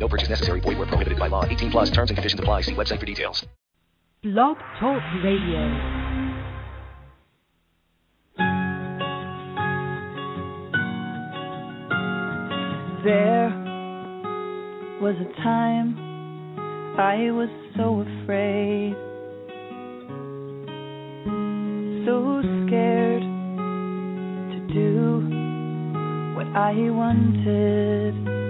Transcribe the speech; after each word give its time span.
No 0.00 0.08
purchase 0.08 0.30
necessary. 0.30 0.60
Void 0.60 0.78
where 0.78 0.86
prohibited 0.86 1.18
by 1.18 1.28
law. 1.28 1.44
18 1.44 1.70
plus 1.70 1.90
terms 1.90 2.10
and 2.10 2.16
conditions 2.16 2.40
apply. 2.40 2.62
See 2.62 2.72
website 2.72 2.98
for 2.98 3.06
details. 3.06 3.46
Blog 4.22 4.56
Talk 4.78 5.02
Radio. 5.22 6.00
There 13.04 13.48
was 15.00 15.16
a 15.16 15.42
time 15.42 15.96
I 16.98 17.30
was 17.30 17.48
so 17.76 18.00
afraid, 18.00 18.92
so 22.04 22.42
scared 22.66 23.22
to 24.52 24.74
do 24.74 25.24
what 26.36 26.46
I 26.54 26.74
wanted. 26.90 28.49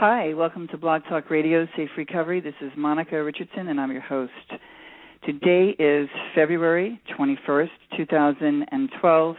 Hi, 0.00 0.32
welcome 0.32 0.68
to 0.68 0.78
Blog 0.78 1.02
Talk 1.08 1.28
Radio 1.28 1.66
Safe 1.76 1.88
Recovery. 1.96 2.40
This 2.40 2.54
is 2.60 2.70
Monica 2.76 3.20
Richardson, 3.20 3.66
and 3.66 3.80
I'm 3.80 3.90
your 3.90 4.00
host. 4.00 4.30
Today 5.26 5.74
is 5.76 6.08
February 6.36 7.00
21st, 7.18 7.70
2012, 7.96 9.36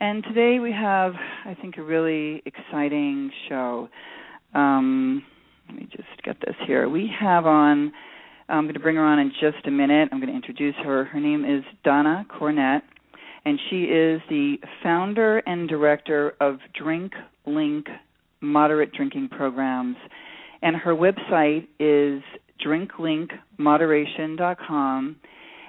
and 0.00 0.24
today 0.24 0.58
we 0.58 0.72
have, 0.72 1.12
I 1.44 1.54
think, 1.60 1.76
a 1.76 1.82
really 1.82 2.42
exciting 2.46 3.30
show. 3.50 3.90
Um, 4.54 5.22
let 5.68 5.76
me 5.76 5.86
just 5.94 6.08
get 6.24 6.38
this 6.40 6.56
here. 6.66 6.88
We 6.88 7.10
have 7.20 7.44
on, 7.44 7.92
I'm 8.48 8.64
going 8.64 8.72
to 8.72 8.80
bring 8.80 8.96
her 8.96 9.04
on 9.04 9.18
in 9.18 9.32
just 9.38 9.66
a 9.66 9.70
minute. 9.70 10.08
I'm 10.10 10.18
going 10.18 10.30
to 10.30 10.34
introduce 10.34 10.76
her. 10.82 11.04
Her 11.04 11.20
name 11.20 11.44
is 11.44 11.62
Donna 11.84 12.24
Cornett, 12.30 12.80
and 13.44 13.60
she 13.68 13.82
is 13.82 14.22
the 14.30 14.56
founder 14.82 15.42
and 15.44 15.68
director 15.68 16.32
of 16.40 16.56
Drink 16.74 17.12
Link 17.44 17.84
Moderate 18.44 18.92
Drinking 18.92 19.30
Programs. 19.30 19.96
And 20.62 20.76
her 20.76 20.94
website 20.94 21.66
is 21.78 22.22
drinklinkmoderation.com. 22.64 25.16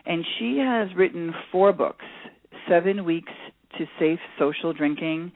And 0.05 0.23
she 0.37 0.59
has 0.59 0.89
written 0.95 1.33
four 1.51 1.73
books 1.73 2.05
Seven 2.69 3.03
Weeks 3.05 3.33
to 3.77 3.85
Safe 3.99 4.19
Social 4.39 4.73
Drinking, 4.73 5.31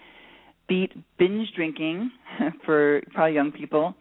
Beat 0.68 0.92
Binge 1.18 1.48
Drinking 1.56 2.12
for 2.66 3.02
probably 3.14 3.36
young 3.36 3.52
people, 3.52 3.96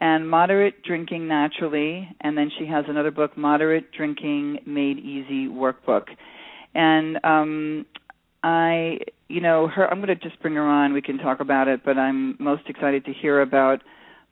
and 0.00 0.28
Moderate 0.28 0.82
Drinking 0.82 1.26
Naturally. 1.26 2.08
And 2.20 2.36
then 2.36 2.50
she 2.58 2.66
has 2.66 2.84
another 2.88 3.10
book, 3.10 3.36
Moderate 3.36 3.90
Drinking 3.92 4.58
Made 4.66 4.98
Easy 4.98 5.48
Workbook. 5.48 6.04
And 6.74 7.18
um, 7.24 7.86
I, 8.42 8.98
you 9.30 9.40
know, 9.40 9.68
her. 9.68 9.88
I'm 9.88 9.98
going 10.02 10.08
to 10.08 10.16
just 10.16 10.40
bring 10.42 10.54
her 10.54 10.62
on. 10.66 10.92
We 10.92 11.02
can 11.02 11.18
talk 11.18 11.40
about 11.40 11.68
it, 11.68 11.80
but 11.84 11.96
I'm 11.96 12.36
most 12.38 12.62
excited 12.68 13.04
to 13.04 13.12
hear 13.12 13.40
about 13.40 13.80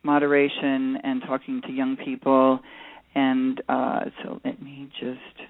moderation 0.03 0.97
and 1.03 1.21
talking 1.21 1.61
to 1.65 1.71
young 1.71 1.97
people. 1.97 2.59
And 3.15 3.61
uh, 3.69 4.01
so 4.23 4.39
let 4.45 4.61
me 4.61 4.89
just 4.99 5.47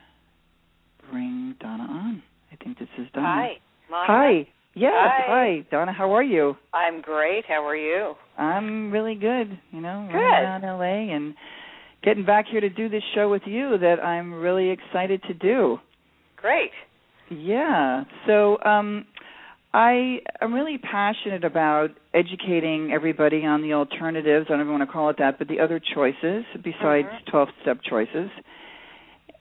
bring 1.12 1.56
Donna 1.60 1.84
on. 1.84 2.24
I 2.52 2.64
think 2.64 2.80
this 2.80 2.88
is 2.98 3.08
Donna. 3.14 3.28
Hi, 3.28 3.50
Monica. 3.90 4.12
Hi. 4.14 4.48
Yes. 4.76 4.94
Hi. 4.96 5.22
Hi, 5.28 5.66
Donna. 5.72 5.92
How 5.92 6.14
are 6.16 6.24
you? 6.24 6.56
I'm 6.74 7.02
great. 7.02 7.44
How 7.48 7.66
are 7.66 7.76
you? 7.76 8.14
I'm 8.38 8.92
really 8.92 9.16
good. 9.16 9.60
You 9.72 9.81
know, 9.81 10.08
Good. 10.12 10.18
around 10.18 10.62
LA 10.62 11.14
and 11.14 11.34
getting 12.04 12.26
back 12.26 12.46
here 12.50 12.62
to 12.62 12.70
do 12.70 12.88
this 12.88 13.04
show 13.16 13.30
with 13.30 13.42
you 13.46 13.78
that 13.80 14.00
I'm 14.00 14.34
really 14.34 14.70
excited 14.70 15.22
to 15.24 15.34
do. 15.34 15.80
Great. 16.38 16.72
Yeah. 17.30 18.04
So 18.26 18.58
um 18.64 19.06
I 19.74 20.22
am 20.41 20.53
really 20.53 20.78
passionate 20.80 21.44
about 21.44 21.91
educating 22.13 22.91
everybody 22.91 23.46
on 23.46 23.62
the 23.62 23.74
alternatives. 23.74 24.47
I 24.50 24.53
don't 24.53 24.62
even 24.62 24.72
want 24.74 24.88
to 24.88 24.91
call 24.91 25.09
it 25.09 25.18
that, 25.19 25.38
but 25.38 25.47
the 25.47 25.59
other 25.59 25.80
choices 25.80 26.44
besides 26.63 27.07
Mhm. 27.07 27.25
12 27.25 27.50
step 27.62 27.81
choices. 27.84 28.31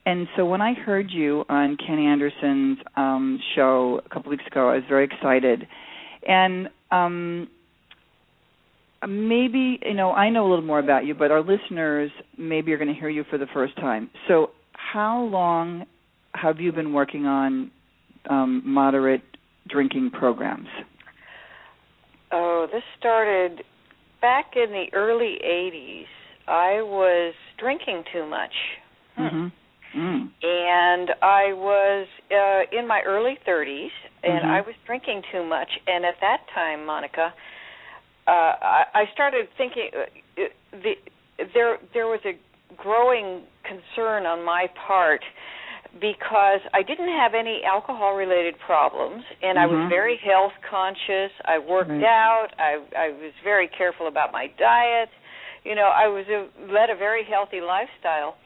And 0.04 0.28
so 0.36 0.44
when 0.44 0.60
I 0.60 0.72
heard 0.74 1.10
you 1.10 1.44
on 1.48 1.76
Kenny 1.76 2.06
Anderson's 2.06 2.78
um 2.96 3.38
show 3.54 4.00
a 4.04 4.08
couple 4.08 4.30
weeks 4.30 4.46
ago, 4.46 4.68
I 4.68 4.74
was 4.74 4.84
very 4.84 5.04
excited. 5.04 5.66
And 6.26 6.68
um 6.90 7.48
maybe, 9.06 9.78
you 9.84 9.94
know, 9.94 10.12
I 10.12 10.28
know 10.28 10.46
a 10.46 10.48
little 10.48 10.64
more 10.64 10.78
about 10.80 11.06
you, 11.06 11.14
but 11.14 11.30
our 11.30 11.40
listeners 11.40 12.10
maybe 12.36 12.72
are 12.72 12.78
going 12.78 12.92
to 12.92 12.98
hear 12.98 13.08
you 13.08 13.24
for 13.24 13.38
the 13.38 13.46
first 13.46 13.76
time. 13.76 14.10
So, 14.26 14.50
how 14.72 15.22
long 15.22 15.86
have 16.34 16.60
you 16.60 16.72
been 16.72 16.92
working 16.92 17.24
on 17.26 17.70
um, 18.28 18.62
moderate 18.64 19.22
drinking 19.68 20.10
programs? 20.10 20.68
Oh, 22.32 22.66
this 22.72 22.82
started 22.98 23.62
back 24.20 24.52
in 24.56 24.70
the 24.70 24.86
early 24.92 25.38
80s. 25.44 26.04
I 26.46 26.82
was 26.82 27.34
drinking 27.58 28.04
too 28.12 28.26
much. 28.26 28.52
Hmm. 29.16 29.22
Mm-hmm. 29.22 29.46
Mm. 29.98 30.28
And 30.42 31.10
I 31.22 31.52
was 31.54 32.06
uh 32.30 32.78
in 32.78 32.86
my 32.86 33.00
early 33.06 33.38
30s 33.48 33.90
and 34.22 34.44
Mhm. 34.44 34.50
I 34.50 34.60
was 34.60 34.74
drinking 34.84 35.22
too 35.32 35.44
much 35.44 35.68
and 35.86 36.04
at 36.04 36.20
that 36.20 36.40
time, 36.54 36.84
Monica, 36.84 37.32
uh 38.26 38.30
I, 38.30 38.84
I 38.94 39.04
started 39.14 39.48
thinking 39.56 39.88
uh, 39.96 40.42
the 40.72 40.94
there 41.54 41.78
there 41.94 42.06
was 42.06 42.20
a 42.26 42.34
growing 42.76 43.42
concern 43.64 44.26
on 44.26 44.44
my 44.44 44.66
part 44.86 45.22
because 46.00 46.60
I 46.74 46.82
didn't 46.82 47.08
have 47.08 47.34
any 47.34 47.62
alcohol 47.64 48.14
related 48.14 48.58
problems 48.60 49.24
and 49.42 49.58
I 49.58 49.66
was 49.66 49.78
Mhm. 49.78 49.88
very 49.88 50.16
health 50.16 50.52
conscious. 50.62 51.32
I 51.44 51.58
worked 51.58 51.90
Right. 51.90 52.04
out. 52.04 52.48
I 52.58 52.80
I 52.96 53.08
was 53.10 53.32
very 53.42 53.68
careful 53.68 54.06
about 54.06 54.30
my 54.32 54.46
diet. 54.58 55.08
You 55.64 55.74
know, 55.74 55.88
I 55.88 56.06
was 56.08 56.28
a, 56.28 56.46
led 56.70 56.90
a 56.90 56.94
very 56.94 57.24
healthy 57.24 57.60
lifestyle. 57.60 58.36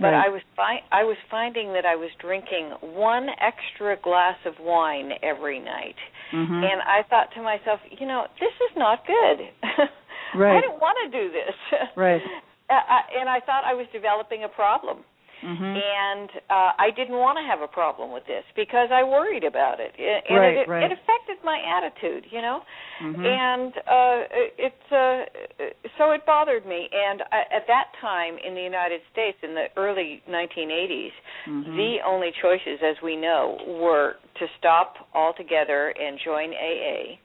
But 0.00 0.14
Right. 0.14 0.24
I 0.26 0.28
was 0.30 0.42
fi- 0.56 0.82
I 0.90 1.04
was 1.04 1.18
finding 1.30 1.72
that 1.74 1.84
I 1.84 1.96
was 1.96 2.10
drinking 2.14 2.70
one 2.80 3.28
extra 3.38 3.96
glass 3.96 4.38
of 4.46 4.58
wine 4.60 5.18
every 5.22 5.58
night. 5.58 5.96
Mhm. 6.30 6.64
And 6.72 6.80
I 6.82 7.02
thought 7.02 7.30
to 7.32 7.42
myself, 7.42 7.80
you 7.90 8.06
know, 8.06 8.26
this 8.40 8.54
is 8.70 8.76
not 8.76 9.04
good. 9.04 9.48
I 9.62 9.88
Right. 10.34 10.62
don't 10.62 10.80
want 10.80 10.96
to 11.04 11.08
do 11.08 11.28
this. 11.30 11.54
Right. 11.96 12.22
Uh, 12.70 12.80
I, 12.88 13.02
and 13.20 13.28
I 13.28 13.40
thought 13.40 13.64
I 13.64 13.74
was 13.74 13.86
developing 13.88 14.44
a 14.44 14.48
problem. 14.48 15.04
Mhm. 15.42 15.74
And 15.82 16.30
uh 16.48 16.72
I 16.78 16.90
didn't 16.94 17.16
want 17.18 17.36
to 17.38 17.44
have 17.44 17.60
a 17.60 17.68
problem 17.68 18.12
with 18.12 18.24
this 18.26 18.44
because 18.54 18.88
I 18.92 19.02
worried 19.02 19.44
about 19.44 19.80
it. 19.80 19.92
And 19.98 20.38
Right, 20.38 20.56
it, 20.58 20.68
right. 20.68 20.84
it 20.84 20.92
affected 20.92 21.38
my 21.44 21.58
attitude, 21.76 22.26
you 22.30 22.40
know. 22.40 22.62
Mm-hmm. 23.02 23.26
And 23.26 23.72
uh 23.76 24.18
it's 24.58 24.86
uh 24.92 25.68
so 25.98 26.12
it 26.12 26.24
bothered 26.26 26.64
me 26.66 26.88
and 26.92 27.22
I, 27.32 27.40
at 27.56 27.66
that 27.66 27.88
time 28.00 28.38
in 28.38 28.54
the 28.54 28.62
United 28.62 29.00
States 29.12 29.38
in 29.42 29.54
the 29.54 29.66
early 29.76 30.22
1980s 30.28 31.12
Mhm. 31.48 31.76
the 31.76 31.96
only 32.06 32.30
choices 32.40 32.78
as 32.82 32.96
we 33.02 33.16
know 33.16 33.58
were 33.82 34.16
to 34.38 34.46
stop 34.58 35.08
altogether 35.14 35.88
and 35.98 36.18
join 36.24 36.54
AA 36.54 37.18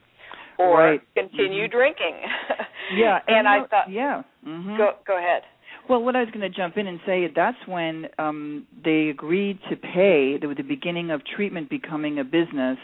or 0.58 0.80
right. 0.80 1.02
continue 1.16 1.66
mm-hmm. 1.66 1.78
drinking. 1.78 2.16
yeah, 2.96 3.20
and, 3.28 3.38
and 3.38 3.48
I 3.48 3.60
thought, 3.68 3.90
yeah. 3.92 4.24
Mm-hmm. 4.46 4.78
Go 4.78 4.94
go 5.06 5.18
ahead. 5.18 5.44
Well, 5.90 6.04
what 6.04 6.16
I 6.16 6.20
was 6.22 6.30
going 6.30 6.42
to 6.42 6.56
jump 6.56 6.78
in 6.78 6.88
and 6.88 7.00
say 7.06 7.28
that's 7.34 7.58
when 7.66 8.08
um, 8.20 8.68
they 8.84 9.08
agreed 9.10 9.60
to 9.70 9.76
pay. 9.76 10.38
The, 10.38 10.54
the 10.56 10.64
beginning 10.64 11.12
of 11.12 11.22
treatment 11.26 11.70
becoming 11.70 12.20
a 12.20 12.24
business 12.24 12.78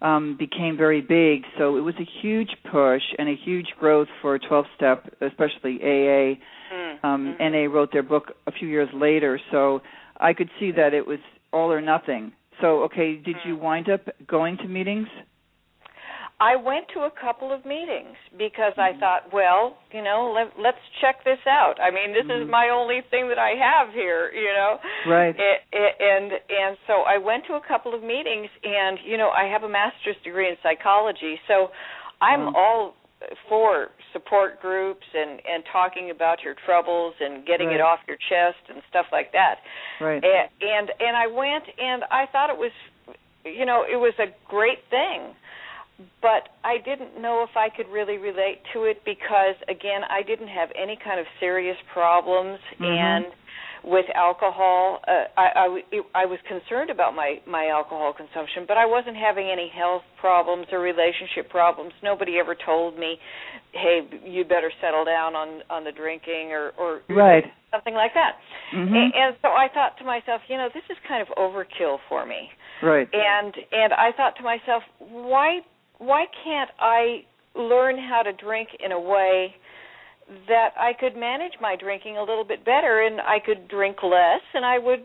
um, 0.00 0.36
became 0.38 0.76
very 0.76 1.00
big. 1.00 1.42
So 1.58 1.76
it 1.76 1.80
was 1.80 1.94
a 2.00 2.08
huge 2.22 2.50
push 2.70 3.02
and 3.18 3.28
a 3.28 3.36
huge 3.36 3.68
growth 3.78 4.08
for 4.20 4.38
12 4.38 4.64
step, 4.76 5.14
especially 5.20 5.78
AA. 5.82 6.38
Mm-hmm. 6.74 7.06
Um, 7.06 7.36
NA 7.38 7.64
wrote 7.72 7.92
their 7.92 8.02
book 8.02 8.32
a 8.46 8.52
few 8.52 8.68
years 8.68 8.88
later. 8.94 9.38
So 9.50 9.82
I 10.18 10.32
could 10.32 10.48
see 10.58 10.72
that 10.72 10.94
it 10.94 11.06
was 11.06 11.18
all 11.52 11.70
or 11.70 11.80
nothing. 11.80 12.32
So, 12.60 12.82
okay, 12.84 13.16
did 13.16 13.36
you 13.44 13.54
Mm-hmm. 13.54 13.64
wind 13.64 13.90
up 13.90 14.08
going 14.26 14.56
to 14.58 14.68
meetings? 14.68 15.08
I 16.42 16.56
went 16.56 16.86
to 16.94 17.00
a 17.06 17.12
couple 17.24 17.52
of 17.54 17.62
meetings 17.64 18.18
because 18.36 18.74
Mm-hmm. 18.74 18.96
I 18.96 19.00
thought, 19.00 19.22
well, 19.32 19.78
you 19.94 20.02
know, 20.02 20.32
let, 20.34 20.58
let's 20.58 20.82
check 21.00 21.22
this 21.24 21.38
out. 21.46 21.78
I 21.80 21.90
mean, 21.94 22.10
this 22.12 22.26
Mhm. 22.26 22.42
is 22.42 22.48
my 22.50 22.66
only 22.70 23.00
thing 23.12 23.28
that 23.30 23.38
I 23.38 23.52
have 23.68 23.94
here, 23.94 24.22
you 24.34 24.50
know. 24.58 24.72
Right. 25.06 25.34
It, 25.38 25.58
it, 25.72 25.92
and 26.00 26.32
and 26.62 26.72
so 26.88 27.02
I 27.06 27.16
went 27.18 27.46
to 27.46 27.54
a 27.54 27.60
couple 27.70 27.94
of 27.94 28.02
meetings, 28.02 28.50
and 28.64 28.98
you 29.10 29.16
know, 29.16 29.30
I 29.30 29.44
have 29.54 29.62
a 29.62 29.68
master's 29.68 30.16
degree 30.24 30.48
in 30.50 30.56
psychology, 30.66 31.38
so 31.46 31.70
I'm 32.20 32.48
Oh. 32.48 32.54
all 32.62 32.82
for 33.48 33.90
support 34.12 34.60
groups 34.60 35.06
and 35.14 35.32
and 35.46 35.62
talking 35.72 36.10
about 36.10 36.42
your 36.42 36.54
troubles 36.66 37.14
and 37.20 37.46
getting 37.46 37.68
Right. 37.68 37.76
it 37.76 37.80
off 37.80 38.00
your 38.10 38.18
chest 38.28 38.58
and 38.68 38.82
stuff 38.90 39.06
like 39.12 39.30
that 39.30 39.56
Right. 40.00 40.22
and 40.24 40.48
and 40.60 40.86
and 41.06 41.14
I 41.16 41.28
went 41.28 41.64
and 41.78 42.02
I 42.10 42.26
thought 42.32 42.50
it 42.50 42.58
was 42.58 42.72
you 43.44 43.64
know 43.64 43.84
it 43.88 43.96
was 43.96 44.12
a 44.18 44.26
great 44.48 44.82
thing 44.90 45.20
but 46.20 46.48
I 46.64 46.78
didn't 46.84 47.20
know 47.20 47.44
if 47.48 47.56
I 47.56 47.68
could 47.74 47.88
really 47.92 48.18
relate 48.18 48.60
to 48.72 48.84
it 48.84 49.02
because 49.04 49.54
again 49.68 50.02
I 50.08 50.22
didn't 50.22 50.48
have 50.48 50.70
any 50.80 50.98
kind 51.02 51.20
of 51.20 51.26
serious 51.40 51.76
problems 51.92 52.58
Mhm. 52.80 52.86
and 52.86 53.26
with 53.84 54.06
alcohol 54.14 55.00
uh, 55.08 55.24
I, 55.36 55.66
I 55.66 56.00
I 56.22 56.24
was 56.26 56.38
concerned 56.46 56.90
about 56.90 57.14
my 57.14 57.40
my 57.46 57.68
alcohol 57.68 58.12
consumption 58.12 58.64
but 58.66 58.76
I 58.76 58.86
wasn't 58.86 59.16
having 59.16 59.48
any 59.50 59.68
health 59.68 60.02
problems 60.20 60.66
or 60.72 60.78
relationship 60.80 61.50
problems 61.50 61.92
nobody 62.02 62.38
ever 62.38 62.54
told 62.54 62.98
me 62.98 63.18
hey 63.72 64.06
you 64.24 64.44
better 64.44 64.70
settle 64.80 65.04
down 65.04 65.34
on 65.34 65.62
on 65.68 65.84
the 65.84 65.92
drinking 65.92 66.52
or 66.52 66.72
or 66.78 67.02
Right. 67.08 67.44
something 67.72 67.94
like 67.94 68.14
that 68.14 68.38
Mhm. 68.72 68.94
and, 68.94 69.14
and 69.14 69.36
so 69.42 69.48
I 69.48 69.68
thought 69.68 69.98
to 69.98 70.04
myself, 70.04 70.40
you 70.48 70.56
know, 70.56 70.68
this 70.72 70.84
is 70.88 70.96
kind 71.06 71.20
of 71.20 71.28
overkill 71.36 71.98
for 72.08 72.24
me. 72.24 72.50
Right. 72.82 73.08
And 73.12 73.52
and 73.70 73.92
I 73.92 74.12
thought 74.16 74.34
to 74.36 74.42
myself, 74.42 74.82
why 74.98 75.60
why 76.02 76.26
can't 76.44 76.70
I 76.80 77.24
learn 77.54 77.96
how 77.98 78.22
to 78.22 78.32
drink 78.32 78.68
in 78.84 78.92
a 78.92 79.00
way 79.00 79.54
that 80.48 80.70
I 80.78 80.92
could 80.98 81.14
manage 81.16 81.52
my 81.60 81.76
drinking 81.76 82.16
a 82.16 82.20
little 82.22 82.44
bit 82.44 82.64
better 82.64 83.02
and 83.06 83.20
I 83.20 83.38
could 83.44 83.68
drink 83.68 83.96
less 84.02 84.40
and 84.54 84.64
I 84.64 84.78
would 84.78 85.00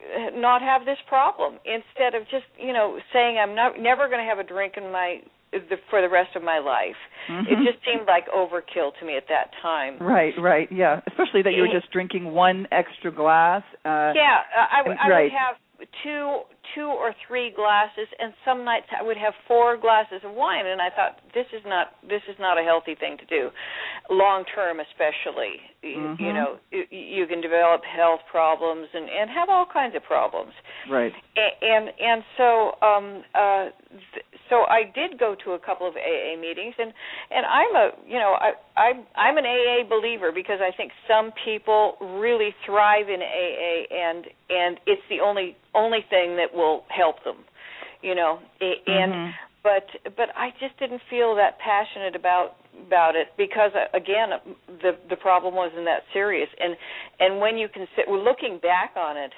uh, 0.00 0.30
not 0.38 0.60
have 0.62 0.84
this 0.84 0.98
problem 1.08 1.54
instead 1.64 2.14
of 2.14 2.22
just, 2.30 2.44
you 2.58 2.72
know, 2.72 2.98
saying 3.12 3.38
I'm 3.38 3.54
not 3.54 3.78
never 3.80 4.08
going 4.08 4.20
to 4.20 4.28
have 4.28 4.38
a 4.38 4.44
drink 4.44 4.74
in 4.76 4.90
my 4.92 5.20
the, 5.52 5.76
for 5.90 6.00
the 6.00 6.08
rest 6.08 6.36
of 6.36 6.42
my 6.44 6.58
life. 6.60 6.94
It 7.28 7.58
Mhm. 7.58 7.64
just 7.64 7.84
seemed 7.84 8.06
like 8.06 8.28
overkill 8.30 8.96
to 9.00 9.04
me 9.04 9.16
at 9.16 9.26
that 9.28 9.50
time. 9.60 9.98
Right, 9.98 10.32
right, 10.38 10.70
yeah. 10.70 11.00
Especially 11.08 11.42
that 11.42 11.54
you 11.54 11.62
were 11.62 11.74
just 11.80 11.90
drinking 11.90 12.32
one 12.32 12.68
extra 12.70 13.10
glass. 13.10 13.64
Uh, 13.84 14.12
Yeah, 14.14 14.42
I, 14.70 14.78
w- 14.86 14.96
I 15.00 15.08
right. 15.08 15.22
would 15.24 15.32
have 15.32 15.56
two, 16.02 16.40
two 16.74 16.86
or 16.86 17.14
three 17.26 17.50
glasses, 17.54 18.06
and 18.18 18.32
some 18.44 18.64
nights 18.64 18.86
I 18.98 19.02
would 19.02 19.16
have 19.16 19.34
four 19.48 19.76
glasses 19.76 20.20
of 20.24 20.32
wine, 20.32 20.66
and 20.66 20.80
I 20.80 20.90
thought 20.90 21.20
this 21.34 21.46
is 21.52 21.62
not 21.66 21.92
this 22.08 22.22
is 22.28 22.36
not 22.38 22.58
a 22.58 22.62
healthy 22.62 22.94
thing 22.94 23.16
to 23.18 23.26
do, 23.26 23.50
long 24.10 24.44
term 24.54 24.80
especially. 24.80 25.60
Mhm. 25.82 26.20
You 26.20 26.32
know, 26.32 26.58
you, 26.70 26.84
you 26.90 27.26
can 27.26 27.40
develop 27.40 27.82
health 27.84 28.20
problems 28.30 28.88
and 28.92 29.08
and 29.08 29.30
have 29.30 29.48
all 29.48 29.66
kinds 29.66 29.94
of 29.96 30.02
problems. 30.04 30.52
Right. 30.88 31.12
A- 31.36 31.64
and 31.64 31.90
and 31.98 32.24
so 32.36 32.76
um 32.82 33.24
uh 33.34 33.64
th- 34.12 34.26
so 34.50 34.66
I 34.68 34.82
did 34.94 35.18
go 35.18 35.34
to 35.44 35.52
a 35.52 35.58
couple 35.58 35.88
of 35.88 35.94
AA 35.96 36.36
meetings 36.38 36.74
and 36.78 36.92
and 37.30 37.46
I'm 37.46 37.74
a 37.76 37.90
you 38.06 38.18
know 38.18 38.36
I 38.38 38.52
I 38.76 38.88
I'm 39.16 39.38
an 39.38 39.46
AA 39.46 39.88
believer 39.88 40.32
because 40.34 40.58
I 40.60 40.76
think 40.76 40.92
some 41.08 41.32
people 41.44 41.96
really 42.20 42.54
thrive 42.66 43.08
in 43.08 43.22
AA 43.22 43.86
and 43.94 44.26
and 44.50 44.78
it's 44.86 45.02
the 45.08 45.20
only 45.20 45.56
only 45.74 46.04
thing 46.10 46.36
that 46.36 46.52
will 46.52 46.84
help 46.88 47.24
them 47.24 47.36
you 48.02 48.14
know 48.14 48.40
and 48.60 49.12
Mhm. 49.14 49.32
but 49.62 49.86
but 50.16 50.28
I 50.36 50.50
just 50.60 50.76
didn't 50.78 51.02
feel 51.08 51.34
that 51.36 51.58
passionate 51.58 52.16
about 52.16 52.56
about 52.86 53.14
it 53.16 53.28
because 53.36 53.72
uh, 53.74 53.86
again 53.96 54.30
the 54.82 54.96
the 55.08 55.16
problem 55.16 55.54
wasn't 55.54 55.84
that 55.84 56.04
serious 56.12 56.48
and 56.58 56.76
and 57.20 57.40
when 57.40 57.56
you 57.58 57.68
consider 57.68 58.10
looking 58.10 58.58
back 58.58 58.92
on 58.96 59.16
it 59.16 59.32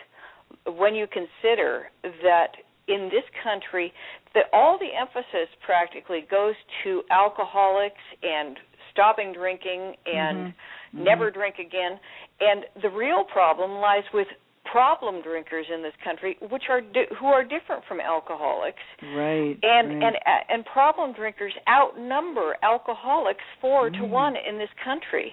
when 0.79 0.95
you 0.95 1.07
consider 1.07 1.91
that 2.23 2.55
in 2.89 3.09
this 3.11 3.25
country 3.43 3.93
that 4.35 4.45
all 4.53 4.79
the 4.79 4.89
emphasis 4.99 5.49
practically 5.65 6.27
goes 6.31 6.55
to 6.83 7.03
alcoholics 7.11 8.01
and 8.23 8.59
stopping 8.91 9.33
drinking 9.33 9.97
and 10.07 10.39
Mhm. 10.39 10.55
never 10.93 11.31
drink 11.31 11.59
again 11.59 11.99
and 12.41 12.67
the 12.83 12.91
real 12.91 13.25
problem 13.25 13.81
lies 13.81 14.05
with 14.13 14.29
problem 14.73 15.21
drinkers 15.23 15.67
in 15.75 15.83
this 15.83 15.93
country 16.03 16.37
which 16.51 16.65
are 16.71 16.81
di- 16.81 17.11
who 17.21 17.27
are 17.27 17.45
different 17.45 17.83
from 17.89 18.01
alcoholics 18.01 18.83
Right. 19.15 19.57
and 19.63 19.85
right. 19.89 20.03
and 20.07 20.17
and 20.49 20.61
problem 20.67 21.13
drinkers 21.13 21.53
outnumber 21.69 22.57
alcoholics 22.63 23.45
4 23.61 23.91
to 23.91 23.99
Mm. 23.99 24.09
1 24.09 24.37
in 24.49 24.55
this 24.59 24.71
country 24.83 25.29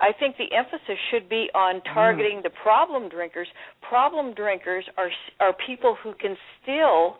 i 0.00 0.10
think 0.18 0.36
the 0.36 0.50
emphasis 0.60 0.98
should 1.10 1.28
be 1.28 1.42
on 1.54 1.80
targeting 1.94 2.40
the 2.42 2.50
problem 2.66 3.08
drinkers 3.08 3.48
problem 3.92 4.34
drinkers 4.34 4.84
are 4.96 5.10
are 5.44 5.54
people 5.66 5.92
who 6.02 6.12
can 6.14 6.34
still 6.62 7.18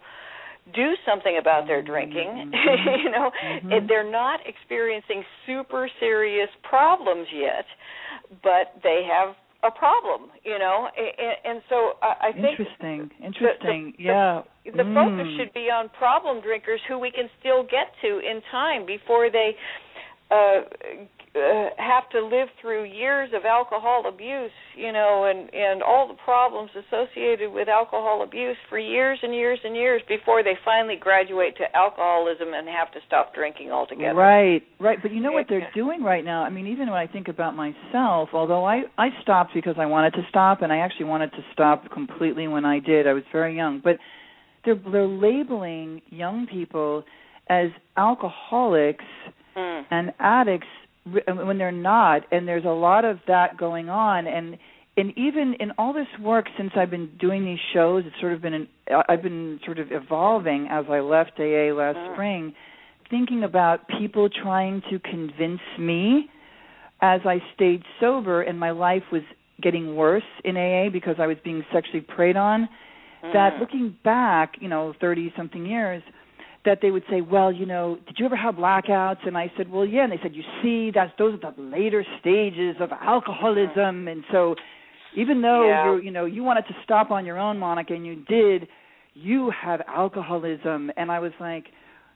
do 0.74 0.88
something 1.08 1.36
about 1.38 1.66
their 1.70 1.82
drinking 1.82 2.30
Mhm. 2.54 3.02
you 3.04 3.10
know 3.16 3.30
Mhm. 3.30 3.72
And 3.76 3.88
they're 3.88 4.10
not 4.22 4.38
experiencing 4.46 5.24
super 5.46 5.88
serious 6.00 6.50
problems 6.72 7.28
yet 7.32 7.66
but 8.42 8.66
they 8.82 9.00
have 9.14 9.30
a 9.62 9.70
problem 9.70 10.30
you 10.44 10.58
know 10.58 10.88
and, 10.96 11.36
and 11.44 11.62
so 11.68 11.92
i, 12.02 12.28
I 12.28 12.32
think 12.32 12.58
Interesting. 12.58 13.10
Interesting. 13.24 13.94
the- 13.98 14.04
yeah. 14.04 14.42
the 14.64 14.82
Mm. 14.82 14.94
focus 14.94 15.26
should 15.36 15.52
be 15.52 15.70
on 15.70 15.88
problem 15.90 16.40
drinkers 16.40 16.80
who 16.88 16.98
we 16.98 17.10
can 17.10 17.28
still 17.40 17.62
get 17.62 17.92
to 18.02 18.18
in 18.20 18.40
time 18.50 18.86
before 18.86 19.30
they 19.30 19.56
uh, 20.30 20.60
uh 21.36 21.68
have 21.76 22.08
to 22.10 22.20
live 22.20 22.48
through 22.60 22.84
years 22.84 23.30
of 23.34 23.44
alcohol 23.44 24.02
abuse 24.08 24.50
you 24.76 24.90
know 24.92 25.30
and 25.30 25.52
and 25.54 25.80
all 25.80 26.08
the 26.08 26.18
problems 26.24 26.70
associated 26.74 27.52
with 27.52 27.68
alcohol 27.68 28.22
abuse 28.24 28.56
for 28.68 28.80
years 28.80 29.16
and 29.22 29.32
years 29.32 29.58
and 29.62 29.76
years 29.76 30.02
before 30.08 30.42
they 30.42 30.54
finally 30.64 30.96
graduate 30.96 31.56
to 31.56 31.64
alcoholism 31.76 32.48
and 32.52 32.66
have 32.68 32.90
to 32.92 32.98
stop 33.06 33.32
drinking 33.32 33.70
altogether 33.70 34.14
Right, 34.14 34.62
right. 34.80 34.98
But 35.00 35.12
you 35.12 35.20
know 35.20 35.30
what 35.30 35.46
they're 35.48 35.70
doing 35.72 36.02
right 36.02 36.24
now? 36.24 36.42
I 36.42 36.50
mean, 36.50 36.66
even 36.66 36.88
when 36.90 36.98
I 36.98 37.06
think 37.06 37.28
about 37.28 37.54
myself, 37.54 38.30
although 38.32 38.64
I 38.64 38.82
I 38.98 39.10
stopped 39.22 39.52
because 39.54 39.76
I 39.78 39.86
wanted 39.86 40.12
to 40.14 40.22
stop, 40.30 40.62
and 40.62 40.72
I 40.72 40.78
actually 40.78 41.06
wanted 41.06 41.30
to 41.32 41.44
stop 41.52 41.90
completely 41.92 42.48
when 42.48 42.64
I 42.64 42.80
did. 42.80 43.06
I 43.06 43.12
was 43.12 43.22
very 43.30 43.54
young, 43.56 43.80
but 43.82 43.98
they're 44.64 44.80
they're 44.90 45.06
labeling 45.06 46.02
young 46.10 46.48
people 46.50 47.04
as 47.48 47.68
alcoholics 47.96 49.04
Mm. 49.56 49.84
and 49.90 50.12
addicts 50.20 50.68
when 51.04 51.58
they're 51.58 51.72
not, 51.72 52.22
and 52.30 52.46
there's 52.46 52.64
a 52.64 52.68
lot 52.68 53.04
of 53.04 53.18
that 53.26 53.56
going 53.56 53.88
on, 53.88 54.26
and 54.26 54.56
and 54.96 55.16
even 55.16 55.54
in 55.60 55.70
all 55.78 55.92
this 55.92 56.08
work 56.20 56.46
since 56.58 56.72
I've 56.76 56.90
been 56.90 57.10
doing 57.18 57.44
these 57.44 57.60
shows, 57.72 58.04
it's 58.06 58.20
sort 58.20 58.32
of 58.32 58.42
been 58.42 58.54
an, 58.54 58.68
I've 59.08 59.22
been 59.22 59.60
sort 59.64 59.78
of 59.78 59.92
evolving 59.92 60.68
as 60.70 60.84
I 60.90 61.00
left 61.00 61.38
AA 61.38 61.72
last 61.72 61.96
Mm. 61.96 62.12
spring, 62.12 62.54
thinking 63.08 63.44
about 63.44 63.86
people 63.88 64.28
trying 64.28 64.82
to 64.90 64.98
convince 64.98 65.60
me 65.78 66.28
as 67.00 67.20
I 67.24 67.40
stayed 67.54 67.82
sober 67.98 68.42
and 68.42 68.58
my 68.58 68.72
life 68.72 69.04
was 69.10 69.22
getting 69.62 69.94
worse 69.96 70.24
in 70.44 70.56
AA 70.56 70.90
because 70.90 71.16
I 71.18 71.26
was 71.26 71.38
being 71.44 71.64
sexually 71.72 72.02
preyed 72.02 72.36
on. 72.36 72.68
That 73.32 73.54
Mm. 73.54 73.60
looking 73.60 73.88
back, 74.02 74.60
you 74.60 74.68
know, 74.68 74.92
thirty 74.94 75.30
something 75.36 75.64
years, 75.66 76.02
that 76.64 76.80
they 76.82 76.90
would 76.90 77.04
say, 77.10 77.20
"Well, 77.20 77.50
you 77.52 77.66
know, 77.66 77.98
did 78.06 78.18
you 78.18 78.26
ever 78.26 78.36
have 78.36 78.56
blackouts?" 78.56 79.26
And 79.26 79.36
I 79.36 79.50
said, 79.56 79.70
"Well, 79.70 79.84
yeah." 79.86 80.04
And 80.04 80.12
they 80.12 80.18
said, 80.22 80.34
"You 80.34 80.42
see, 80.62 80.90
that's 80.90 81.12
those 81.18 81.34
are 81.42 81.52
the 81.52 81.62
later 81.62 82.04
stages 82.20 82.76
of 82.80 82.90
alcoholism." 82.92 84.08
And 84.08 84.24
so, 84.30 84.56
even 85.14 85.40
though 85.42 85.66
Yeah. 85.68 85.86
you 85.86 85.96
you 86.02 86.10
know 86.10 86.24
you 86.26 86.42
wanted 86.42 86.66
to 86.68 86.74
stop 86.84 87.10
on 87.10 87.24
your 87.24 87.38
own, 87.38 87.58
Monica, 87.58 87.94
and 87.94 88.04
you 88.06 88.16
did, 88.28 88.68
you 89.14 89.50
have 89.50 89.80
alcoholism. 89.88 90.90
And 90.96 91.10
I 91.10 91.18
was 91.18 91.32
like, 91.40 91.66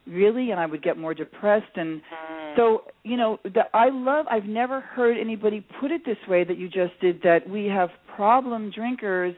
"Really?" 0.07 0.51
And 0.51 0.61
I 0.61 0.67
would 0.67 0.83
get 0.83 0.99
more 0.99 1.15
depressed 1.15 1.77
and. 1.77 2.01
Mm. 2.03 2.57
So 2.57 2.85
you 3.03 3.17
know, 3.17 3.39
the, 3.43 3.63
I 3.75 3.89
love. 3.91 4.27
I've 4.31 4.45
never 4.45 4.81
heard 4.81 5.17
anybody 5.19 5.65
put 5.81 5.91
it 5.91 6.03
this 6.05 6.19
way 6.29 6.45
that 6.45 6.57
you 6.57 6.69
just 6.69 6.99
did. 7.01 7.21
That 7.23 7.49
we 7.49 7.67
have 7.67 7.91
problem 8.15 8.71
drinkers, 8.71 9.35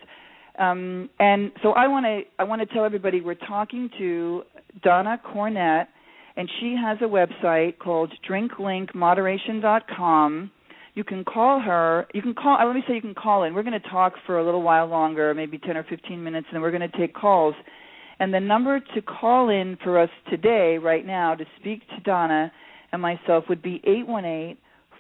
um, 0.59 1.09
and 1.19 1.51
so 1.63 1.71
I 1.73 1.87
want 1.89 2.05
to. 2.05 2.21
I 2.39 2.45
want 2.45 2.61
to 2.61 2.67
tell 2.67 2.85
everybody 2.85 3.23
we're 3.23 3.35
talking 3.35 3.89
to 3.99 4.43
Donna 4.83 5.21
Cornett, 5.25 5.87
and 6.37 6.51
she 6.61 6.77
has 6.81 6.99
a 7.01 7.05
website 7.05 7.79
called 7.79 8.13
drinklinkmoderation.com. 8.29 10.51
You 10.95 11.05
can 11.05 11.25
call 11.25 11.61
her. 11.61 12.07
You 12.15 12.23
can 12.23 12.35
call. 12.35 12.59
Uh, 12.59 12.67
let 12.67 12.75
me 12.75 12.83
say 12.89 12.95
you 12.95 13.03
can 13.03 13.15
call 13.15 13.45
in. 13.45 13.55
We're 13.55 13.63
going 13.63 13.81
to 13.81 13.89
talk 13.89 14.15
for 14.25 14.39
a 14.39 14.45
little 14.45 14.63
while 14.63 14.87
longer, 14.87 15.35
maybe 15.35 15.59
10 15.59 15.77
or 15.77 15.85
15 15.85 16.25
minutes, 16.25 16.47
and 16.49 16.57
then 16.57 16.63
we're 16.63 16.71
going 16.71 16.91
to 16.91 16.99
take 16.99 17.15
calls. 17.15 17.55
And 18.19 18.33
the 18.33 18.41
number 18.41 18.81
to 18.81 19.03
call 19.03 19.51
in 19.51 19.77
for 19.85 20.01
us 20.01 20.09
today, 20.31 20.79
right 20.79 21.05
now, 21.05 21.35
to 21.35 21.45
speak 21.61 21.87
to 21.89 22.01
Donna 22.03 22.51
and 22.93 23.03
myself 23.03 23.45
would 23.51 23.61
be 23.63 23.83
818 23.85 24.57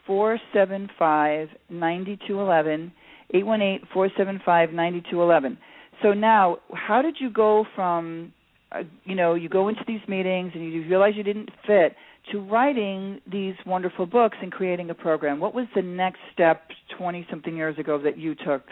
475 0.06 1.48
9211. 1.70 2.92
818 3.30 3.88
475 3.92 4.72
9211. 4.72 5.58
So 6.02 6.12
now, 6.12 6.58
how 6.74 7.00
did 7.00 7.16
you 7.18 7.30
go 7.30 7.64
from, 7.74 8.32
uh, 8.78 8.82
you 9.04 9.14
know, 9.14 9.34
you 9.34 9.48
go 9.48 9.68
into 9.68 9.82
these 9.86 10.00
meetings 10.08 10.52
and 10.54 10.72
you 10.72 10.82
realize 10.88 11.14
you 11.16 11.22
didn't 11.22 11.50
fit 11.66 11.94
to 12.32 12.40
writing 12.40 13.20
these 13.30 13.54
wonderful 13.64 14.06
books 14.06 14.36
and 14.42 14.50
creating 14.50 14.90
a 14.90 14.94
program? 14.94 15.40
What 15.40 15.54
was 15.54 15.66
the 15.74 15.82
next 15.82 16.18
step 16.32 16.62
20 16.98 17.26
something 17.30 17.56
years 17.56 17.78
ago 17.78 18.00
that 18.02 18.18
you 18.18 18.34
took? 18.34 18.62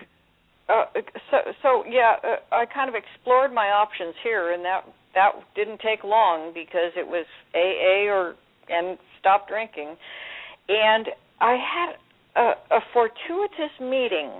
Uh, 0.68 0.84
so, 1.30 1.38
so 1.62 1.84
yeah, 1.88 2.16
uh, 2.24 2.54
I 2.54 2.64
kind 2.66 2.88
of 2.88 2.94
explored 2.94 3.52
my 3.52 3.66
options 3.68 4.14
here, 4.22 4.52
and 4.52 4.64
that 4.64 4.84
that 5.14 5.32
didn't 5.54 5.80
take 5.80 6.02
long 6.02 6.52
because 6.54 6.92
it 6.96 7.06
was 7.06 7.26
AA 7.54 8.10
or 8.10 8.34
and 8.68 8.98
stop 9.20 9.46
drinking, 9.46 9.94
and 10.68 11.08
I 11.40 11.52
had 11.52 11.96
a, 12.36 12.76
a 12.76 12.80
fortuitous 12.92 13.76
meeting. 13.80 14.30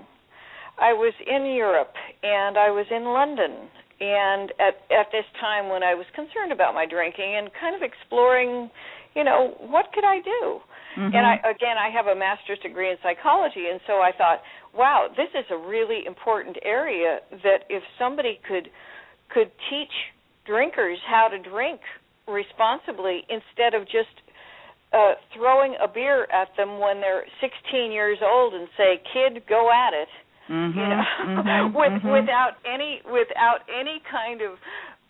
I 0.77 0.93
was 0.93 1.13
in 1.25 1.45
Europe 1.55 1.93
and 2.21 2.57
I 2.57 2.69
was 2.69 2.85
in 2.91 3.05
London, 3.05 3.69
and 3.99 4.51
at 4.59 4.75
at 4.91 5.07
this 5.11 5.25
time 5.39 5.69
when 5.69 5.83
I 5.83 5.95
was 5.95 6.05
concerned 6.15 6.51
about 6.51 6.73
my 6.73 6.85
drinking 6.85 7.35
and 7.37 7.49
kind 7.59 7.75
of 7.75 7.81
exploring, 7.81 8.69
you 9.15 9.23
know, 9.23 9.55
what 9.59 9.91
could 9.93 10.03
I 10.03 10.19
do? 10.19 10.59
Mm-hmm. 10.99 11.15
And 11.15 11.25
I 11.25 11.35
again 11.47 11.77
I 11.79 11.89
have 11.89 12.07
a 12.07 12.15
master's 12.15 12.59
degree 12.59 12.91
in 12.91 12.97
psychology 13.01 13.67
and 13.71 13.79
so 13.87 14.03
I 14.03 14.11
thought, 14.11 14.41
wow, 14.73 15.07
this 15.15 15.31
is 15.31 15.45
a 15.49 15.57
really 15.57 16.05
important 16.05 16.57
area 16.63 17.19
that 17.43 17.63
if 17.69 17.83
somebody 17.97 18.39
could 18.47 18.67
could 19.29 19.51
teach 19.69 19.91
drinkers 20.45 20.99
how 21.07 21.27
to 21.29 21.39
drink 21.39 21.79
responsibly 22.27 23.23
instead 23.29 23.73
of 23.73 23.85
just 23.85 24.11
uh 24.91 25.13
throwing 25.33 25.75
a 25.81 25.87
beer 25.87 26.27
at 26.35 26.49
them 26.57 26.79
when 26.79 26.99
they're 26.99 27.23
16 27.39 27.91
years 27.91 28.19
old 28.21 28.53
and 28.53 28.67
say, 28.75 28.99
"Kid, 29.13 29.47
go 29.47 29.71
at 29.71 29.93
it." 29.93 30.09
Mm-hmm, 30.49 30.77
you 30.79 30.85
know, 30.85 31.03
mm-hmm, 31.41 31.77
with 31.79 31.91
mm-hmm. 31.91 32.11
without 32.11 32.53
any 32.65 33.01
without 33.05 33.65
any 33.69 34.01
kind 34.09 34.41
of 34.41 34.51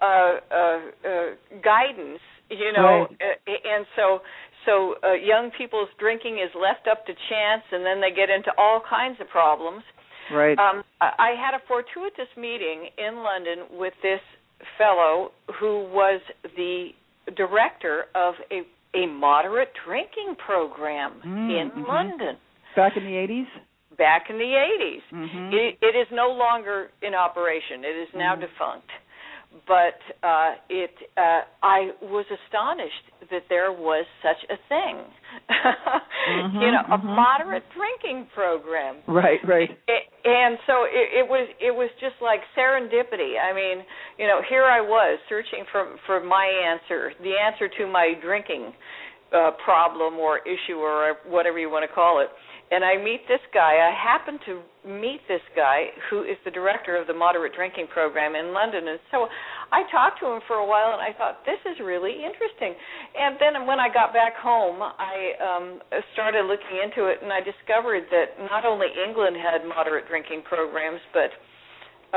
uh 0.01 0.39
uh, 0.51 0.79
uh 1.03 1.29
guidance, 1.63 2.23
you 2.49 2.71
know, 2.71 3.07
Right. 3.09 3.35
uh, 3.47 3.69
and 3.75 3.85
so 3.95 4.19
so 4.65 4.95
uh, 5.03 5.13
young 5.13 5.51
people's 5.57 5.89
drinking 5.99 6.39
is 6.39 6.49
left 6.55 6.87
up 6.89 7.05
to 7.05 7.13
chance, 7.29 7.63
and 7.71 7.85
then 7.85 8.01
they 8.01 8.15
get 8.15 8.29
into 8.29 8.51
all 8.57 8.81
kinds 8.87 9.19
of 9.21 9.29
problems. 9.29 9.83
Right. 10.33 10.57
Um, 10.57 10.83
I 11.01 11.35
had 11.37 11.53
a 11.53 11.61
fortuitous 11.67 12.31
meeting 12.35 12.89
in 12.97 13.21
London 13.21 13.77
with 13.77 13.93
this 14.01 14.21
fellow 14.77 15.31
who 15.59 15.85
was 15.93 16.21
the 16.55 16.89
director 17.35 18.05
of 18.15 18.35
a 18.51 18.63
a 18.95 19.07
moderate 19.07 19.73
drinking 19.85 20.35
program 20.45 21.19
Mm, 21.25 21.49
in 21.61 21.71
mhm. 21.71 21.87
London 21.87 22.37
Back 22.75 22.97
in 22.97 23.03
the 23.03 23.11
80s? 23.11 23.47
Back 23.97 24.29
in 24.29 24.37
the 24.37 24.53
80s. 24.55 25.01
Mhm. 25.11 25.53
It, 25.53 25.77
it 25.81 25.95
is 25.95 26.07
no 26.11 26.29
longer 26.31 26.91
in 27.01 27.13
operation. 27.13 27.83
It 27.83 27.95
is 27.95 28.09
now 28.13 28.35
Mhm. 28.35 28.41
defunct. 28.41 28.89
But 29.67 29.95
uh, 30.21 30.55
it, 30.67 30.91
uh, 31.15 31.41
I 31.63 31.91
was 32.01 32.25
astonished 32.29 33.05
that 33.31 33.47
there 33.47 33.71
was 33.71 34.05
such 34.21 34.43
a 34.49 34.57
thing. 34.67 34.97
Mhm, 35.47 36.53
you 36.61 36.71
know, 36.71 36.83
a 36.91 36.97
mhm. 36.97 37.15
moderate 37.15 37.63
drinking 37.73 38.27
program. 38.35 38.97
Right, 39.07 39.39
right. 39.47 39.71
It, 39.87 40.03
and 40.25 40.59
so 40.67 40.83
it, 40.83 41.23
it 41.23 41.27
was 41.29 41.47
it 41.61 41.71
was 41.73 41.89
just 42.01 42.15
like 42.21 42.41
serendipity. 42.57 43.39
I 43.39 43.53
mean, 43.53 43.85
you 44.19 44.27
know, 44.27 44.41
here 44.49 44.65
I 44.65 44.81
was 44.81 45.19
searching 45.29 45.63
for 45.71 45.87
for 46.05 46.19
my 46.19 46.45
answer, 46.45 47.13
the 47.23 47.37
answer 47.39 47.69
to 47.79 47.87
my 47.87 48.11
drinking 48.21 48.73
uh, 49.31 49.51
problem 49.63 50.15
or 50.15 50.39
issue 50.39 50.77
or 50.79 51.15
whatever 51.27 51.59
you 51.59 51.69
want 51.69 51.87
to 51.87 51.93
call 51.95 52.19
it. 52.19 52.27
And 52.71 52.83
I 52.83 52.97
meet 52.97 53.21
this 53.29 53.41
guy. 53.53 53.77
I 53.77 53.93
happen 53.93 54.39
to 54.49 54.61
meet 54.89 55.21
this 55.29 55.41
guy 55.55 55.93
who 56.09 56.23
is 56.25 56.33
the 56.45 56.51
director 56.51 56.97
of 56.97 57.05
the 57.05 57.13
moderate 57.13 57.53
drinking 57.53 57.85
program 57.93 58.33
in 58.33 58.53
London. 58.53 58.87
And 58.89 58.99
so 59.11 59.27
I 59.71 59.85
talked 59.93 60.19
to 60.21 60.25
him 60.25 60.41
for 60.49 60.57
a 60.57 60.65
while 60.65 60.93
and 60.97 61.01
I 61.01 61.13
thought 61.13 61.45
this 61.45 61.61
is 61.69 61.77
really 61.77 62.25
interesting. 62.25 62.73
And 63.13 63.37
then 63.37 63.67
when 63.69 63.77
I 63.79 63.85
got 63.93 64.13
back 64.17 64.33
home, 64.41 64.81
I 64.81 65.37
um 65.37 65.65
started 66.13 66.49
looking 66.49 66.81
into 66.81 67.05
it 67.05 67.21
and 67.21 67.29
I 67.29 67.41
discovered 67.45 68.09
that 68.09 68.33
not 68.49 68.65
only 68.65 68.87
England 68.97 69.37
had 69.37 69.61
moderate 69.69 70.07
drinking 70.09 70.41
programs, 70.49 71.01
but 71.13 71.29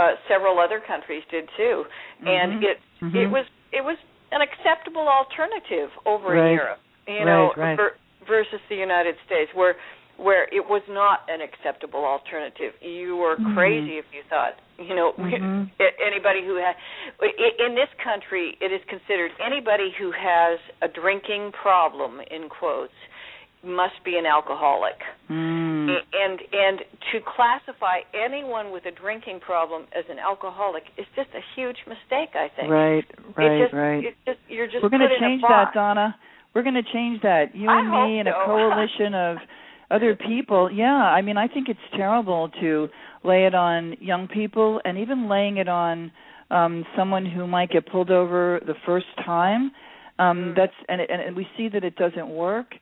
uh 0.00 0.16
several 0.32 0.56
other 0.60 0.80
countries 0.80 1.24
did 1.30 1.44
too. 1.60 1.84
And 2.24 2.52
Mhm. 2.56 2.62
it 2.72 2.76
it 3.12 3.28
Mhm. 3.28 3.32
was 3.36 3.46
it 3.72 3.84
was 3.84 3.98
an 4.32 4.40
acceptable 4.40 5.08
alternative 5.08 5.90
over 6.04 6.32
Right. 6.32 6.52
in 6.52 6.56
Europe, 6.56 6.80
you 7.06 7.24
know, 7.24 7.52
Right, 7.56 7.56
right. 7.56 7.76
ver- 7.76 7.96
versus 8.26 8.60
the 8.68 8.76
United 8.76 9.16
States 9.24 9.52
where 9.54 9.76
where 10.18 10.44
it 10.50 10.66
was 10.68 10.82
not 10.90 11.22
an 11.30 11.40
acceptable 11.40 12.04
alternative. 12.04 12.74
You 12.82 13.16
were 13.16 13.36
Mhm. 13.36 13.54
crazy 13.54 13.98
if 13.98 14.04
you 14.12 14.22
thought, 14.28 14.58
you 14.76 14.94
know, 14.94 15.12
Mhm. 15.12 15.70
anybody 16.00 16.42
who 16.42 16.56
had 16.56 16.76
in 17.58 17.74
this 17.74 17.88
country 17.94 18.56
it 18.60 18.72
is 18.72 18.82
considered 18.84 19.32
anybody 19.38 19.90
who 19.90 20.10
has 20.10 20.58
a 20.82 20.88
drinking 20.88 21.52
problem 21.52 22.20
in 22.30 22.48
quotes 22.48 22.94
must 23.62 24.02
be 24.04 24.16
an 24.16 24.26
alcoholic. 24.26 25.02
Mm. 25.28 26.02
And 26.12 26.42
and 26.52 26.84
to 27.12 27.20
classify 27.20 28.02
anyone 28.12 28.70
with 28.70 28.86
a 28.86 28.90
drinking 28.92 29.40
problem 29.40 29.86
as 29.92 30.08
an 30.08 30.18
alcoholic 30.18 30.84
is 30.96 31.06
just 31.16 31.32
a 31.34 31.40
huge 31.54 31.84
mistake, 31.86 32.34
I 32.34 32.48
think. 32.48 32.70
Right, 32.70 33.04
right, 33.36 33.62
just, 33.62 33.72
right. 33.74 34.04
It's 34.04 34.16
just 34.24 34.38
you're 34.48 34.66
just 34.66 34.82
We're 34.82 34.90
going 34.90 35.08
to 35.08 35.18
change 35.18 35.42
that, 35.42 35.72
Donna. 35.74 36.16
We're 36.54 36.62
going 36.62 36.74
to 36.74 36.82
change 36.92 37.20
that. 37.22 37.54
You 37.54 37.68
I 37.68 37.80
and 37.80 37.90
me 37.90 38.18
and 38.18 38.28
a 38.28 38.32
coalition 38.46 39.14
of 39.14 39.38
other 39.90 40.14
people. 40.16 40.70
Yeah, 40.70 40.94
I 40.94 41.22
mean, 41.22 41.36
I 41.36 41.48
think 41.48 41.68
it's 41.68 41.78
terrible 41.96 42.50
to 42.60 42.88
lay 43.24 43.46
it 43.46 43.54
on 43.54 43.96
young 44.00 44.28
people 44.28 44.80
and 44.84 44.98
even 44.98 45.28
laying 45.28 45.56
it 45.58 45.68
on 45.68 46.12
um 46.50 46.84
someone 46.96 47.26
who 47.26 47.46
might 47.46 47.70
get 47.70 47.86
pulled 47.86 48.10
over 48.10 48.60
the 48.66 48.74
first 48.86 49.06
time. 49.24 49.72
Um 50.18 50.38
Mm. 50.38 50.56
that's 50.56 50.72
and 50.88 51.00
it, 51.00 51.10
and 51.10 51.36
we 51.36 51.46
see 51.56 51.68
that 51.68 51.84
it 51.84 51.96
doesn't 51.96 52.28
work. 52.28 52.74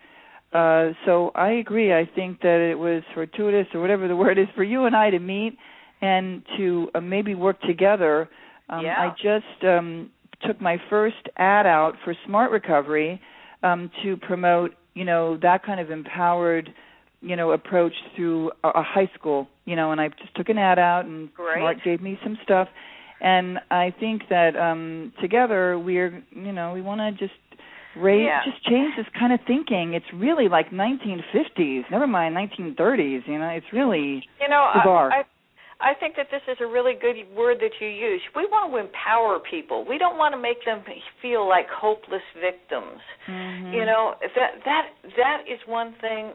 Uh 0.52 0.90
so 1.04 1.30
I 1.34 1.50
agree. 1.64 1.92
I 1.92 2.08
think 2.14 2.40
that 2.42 2.60
it 2.70 2.78
was 2.78 3.02
fortuitous 3.14 3.66
or 3.74 3.80
whatever 3.80 4.08
the 4.08 4.16
word 4.24 4.38
is 4.38 4.48
for 4.54 4.64
you 4.64 4.86
and 4.86 4.94
I 4.96 5.10
to 5.10 5.18
meet 5.18 5.56
and 6.02 6.42
to 6.56 6.88
uh, 6.94 7.00
maybe 7.00 7.34
work 7.34 7.60
together. 7.62 8.28
Um 8.68 8.84
Yeah. 8.84 9.00
I 9.04 9.08
just 9.30 9.64
um 9.64 10.10
took 10.46 10.60
my 10.60 10.76
first 10.90 11.28
ad 11.38 11.66
out 11.66 11.94
for 12.04 12.14
Smart 12.26 12.50
Recovery 12.50 13.20
um, 13.62 13.90
to 14.02 14.16
promote, 14.18 14.72
you 14.94 15.04
know, 15.04 15.38
that 15.42 15.64
kind 15.64 15.80
of 15.80 15.90
empowered, 15.90 16.68
you 17.26 17.36
know, 17.36 17.50
approach 17.52 17.92
through 18.14 18.50
a, 18.62 18.68
a 18.68 18.82
high 18.82 19.10
school, 19.18 19.48
you 19.64 19.74
know, 19.76 19.90
and 19.92 20.00
I 20.00 20.08
just 20.08 20.34
took 20.36 20.48
an 20.48 20.58
ad 20.58 20.78
out 20.78 21.04
and 21.06 21.32
Great. 21.34 21.58
Smart 21.58 21.76
gave 21.84 22.00
me 22.00 22.18
some 22.22 22.38
stuff, 22.44 22.68
and 23.20 23.58
I 23.70 23.92
think 23.98 24.22
that 24.30 24.56
um, 24.56 25.12
together 25.20 25.78
we're, 25.78 26.22
you 26.30 26.52
know, 26.52 26.72
we 26.72 26.82
want 26.82 27.00
to 27.00 27.10
just 27.18 27.38
raise, 27.96 28.26
Yeah. 28.26 28.40
just 28.44 28.62
change 28.64 28.94
this 28.96 29.06
kind 29.18 29.32
of 29.32 29.40
thinking. 29.46 29.94
It's 29.94 30.06
really 30.14 30.48
like 30.48 30.70
1950s, 30.70 31.82
never 31.90 32.06
mind 32.06 32.36
1930s. 32.36 33.26
You 33.26 33.38
know, 33.38 33.48
it's 33.48 33.66
really 33.72 34.22
You 34.40 34.48
know, 34.48 34.70
bizarre. 34.74 35.10
I, 35.12 35.18
I 35.20 35.24
I 35.78 35.92
think 36.00 36.16
that 36.16 36.28
this 36.30 36.40
is 36.48 36.56
a 36.60 36.66
really 36.66 36.94
good 36.94 37.16
word 37.36 37.58
that 37.60 37.72
you 37.82 37.88
use. 37.88 38.22
We 38.34 38.46
want 38.46 38.72
to 38.72 38.78
empower 38.80 39.38
people. 39.38 39.84
We 39.84 39.98
don't 39.98 40.16
want 40.16 40.32
to 40.32 40.40
make 40.40 40.64
them 40.64 40.80
feel 41.20 41.46
like 41.46 41.66
hopeless 41.68 42.24
victims. 42.40 43.02
Mhm. 43.28 43.74
You 43.74 43.84
know, 43.84 44.14
that 44.36 44.52
that 44.64 44.84
that 45.20 45.38
is 45.46 45.60
one 45.66 45.92
thing 46.00 46.32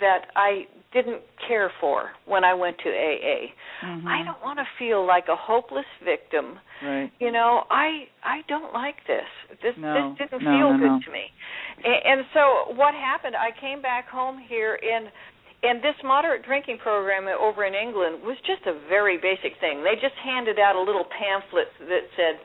that 0.00 0.26
I 0.36 0.66
didn't 0.92 1.22
care 1.48 1.70
for 1.80 2.10
when 2.26 2.44
I 2.44 2.54
went 2.54 2.78
to 2.78 2.88
AA. 2.90 3.52
Mhm. 3.82 4.06
I 4.06 4.22
don't 4.22 4.40
want 4.42 4.58
to 4.58 4.66
feel 4.78 5.04
like 5.04 5.28
a 5.28 5.36
hopeless 5.36 5.86
victim. 6.02 6.58
right. 6.82 7.10
You 7.20 7.30
know, 7.30 7.64
I 7.70 8.08
I 8.22 8.42
don't 8.48 8.72
like 8.72 9.04
this. 9.06 9.28
This 9.62 9.76
No. 9.76 10.10
this 10.18 10.18
didn't 10.30 10.42
No, 10.42 10.50
feel 10.58 10.72
no, 10.74 10.78
good 10.98 11.04
to 11.06 11.10
me. 11.10 11.30
And, 11.84 11.94
and 12.04 12.26
so 12.32 12.72
what 12.74 12.94
happened? 12.94 13.36
I 13.36 13.50
came 13.52 13.80
back 13.80 14.08
home 14.08 14.38
here 14.38 14.78
and 14.82 15.10
and 15.64 15.80
this 15.80 15.94
moderate 16.02 16.42
drinking 16.42 16.78
program 16.78 17.28
over 17.28 17.64
in 17.64 17.74
England 17.74 18.22
was 18.24 18.36
just 18.40 18.66
a 18.66 18.72
very 18.88 19.16
basic 19.16 19.56
thing. 19.58 19.82
They 19.84 19.94
just 19.94 20.16
handed 20.16 20.58
out 20.58 20.74
a 20.74 20.80
little 20.80 21.04
pamphlet 21.04 21.68
that 21.88 22.02
said, 22.16 22.40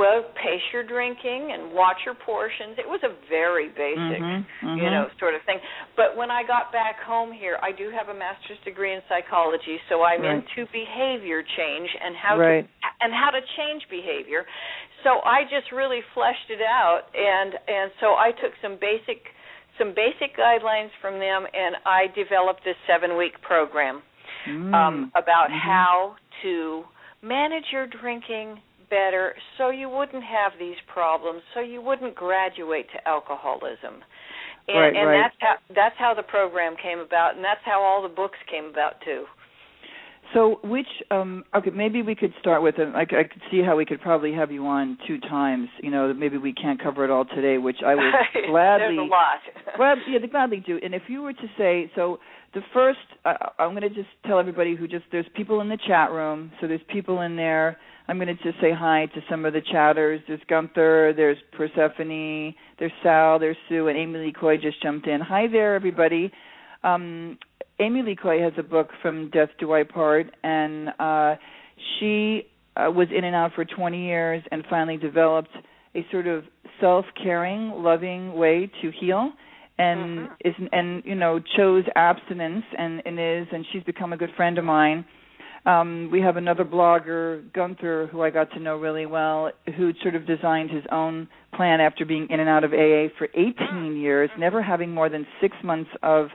well, 0.00 0.24
pace 0.40 0.64
your 0.72 0.82
drinking 0.82 1.52
and 1.52 1.76
watch 1.76 1.98
your 2.08 2.16
portions. 2.24 2.80
It 2.80 2.88
was 2.88 3.00
a 3.04 3.12
very 3.28 3.68
basic, 3.68 4.16
Mhm, 4.24 4.46
mhm. 4.64 4.76
you 4.80 4.88
know, 4.90 5.10
sort 5.20 5.34
of 5.36 5.42
thing. 5.44 5.60
But 5.94 6.16
when 6.16 6.30
I 6.30 6.42
got 6.42 6.72
back 6.72 6.96
home 7.04 7.30
here, 7.30 7.58
I 7.60 7.70
do 7.72 7.90
have 7.90 8.08
a 8.08 8.14
master's 8.14 8.58
degree 8.64 8.94
in 8.96 9.02
psychology, 9.12 9.76
so 9.90 10.02
I'm 10.02 10.22
Right. 10.22 10.40
into 10.40 10.64
behavior 10.72 11.42
change 11.42 11.94
and 12.00 12.16
how 12.16 12.36
Right. 12.38 12.64
to 12.64 12.88
and 13.02 13.14
how 13.14 13.30
to 13.30 13.40
change 13.56 13.88
behavior. 13.88 14.46
So 15.04 15.20
I 15.24 15.44
just 15.44 15.72
really 15.72 16.02
fleshed 16.14 16.48
it 16.50 16.60
out 16.62 17.04
and 17.14 17.58
and 17.68 17.90
so 18.00 18.16
I 18.16 18.32
took 18.32 18.54
some 18.62 18.76
basic 18.76 19.34
some 19.78 19.92
basic 19.92 20.36
guidelines 20.36 20.90
from 21.00 21.18
them 21.18 21.46
and 21.54 21.76
I 21.86 22.08
developed 22.08 22.64
this 22.64 22.76
7-week 22.86 23.40
program 23.40 24.02
Mm. 24.46 24.74
um, 24.74 25.12
about 25.14 25.48
Mhm. 25.50 25.58
how 25.60 26.16
to 26.42 26.86
manage 27.22 27.70
your 27.72 27.86
drinking 27.86 28.60
better 28.90 29.34
so 29.56 29.70
you 29.70 29.88
wouldn't 29.88 30.24
have 30.24 30.52
these 30.58 30.76
problems 30.92 31.42
so 31.54 31.60
you 31.60 31.80
wouldn't 31.80 32.14
graduate 32.14 32.86
to 32.92 33.08
alcoholism 33.08 34.02
and, 34.68 34.76
Right, 34.78 34.94
and 34.96 35.08
right. 35.08 35.22
that's 35.22 35.36
how 35.40 35.54
that's 35.74 35.94
how 35.98 36.12
the 36.14 36.22
program 36.22 36.74
came 36.82 36.98
about 36.98 37.36
and 37.36 37.44
that's 37.44 37.62
how 37.64 37.80
all 37.82 38.02
the 38.02 38.14
books 38.14 38.38
came 38.50 38.66
about 38.66 39.00
too 39.04 39.24
So, 40.34 40.60
which 40.62 40.86
um 41.10 41.44
okay, 41.56 41.70
maybe 41.70 42.02
we 42.02 42.14
could 42.14 42.32
start 42.38 42.62
with 42.62 42.78
um, 42.78 42.94
I, 42.94 43.02
I 43.02 43.24
could 43.24 43.42
see 43.50 43.62
how 43.62 43.76
we 43.76 43.84
could 43.84 44.00
probably 44.00 44.32
have 44.34 44.52
you 44.52 44.66
on 44.66 44.96
two 45.06 45.18
times. 45.18 45.68
You 45.82 45.90
know, 45.90 46.12
maybe 46.14 46.38
we 46.38 46.52
can't 46.52 46.80
cover 46.80 47.04
it 47.04 47.10
all 47.10 47.24
today, 47.24 47.58
which 47.58 47.78
I 47.84 47.94
would 47.96 48.14
gladly 48.48 48.96
there's 48.96 48.98
a 48.98 49.02
lot 49.10 49.40
well, 49.78 49.96
yeah, 50.08 50.18
they 50.20 50.28
gladly 50.28 50.62
do. 50.64 50.78
And 50.82 50.94
if 50.94 51.02
you 51.08 51.22
were 51.22 51.32
to 51.32 51.48
say, 51.58 51.90
so 51.96 52.18
the 52.54 52.60
first, 52.72 52.98
uh, 53.24 53.34
I'm 53.58 53.70
going 53.70 53.82
to 53.82 53.88
just 53.90 54.08
tell 54.26 54.38
everybody 54.38 54.76
who 54.76 54.86
just 54.86 55.04
there's 55.10 55.26
people 55.34 55.60
in 55.62 55.68
the 55.68 55.78
chat 55.88 56.10
room, 56.12 56.52
so 56.60 56.68
there's 56.68 56.80
people 56.92 57.22
in 57.22 57.36
there. 57.36 57.76
I'm 58.10 58.18
going 58.18 58.26
to 58.36 58.42
just 58.42 58.60
say 58.60 58.72
hi 58.76 59.06
to 59.14 59.20
some 59.30 59.44
of 59.44 59.52
the 59.52 59.60
chatters. 59.70 60.20
There's 60.26 60.40
Gunther, 60.48 61.12
there's 61.16 61.36
Persephone, 61.52 62.52
there's 62.80 62.90
Sal, 63.04 63.38
there's 63.38 63.56
Sue, 63.68 63.86
and 63.86 63.96
Amy 63.96 64.18
Lee 64.18 64.32
Coy 64.32 64.56
just 64.56 64.82
jumped 64.82 65.06
in. 65.06 65.20
Hi 65.20 65.46
there, 65.46 65.76
everybody. 65.76 66.32
Um, 66.82 67.38
Amy 67.78 68.02
Lee 68.02 68.16
Coy 68.20 68.40
has 68.42 68.52
a 68.58 68.64
book 68.64 68.88
from 69.00 69.30
Death 69.30 69.50
Do 69.60 69.74
I 69.74 69.84
Part, 69.84 70.26
and 70.42 70.88
uh, 70.98 71.36
she 72.00 72.48
uh, 72.76 72.90
was 72.90 73.06
in 73.16 73.22
and 73.22 73.36
out 73.36 73.52
for 73.54 73.64
20 73.64 74.04
years 74.04 74.42
and 74.50 74.64
finally 74.68 74.96
developed 74.96 75.50
a 75.94 76.04
sort 76.10 76.26
of 76.26 76.42
self-caring, 76.80 77.70
loving 77.76 78.32
way 78.32 78.68
to 78.82 78.90
heal 78.90 79.30
and 79.78 80.18
Mhm. 80.18 80.30
is 80.44 80.54
and 80.72 81.02
you 81.06 81.14
know 81.14 81.40
chose 81.56 81.84
abstinence 81.96 82.64
and 82.76 83.02
and 83.06 83.18
is 83.18 83.46
and 83.50 83.64
she's 83.72 83.82
become 83.84 84.12
a 84.12 84.16
good 84.16 84.30
friend 84.36 84.58
of 84.58 84.64
mine 84.64 85.04
um 85.66 86.08
we 86.10 86.20
have 86.20 86.36
another 86.36 86.64
blogger 86.64 87.42
gunther 87.52 88.08
who 88.10 88.22
i 88.22 88.30
got 88.30 88.50
to 88.52 88.58
know 88.58 88.76
really 88.76 89.06
well 89.06 89.50
who 89.76 89.92
sort 90.02 90.14
of 90.14 90.26
designed 90.26 90.70
his 90.70 90.84
own 90.90 91.28
plan 91.54 91.80
after 91.80 92.04
being 92.04 92.26
in 92.30 92.40
and 92.40 92.48
out 92.48 92.64
of 92.64 92.72
aa 92.72 93.08
for 93.18 93.28
18 93.34 93.96
years 93.96 94.30
never 94.38 94.62
having 94.62 94.90
more 94.90 95.08
than 95.08 95.26
6 95.40 95.56
months 95.64 95.90
of 96.02 96.28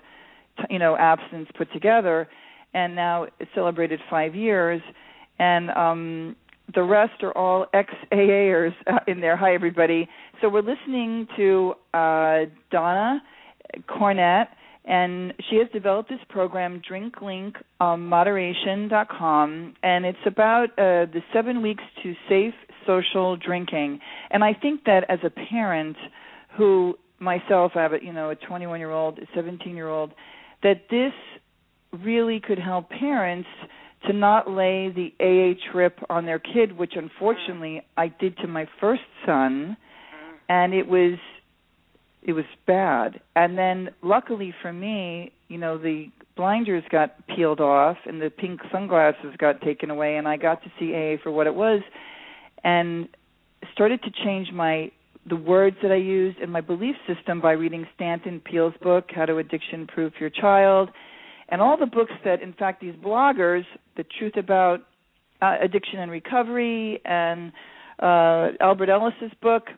you 0.69 0.79
know 0.79 0.95
abstinence 0.97 1.49
put 1.57 1.71
together 1.73 2.27
and 2.73 2.95
now 2.95 3.25
celebrated 3.53 3.99
5 4.09 4.35
years 4.35 4.81
and 5.39 5.69
um 5.71 6.35
the 6.73 6.83
rest 6.83 7.21
are 7.21 7.35
all 7.37 7.67
ex 7.73 7.93
AAers 8.11 8.73
uh, 8.87 8.99
in 9.07 9.21
there. 9.21 9.37
Hi, 9.37 9.53
everybody. 9.53 10.07
So 10.41 10.49
we're 10.49 10.61
listening 10.61 11.27
to 11.37 11.75
uh, 11.93 12.45
Donna 12.71 13.21
Cornett, 13.87 14.47
and 14.87 15.33
she 15.49 15.57
has 15.57 15.67
developed 15.73 16.09
this 16.09 16.19
program, 16.29 16.81
DrinkLinkModeration.com, 16.89 19.73
and 19.81 20.05
it's 20.05 20.17
about 20.25 20.69
uh, 20.71 21.05
the 21.11 21.21
seven 21.33 21.61
weeks 21.61 21.83
to 22.03 22.13
safe 22.29 22.53
social 22.85 23.35
drinking. 23.35 23.99
And 24.29 24.43
I 24.43 24.53
think 24.53 24.83
that 24.85 25.05
as 25.09 25.17
a 25.23 25.31
parent 25.31 25.97
who 26.55 26.99
myself 27.19 27.73
I 27.75 27.81
have 27.81 27.93
a 27.93 27.97
you 28.01 28.13
know 28.13 28.29
a 28.29 28.35
21 28.35 28.79
year 28.79 28.91
old, 28.91 29.19
a 29.19 29.25
17 29.33 29.75
year 29.75 29.89
old, 29.89 30.13
that 30.63 30.83
this 30.89 31.11
really 32.03 32.39
could 32.39 32.59
help 32.59 32.89
parents 32.89 33.49
to 34.07 34.13
not 34.13 34.49
lay 34.49 34.89
the 34.89 35.13
AA 35.19 35.59
trip 35.71 35.99
on 36.09 36.25
their 36.25 36.39
kid, 36.39 36.77
which 36.77 36.93
unfortunately 36.95 37.81
I 37.97 38.07
did 38.07 38.37
to 38.37 38.47
my 38.47 38.65
first 38.79 39.01
son, 39.25 39.75
and 40.47 40.73
it 40.73 40.87
was 40.87 41.17
it 42.25 42.33
was 42.33 42.45
bad. 42.65 43.21
And 43.35 43.57
then 43.57 43.91
luckily 44.01 44.53
for 44.61 44.73
me, 44.73 45.31
you 45.47 45.59
know, 45.59 45.77
the 45.77 46.07
blinders 46.35 46.83
got 46.91 47.25
peeled 47.27 47.61
off 47.61 47.97
and 48.05 48.19
the 48.19 48.31
pink 48.31 48.61
sunglasses 48.71 49.35
got 49.37 49.61
taken 49.61 49.91
away 49.91 50.17
and 50.17 50.27
I 50.27 50.35
got 50.35 50.63
to 50.63 50.71
see 50.79 50.93
AA 50.93 51.21
for 51.21 51.31
what 51.31 51.45
it 51.45 51.53
was 51.53 51.81
and 52.63 53.07
started 53.71 54.01
to 54.03 54.11
change 54.23 54.51
my 54.51 54.91
the 55.27 55.35
words 55.35 55.75
that 55.81 55.91
I 55.91 55.95
used 55.95 56.37
and 56.37 56.51
my 56.51 56.61
belief 56.61 56.95
system 57.07 57.41
by 57.41 57.53
reading 57.53 57.87
Stanton 57.95 58.39
Peele's 58.39 58.75
book, 58.83 59.05
How 59.15 59.25
to 59.25 59.37
Addiction 59.37 59.87
Proof 59.87 60.13
Your 60.19 60.29
Child, 60.29 60.89
and 61.49 61.61
all 61.61 61.77
the 61.77 61.87
books 61.87 62.11
that 62.23 62.43
in 62.43 62.53
fact 62.53 62.79
these 62.79 62.93
bloggers, 62.95 63.63
The 63.97 64.05
Truth 64.19 64.37
About 64.37 64.81
uh, 65.41 65.55
Addiction 65.61 65.99
and 65.99 66.11
Recovery 66.11 67.01
and 67.05 67.51
uh 67.99 68.49
Albert 68.59 68.89
Ellis's 68.89 69.31
book 69.41 69.69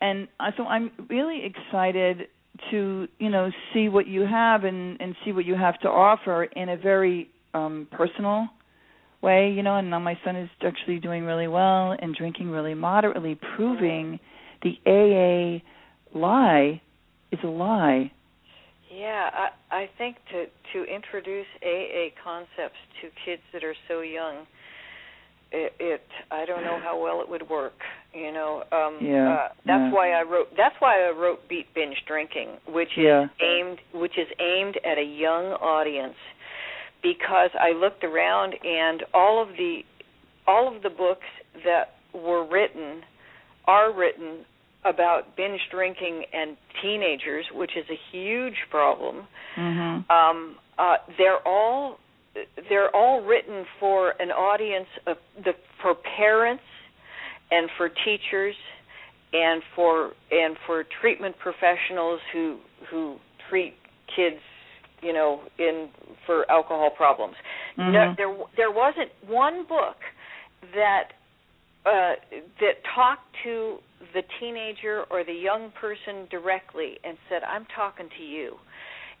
and 0.00 0.28
so 0.56 0.64
I'm 0.64 0.90
really 1.08 1.42
excited 1.44 2.28
to 2.70 3.08
you 3.18 3.30
know 3.30 3.50
see 3.72 3.88
what 3.88 4.06
you 4.06 4.22
have 4.22 4.64
and 4.64 5.00
and 5.00 5.14
see 5.24 5.32
what 5.32 5.44
you 5.44 5.54
have 5.54 5.78
to 5.80 5.88
offer 5.88 6.44
in 6.44 6.68
a 6.68 6.76
very 6.76 7.30
um 7.54 7.86
personal 7.90 8.48
way 9.22 9.50
you 9.50 9.62
know 9.62 9.76
and 9.76 9.90
now 9.90 9.98
my 9.98 10.18
son 10.24 10.36
is 10.36 10.48
actually 10.62 10.98
doing 10.98 11.24
really 11.24 11.48
well 11.48 11.96
and 11.98 12.14
drinking 12.14 12.50
really 12.50 12.74
moderately 12.74 13.38
proving 13.56 14.18
the 14.62 14.76
AA 14.86 16.18
lie 16.18 16.80
is 17.32 17.38
a 17.44 17.46
lie. 17.46 18.10
Yeah, 18.92 19.30
I 19.32 19.48
I 19.74 19.90
think 19.98 20.16
to 20.32 20.46
to 20.72 20.84
introduce 20.84 21.46
AA 21.62 22.10
concepts 22.22 22.78
to 23.00 23.08
kids 23.24 23.42
that 23.52 23.62
are 23.62 23.76
so 23.88 24.00
young, 24.00 24.46
it, 25.52 25.72
it 25.78 26.02
I 26.30 26.44
don't 26.46 26.62
know 26.64 26.78
how 26.82 27.00
well 27.00 27.20
it 27.20 27.28
would 27.28 27.48
work. 27.48 27.74
You 28.14 28.32
know, 28.32 28.62
um, 28.72 28.98
Yeah, 29.00 29.28
uh, 29.28 29.48
that's 29.66 29.86
yeah. 29.88 29.92
why 29.92 30.12
I 30.12 30.22
wrote. 30.22 30.48
That's 30.56 30.74
why 30.80 31.06
I 31.06 31.10
wrote 31.10 31.48
Beat 31.48 31.72
Binge 31.74 31.96
Drinking, 32.06 32.58
which 32.68 32.90
Yeah. 32.96 33.24
is 33.24 33.30
aimed 33.40 33.78
which 33.92 34.16
is 34.18 34.28
aimed 34.38 34.76
at 34.84 34.98
a 34.98 35.02
young 35.04 35.52
audience, 35.54 36.16
because 37.02 37.50
I 37.58 37.72
looked 37.72 38.04
around 38.04 38.54
and 38.64 39.04
all 39.14 39.40
of 39.42 39.48
the 39.56 39.82
all 40.46 40.74
of 40.74 40.82
the 40.82 40.90
books 40.90 41.26
that 41.64 41.94
were 42.12 42.44
written 42.44 43.02
are 43.66 43.92
written 43.92 44.44
about 44.84 45.36
binge 45.36 45.60
drinking 45.70 46.24
and 46.32 46.56
teenagers, 46.82 47.44
which 47.54 47.76
is 47.76 47.84
a 47.90 47.98
huge 48.10 48.56
problem. 48.70 49.26
mhm 49.56 50.10
Um, 50.10 50.56
uh, 50.78 50.96
they're 51.18 51.46
all 51.46 51.98
they're 52.68 52.94
all 52.94 53.22
written 53.22 53.64
for 53.78 54.14
an 54.20 54.30
audience 54.30 54.88
of 55.06 55.16
the 55.44 55.52
for 55.82 55.94
parents 56.16 56.62
and 57.50 57.68
for 57.76 57.88
teachers 57.88 58.54
and 59.32 59.62
for 59.74 60.12
and 60.30 60.56
for 60.66 60.84
treatment 61.00 61.36
professionals 61.38 62.20
who 62.32 62.58
who 62.90 63.16
treat 63.48 63.74
kids 64.14 64.40
you 65.02 65.12
know 65.12 65.40
in 65.58 65.88
for 66.26 66.48
alcohol 66.50 66.90
problems 66.96 67.34
no, 67.76 67.84
Mhm. 67.84 68.16
there 68.16 68.36
there 68.56 68.70
wasn't 68.70 69.10
one 69.26 69.64
book 69.64 69.96
that 70.74 71.12
uh, 71.86 72.14
that 72.60 72.84
talked 72.94 73.24
to 73.42 73.78
the 74.12 74.22
teenager 74.38 75.04
or 75.10 75.24
the 75.24 75.32
young 75.32 75.70
person 75.80 76.26
directly 76.30 76.98
and 77.04 77.16
said, 77.28 77.42
"I'm 77.42 77.64
talking 77.74 78.08
to 78.18 78.22
you," 78.22 78.58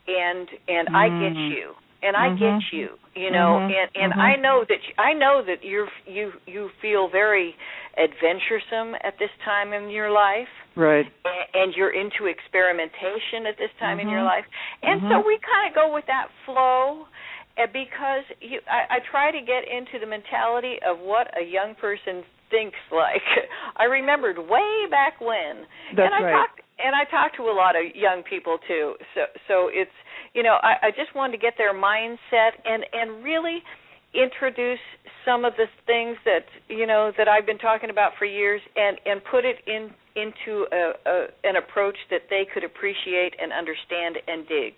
and 0.06 0.48
and 0.68 0.88
I 0.94 1.08
get 1.08 1.32
Mm. 1.34 1.50
you, 1.50 1.74
and 2.02 2.16
I 2.16 2.28
Mhm. 2.30 2.38
get 2.38 2.72
you, 2.72 2.88
you 3.14 3.30
know, 3.30 3.60
Mhm. 3.60 3.70
and 3.70 3.90
and 3.94 4.12
Mhm. 4.12 4.20
I 4.20 4.36
know 4.36 4.64
that 4.68 4.80
you, 4.88 4.94
I 4.98 5.12
know 5.12 5.42
that 5.46 5.64
you're 5.64 5.88
you 6.06 6.32
you 6.46 6.70
feel 6.80 7.08
very 7.08 7.54
adventuresome 7.96 8.94
at 9.02 9.18
this 9.18 9.30
time 9.44 9.72
in 9.72 9.90
your 9.90 10.10
life 10.10 10.48
right 10.76 11.06
a- 11.24 11.58
and 11.58 11.74
you're 11.74 11.90
into 11.92 12.26
experimentation 12.26 13.46
at 13.46 13.56
this 13.58 13.70
time 13.78 13.98
in 13.98 14.08
your 14.08 14.22
Mhm. 14.22 14.24
life 14.24 14.44
and 14.82 15.00
so 15.10 15.18
Mhm. 15.18 15.26
we 15.26 15.38
kind 15.38 15.68
of 15.68 15.74
go 15.74 15.92
with 15.92 16.06
that 16.06 16.28
flow 16.46 17.06
uh, 17.58 17.66
because 17.72 18.24
you 18.40 18.60
I, 18.70 18.96
I 18.96 18.98
try 19.10 19.30
to 19.32 19.40
get 19.40 19.66
into 19.68 19.98
the 19.98 20.06
mentality 20.06 20.78
of 20.86 20.98
what 21.00 21.26
a 21.36 21.42
young 21.44 21.74
person 21.74 22.24
thinks 22.50 22.78
like 22.92 23.22
i 23.76 23.84
remembered 23.84 24.38
way 24.38 24.86
back 24.90 25.20
when 25.20 25.66
That's 25.96 26.06
and 26.06 26.14
i 26.14 26.22
right. 26.22 26.32
talked 26.32 26.60
and 26.78 26.94
i 26.94 27.04
talked 27.10 27.36
to 27.36 27.42
a 27.50 27.54
lot 27.54 27.74
of 27.76 27.82
young 27.94 28.22
people 28.22 28.58
too 28.68 28.94
so 29.14 29.22
so 29.48 29.54
it's 29.72 29.90
you 30.34 30.42
know 30.42 30.56
i 30.62 30.88
i 30.88 30.90
just 30.90 31.14
wanted 31.14 31.32
to 31.32 31.38
get 31.38 31.54
their 31.58 31.74
mindset 31.74 32.50
and 32.64 32.84
and 32.92 33.24
really 33.24 33.62
introduce 34.14 34.80
some 35.24 35.44
of 35.44 35.52
the 35.56 35.66
things 35.86 36.16
that 36.24 36.44
you 36.68 36.86
know 36.86 37.12
that 37.16 37.28
I've 37.28 37.46
been 37.46 37.58
talking 37.58 37.90
about 37.90 38.12
for 38.18 38.24
years 38.24 38.60
and 38.74 38.98
and 39.06 39.20
put 39.30 39.44
it 39.44 39.56
in 39.66 39.90
into 40.16 40.66
a, 40.72 40.92
a 41.06 41.26
an 41.44 41.56
approach 41.56 41.96
that 42.10 42.22
they 42.28 42.42
could 42.52 42.64
appreciate 42.64 43.34
and 43.40 43.52
understand 43.52 44.16
and 44.26 44.48
dig. 44.48 44.74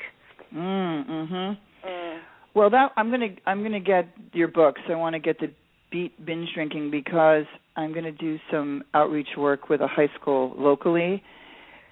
mm 0.54 1.06
mhm 1.06 1.56
Mm. 1.84 2.20
Well, 2.54 2.70
that 2.70 2.92
I'm 2.96 3.10
gonna 3.10 3.34
I'm 3.46 3.62
gonna 3.62 3.80
get 3.80 4.06
your 4.32 4.48
books. 4.48 4.80
I 4.88 4.94
want 4.94 5.14
to 5.14 5.18
get 5.18 5.40
the 5.40 5.48
beat 5.90 6.24
binge 6.24 6.48
drinking 6.54 6.90
because 6.90 7.44
I'm 7.76 7.92
going 7.92 8.04
to 8.04 8.12
do 8.12 8.38
some 8.50 8.82
outreach 8.94 9.28
work 9.36 9.68
with 9.68 9.80
a 9.80 9.86
high 9.86 10.08
school 10.20 10.54
locally, 10.56 11.22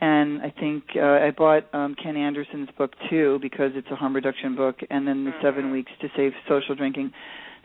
and 0.00 0.40
I 0.42 0.50
think 0.58 0.84
uh, 0.96 1.00
I 1.00 1.30
bought 1.36 1.64
um, 1.74 1.94
Ken 2.02 2.16
Anderson's 2.16 2.68
book 2.76 2.92
too 3.08 3.38
because 3.42 3.72
it's 3.74 3.88
a 3.90 3.96
harm 3.96 4.14
reduction 4.14 4.56
book, 4.56 4.76
and 4.90 5.06
then 5.06 5.24
the 5.24 5.32
Seven 5.42 5.66
Mhm. 5.66 5.72
Weeks 5.72 5.92
to 6.00 6.08
Safe 6.16 6.34
Social 6.48 6.74
Drinking. 6.74 7.12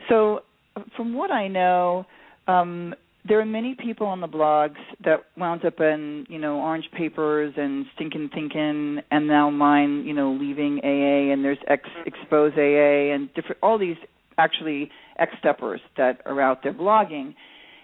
So, 0.08 0.42
from 0.96 1.14
what 1.14 1.30
I 1.30 1.48
know, 1.48 2.06
um, 2.46 2.94
there 3.24 3.40
are 3.40 3.46
many 3.46 3.74
people 3.74 4.06
on 4.06 4.20
the 4.20 4.28
blogs 4.28 4.76
that 5.04 5.24
wound 5.36 5.64
up 5.64 5.80
in 5.80 6.26
you 6.28 6.38
know 6.38 6.60
orange 6.60 6.90
papers 6.92 7.54
and 7.56 7.86
stinking 7.94 8.28
thinking, 8.34 9.00
and 9.10 9.26
now 9.26 9.50
mine 9.50 10.04
you 10.06 10.12
know 10.12 10.32
leaving 10.32 10.80
AA, 10.84 11.32
and 11.32 11.44
there's 11.44 11.58
ex 11.66 11.88
expose 12.04 12.52
AA 12.56 13.12
and 13.14 13.32
different 13.34 13.58
all 13.62 13.78
these 13.78 13.96
actually 14.38 14.90
ex 15.18 15.32
steppers 15.38 15.80
that 15.96 16.20
are 16.26 16.40
out 16.40 16.62
there 16.62 16.74
blogging. 16.74 17.34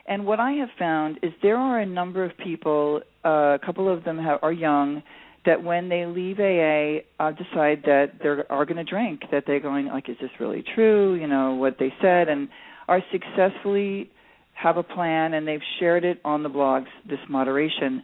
And 0.06 0.26
what 0.26 0.40
I 0.40 0.52
have 0.52 0.68
found 0.78 1.18
is 1.22 1.32
there 1.42 1.56
are 1.56 1.80
a 1.80 1.86
number 1.86 2.24
of 2.24 2.36
people, 2.38 3.00
uh, 3.24 3.28
a 3.28 3.58
couple 3.64 3.92
of 3.92 4.04
them 4.04 4.18
have, 4.18 4.40
are 4.42 4.52
young, 4.52 5.02
that 5.44 5.62
when 5.62 5.88
they 5.88 6.06
leave 6.06 6.38
AA, 6.38 7.02
uh, 7.22 7.32
decide 7.32 7.82
that 7.84 8.12
they 8.22 8.28
are 8.28 8.64
going 8.64 8.76
to 8.76 8.84
drink. 8.84 9.22
That 9.30 9.44
they're 9.46 9.60
going 9.60 9.86
like, 9.86 10.08
is 10.08 10.16
this 10.20 10.30
really 10.38 10.64
true? 10.74 11.14
You 11.14 11.26
know 11.26 11.54
what 11.54 11.76
they 11.78 11.92
said, 12.00 12.28
and 12.28 12.48
are 12.88 13.02
successfully 13.10 14.10
have 14.54 14.76
a 14.76 14.82
plan, 14.82 15.34
and 15.34 15.46
they've 15.46 15.60
shared 15.80 16.04
it 16.04 16.20
on 16.24 16.42
the 16.42 16.48
blogs. 16.48 16.86
This 17.08 17.18
moderation. 17.28 18.02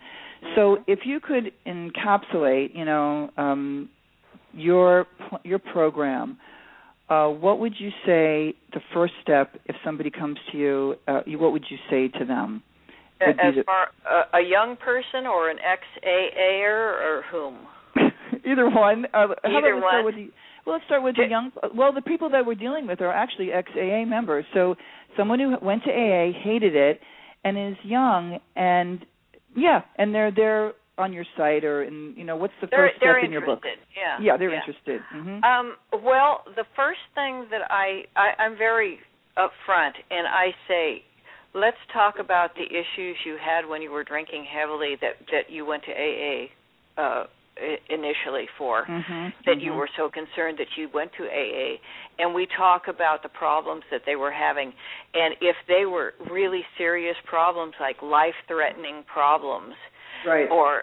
So 0.56 0.78
if 0.86 1.00
you 1.04 1.20
could 1.20 1.52
encapsulate, 1.66 2.74
you 2.74 2.84
know, 2.84 3.30
um, 3.36 3.88
your 4.52 5.06
your 5.44 5.58
program 5.58 6.38
uh, 7.08 7.28
what 7.28 7.58
would 7.58 7.74
you 7.78 7.90
say 8.04 8.54
the 8.72 8.80
first 8.92 9.14
step 9.22 9.56
if 9.66 9.76
somebody 9.84 10.10
comes 10.10 10.38
to 10.52 10.58
you? 10.58 10.94
Uh, 11.06 11.20
you 11.26 11.38
what 11.38 11.52
would 11.52 11.64
you 11.70 11.78
say 11.90 12.08
to 12.18 12.24
them? 12.24 12.62
As 13.20 13.34
the- 13.54 13.64
far 13.64 13.88
uh, 14.08 14.24
a 14.38 14.40
young 14.42 14.76
person 14.76 15.26
or 15.26 15.50
an 15.50 15.58
ex 15.58 15.82
AAer 16.06 17.00
or 17.02 17.22
whom? 17.30 17.56
Either 18.46 18.68
one. 18.70 19.06
Uh, 19.06 19.28
how 19.42 19.58
Either 19.58 19.74
we 19.74 19.80
start 19.80 20.04
one. 20.04 20.04
with 20.04 20.14
the, 20.14 20.30
well, 20.66 20.76
let's 20.76 20.84
start 20.84 21.02
with 21.02 21.16
the 21.16 21.26
young. 21.28 21.50
Well, 21.74 21.92
the 21.92 22.02
people 22.02 22.30
that 22.30 22.46
we're 22.46 22.54
dealing 22.54 22.86
with 22.86 23.00
are 23.00 23.12
actually 23.12 23.52
ex 23.52 23.70
AA 23.74 24.04
members. 24.04 24.44
So 24.54 24.76
someone 25.16 25.40
who 25.40 25.56
went 25.62 25.82
to 25.84 25.90
AA, 25.90 26.32
hated 26.44 26.76
it, 26.76 27.00
and 27.42 27.58
is 27.72 27.76
young, 27.82 28.38
and 28.54 29.04
yeah, 29.56 29.80
and 29.96 30.14
they're 30.14 30.30
they're 30.30 30.72
on 30.98 31.12
your 31.12 31.24
site 31.36 31.64
or 31.64 31.84
in 31.84 32.14
you 32.16 32.24
know 32.24 32.36
what's 32.36 32.52
the 32.60 32.66
They're 32.70 32.86
first 32.88 32.96
step 32.96 33.06
they're 33.06 33.24
in 33.24 33.32
your 33.32 33.40
book? 33.46 33.62
interested. 33.64 33.86
Yeah. 33.96 34.18
Yeah, 34.20 34.36
they're 34.36 34.54
interested. 34.54 35.00
hmm 35.10 35.42
Um, 35.44 35.76
well, 36.02 36.42
the 36.56 36.64
first 36.76 37.00
thing 37.14 37.46
that 37.50 37.62
I, 37.70 38.04
I 38.16 38.42
I'm 38.42 38.56
very 38.58 38.98
upfront 39.36 39.92
and 40.10 40.26
I 40.26 40.50
say, 40.66 41.02
let's 41.54 41.78
talk 41.92 42.16
about 42.18 42.54
the 42.54 42.64
issues 42.66 43.16
you 43.24 43.36
had 43.40 43.66
when 43.66 43.80
you 43.82 43.90
were 43.90 44.04
drinking 44.04 44.44
heavily 44.44 44.96
that 45.00 45.14
that 45.32 45.50
you 45.50 45.64
went 45.64 45.84
to 45.84 45.92
AA 45.92 46.46
uh, 47.00 47.24
initially 47.88 48.46
for. 48.56 48.84
hmm 48.86 49.28
That 49.46 49.60
you 49.60 49.72
were 49.72 49.88
so 49.96 50.08
concerned 50.10 50.58
that 50.58 50.68
you 50.76 50.88
went 50.92 51.10
to 51.18 51.24
AA, 51.24 51.78
and 52.18 52.34
we 52.34 52.46
talk 52.56 52.82
about 52.88 53.22
the 53.22 53.28
problems 53.30 53.82
that 53.90 54.02
they 54.06 54.16
were 54.16 54.30
having, 54.32 54.72
and 55.14 55.34
if 55.40 55.56
they 55.66 55.84
were 55.84 56.14
really 56.30 56.62
serious 56.76 57.16
problems, 57.26 57.74
like 57.80 57.96
life-threatening 58.02 59.04
problems, 59.12 59.74
right. 60.26 60.50
or 60.50 60.82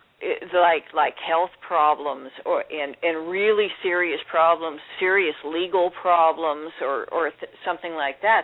like 0.53 0.83
like 0.95 1.13
health 1.27 1.51
problems 1.65 2.31
or 2.45 2.63
and 2.71 2.95
and 3.03 3.29
really 3.29 3.67
serious 3.83 4.19
problems 4.31 4.79
serious 4.99 5.35
legal 5.45 5.91
problems 6.01 6.71
or 6.81 7.05
or 7.11 7.29
th- 7.39 7.51
something 7.65 7.93
like 7.93 8.21
that 8.21 8.43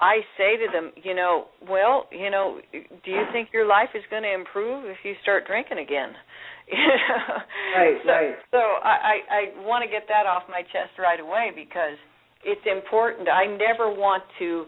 i 0.00 0.18
say 0.36 0.56
to 0.56 0.66
them 0.72 0.90
you 1.02 1.14
know 1.14 1.46
well 1.68 2.06
you 2.10 2.30
know 2.30 2.58
do 2.72 3.10
you 3.10 3.22
think 3.32 3.48
your 3.52 3.66
life 3.66 3.88
is 3.94 4.02
going 4.10 4.22
to 4.22 4.34
improve 4.34 4.84
if 4.86 4.98
you 5.04 5.14
start 5.22 5.46
drinking 5.46 5.78
again 5.78 6.12
Right, 7.76 7.96
so, 8.04 8.10
right. 8.10 8.34
so 8.50 8.58
i 8.58 8.96
i, 8.98 9.16
I 9.30 9.66
want 9.66 9.84
to 9.84 9.88
get 9.90 10.08
that 10.08 10.26
off 10.26 10.42
my 10.48 10.62
chest 10.62 10.98
right 10.98 11.20
away 11.20 11.52
because 11.54 11.96
it's 12.44 12.66
important 12.66 13.28
i 13.28 13.46
never 13.46 13.88
want 13.88 14.24
to 14.40 14.66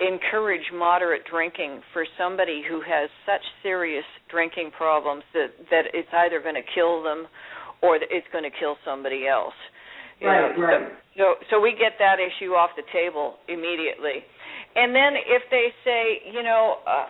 encourage 0.00 0.64
moderate 0.74 1.22
drinking 1.30 1.82
for 1.92 2.04
somebody 2.18 2.62
who 2.68 2.80
has 2.80 3.10
such 3.26 3.42
serious 3.62 4.04
drinking 4.30 4.70
problems 4.76 5.22
that 5.34 5.48
that 5.70 5.84
it's 5.94 6.08
either 6.12 6.40
going 6.40 6.54
to 6.56 6.66
kill 6.74 7.02
them 7.02 7.26
or 7.82 7.98
that 7.98 8.08
it's 8.10 8.26
going 8.32 8.44
to 8.44 8.50
kill 8.58 8.76
somebody 8.84 9.26
else. 9.28 9.54
You 10.20 10.28
Right, 10.28 10.56
know, 10.56 10.62
right. 10.62 10.88
So 11.16 11.34
so 11.50 11.60
we 11.60 11.72
get 11.72 11.92
that 11.98 12.16
issue 12.20 12.52
off 12.52 12.70
the 12.76 12.84
table 12.92 13.36
immediately. 13.48 14.24
And 14.76 14.94
then 14.94 15.16
if 15.16 15.42
they 15.50 15.68
say, 15.84 16.22
you 16.32 16.42
know, 16.42 16.78
uh, 16.86 17.06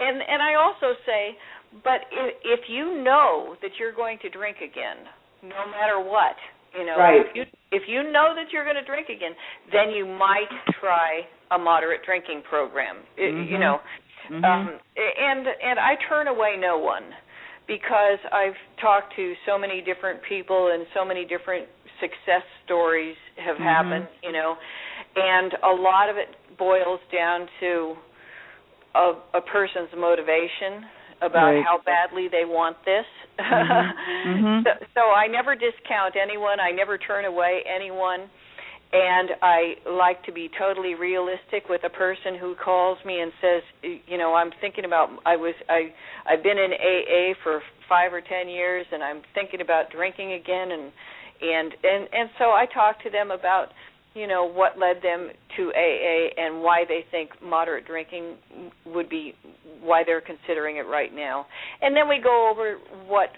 and 0.00 0.22
and 0.22 0.42
I 0.42 0.54
also 0.54 0.94
say, 1.06 1.36
but 1.84 2.06
if, 2.10 2.34
if 2.44 2.60
you 2.68 3.02
know 3.02 3.56
that 3.62 3.72
you're 3.78 3.94
going 3.94 4.18
to 4.22 4.30
drink 4.30 4.58
again, 4.58 5.04
no 5.42 5.66
matter 5.70 6.00
what, 6.00 6.36
you 6.78 6.86
know, 6.86 6.96
Right. 6.98 7.20
if 7.20 7.26
you 7.34 7.44
if 7.70 7.82
you 7.86 8.02
know 8.10 8.34
that 8.34 8.52
you're 8.52 8.64
going 8.64 8.76
to 8.76 8.84
drink 8.84 9.08
again, 9.08 9.32
then 9.72 9.90
you 9.90 10.06
might 10.06 10.48
try 10.80 11.22
a 11.50 11.58
moderate 11.58 12.04
drinking 12.04 12.42
program. 12.48 12.96
I- 13.18 13.22
You 13.22 13.58
know, 13.58 13.80
Mhm. 14.30 14.44
um, 14.44 14.80
and 14.96 15.46
and 15.46 15.78
I 15.78 15.96
turn 16.08 16.28
away 16.28 16.56
no 16.56 16.76
one 16.78 17.14
because 17.66 18.18
I've 18.32 18.56
talked 18.78 19.14
to 19.16 19.34
so 19.46 19.58
many 19.58 19.80
different 19.80 20.22
people 20.22 20.68
and 20.68 20.86
so 20.94 21.04
many 21.04 21.24
different 21.24 21.68
success 22.00 22.42
stories 22.64 23.16
have 23.36 23.56
Mhm. 23.56 23.64
happened. 23.64 24.08
You 24.22 24.32
know, 24.32 24.58
and 25.16 25.54
a 25.62 25.72
lot 25.72 26.08
of 26.08 26.16
it 26.18 26.28
boils 26.56 27.00
down 27.12 27.48
to 27.60 27.96
a, 28.94 29.14
a 29.34 29.40
person's 29.40 29.92
motivation 29.94 30.86
about 31.20 31.54
Right. 31.54 31.64
how 31.64 31.78
badly 31.78 32.28
they 32.28 32.44
want 32.44 32.76
this. 32.84 33.06
Mhm. 33.38 33.92
Mhm. 34.26 34.64
so, 34.64 34.86
so 34.94 35.00
I 35.10 35.26
never 35.26 35.54
discount 35.54 36.16
anyone. 36.16 36.60
I 36.60 36.70
never 36.70 36.98
turn 36.98 37.24
away 37.24 37.62
anyone. 37.66 38.30
And 38.90 39.36
I 39.42 39.76
like 39.84 40.22
to 40.24 40.32
be 40.32 40.48
totally 40.58 40.94
realistic 40.94 41.68
with 41.68 41.84
a 41.84 41.90
person 41.90 42.36
who 42.40 42.54
calls 42.54 42.96
me 43.04 43.20
and 43.20 43.30
says, 43.38 43.62
you 43.82 44.16
know, 44.16 44.34
I'm 44.34 44.50
thinking 44.62 44.86
about 44.86 45.10
I 45.26 45.36
was 45.36 45.54
I 45.68 45.92
I've 46.24 46.42
been 46.42 46.56
in 46.58 46.72
AA 46.72 47.34
for 47.42 47.60
5 47.86 48.12
or 48.14 48.22
10 48.22 48.48
years 48.48 48.86
and 48.90 49.02
I'm 49.04 49.20
thinking 49.34 49.60
about 49.60 49.90
drinking 49.90 50.32
again 50.32 50.72
and 50.72 50.90
and 51.42 51.74
and 51.84 52.08
and 52.12 52.30
so 52.38 52.46
I 52.46 52.64
talk 52.72 53.02
to 53.02 53.10
them 53.10 53.30
about 53.30 53.68
you 54.14 54.26
know 54.26 54.44
what 54.44 54.78
led 54.78 55.02
them 55.02 55.30
to 55.56 55.72
AA 55.74 56.30
and 56.36 56.62
why 56.62 56.84
they 56.88 57.04
think 57.10 57.30
moderate 57.42 57.86
drinking 57.86 58.36
would 58.86 59.08
be 59.08 59.34
why 59.80 60.02
they're 60.04 60.20
considering 60.20 60.76
it 60.76 60.86
right 60.86 61.14
now. 61.14 61.46
And 61.82 61.96
then 61.96 62.08
we 62.08 62.20
go 62.22 62.50
over 62.50 62.78
what 63.06 63.30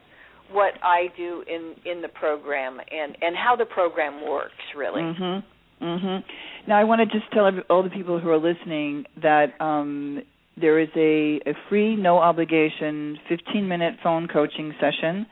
what 0.53 0.75
I 0.83 1.09
do 1.17 1.45
in 1.49 1.75
in 1.91 2.03
the 2.03 2.09
program 2.09 2.79
and 2.91 3.17
and 3.21 3.37
how 3.37 3.57
the 3.57 3.67
program 3.67 4.27
works 4.27 4.55
really. 4.77 5.03
Mhm. 5.03 5.43
Mhm. 5.81 6.25
Now 6.67 6.79
I 6.79 6.85
want 6.85 7.01
to 7.01 7.07
just 7.07 7.31
tell 7.33 7.51
all 7.71 7.83
the 7.83 7.91
people 7.91 8.19
who 8.19 8.31
are 8.31 8.39
listening 8.39 9.07
that 9.19 9.61
um 9.61 10.23
there 10.57 10.79
is 10.79 10.89
a 10.97 11.41
a 11.47 11.55
free 11.69 11.97
no 11.97 12.19
obligation 12.19 13.19
15 13.29 13.67
minute 13.69 13.95
phone 14.03 14.29
coaching 14.29 14.75
session. 14.81 15.27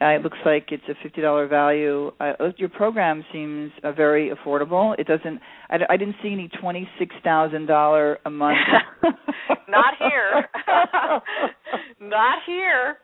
Uh, 0.00 0.06
it 0.08 0.22
looks 0.22 0.36
like 0.44 0.68
it's 0.72 0.82
a 0.90 0.94
fifty 1.02 1.22
dollar 1.22 1.48
value. 1.48 2.12
Uh, 2.20 2.32
your 2.58 2.68
program 2.68 3.24
seems 3.32 3.72
uh, 3.82 3.92
very 3.92 4.30
affordable. 4.30 4.94
It 4.98 5.06
doesn't. 5.06 5.40
I, 5.70 5.78
I 5.88 5.96
didn't 5.96 6.16
see 6.22 6.32
any 6.32 6.50
twenty 6.60 6.86
six 6.98 7.14
thousand 7.24 7.66
dollar 7.66 8.18
a 8.26 8.30
month. 8.30 8.58
Not 9.68 9.94
here. 9.98 10.48
Not 12.00 12.38
here. 12.46 12.98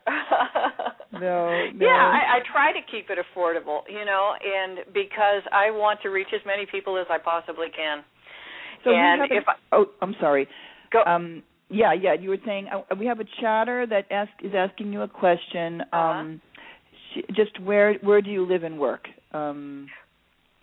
No, 1.12 1.20
no. 1.20 1.70
Yeah, 1.78 1.88
I, 1.88 2.36
I 2.36 2.38
try 2.52 2.72
to 2.72 2.80
keep 2.90 3.08
it 3.10 3.18
affordable, 3.18 3.80
you 3.88 4.04
know, 4.04 4.32
and 4.44 4.80
because 4.92 5.42
I 5.50 5.70
want 5.70 6.00
to 6.02 6.08
reach 6.08 6.28
as 6.34 6.40
many 6.44 6.66
people 6.70 6.98
as 6.98 7.06
I 7.10 7.18
possibly 7.18 7.68
can. 7.74 8.04
So 8.84 8.90
and 8.90 9.22
if 9.30 9.44
I, 9.46 9.54
oh, 9.72 9.86
I'm 10.00 10.14
sorry. 10.20 10.48
go, 10.92 11.02
Um, 11.04 11.42
yeah, 11.70 11.92
yeah. 11.94 12.14
You 12.14 12.30
were 12.30 12.38
saying 12.44 12.68
uh, 12.72 12.94
we 12.98 13.06
have 13.06 13.20
a 13.20 13.24
chatter 13.40 13.86
that 13.86 14.06
ask 14.10 14.30
is 14.42 14.52
asking 14.54 14.92
you 14.92 15.02
a 15.02 15.08
question. 15.08 15.80
Uh-huh. 15.80 15.98
Um, 15.98 16.40
she, 16.42 16.51
just 17.34 17.60
where 17.60 17.94
where 17.94 18.20
do 18.20 18.30
you 18.30 18.46
live 18.46 18.62
and 18.62 18.78
work? 18.78 19.06
Um, 19.32 19.88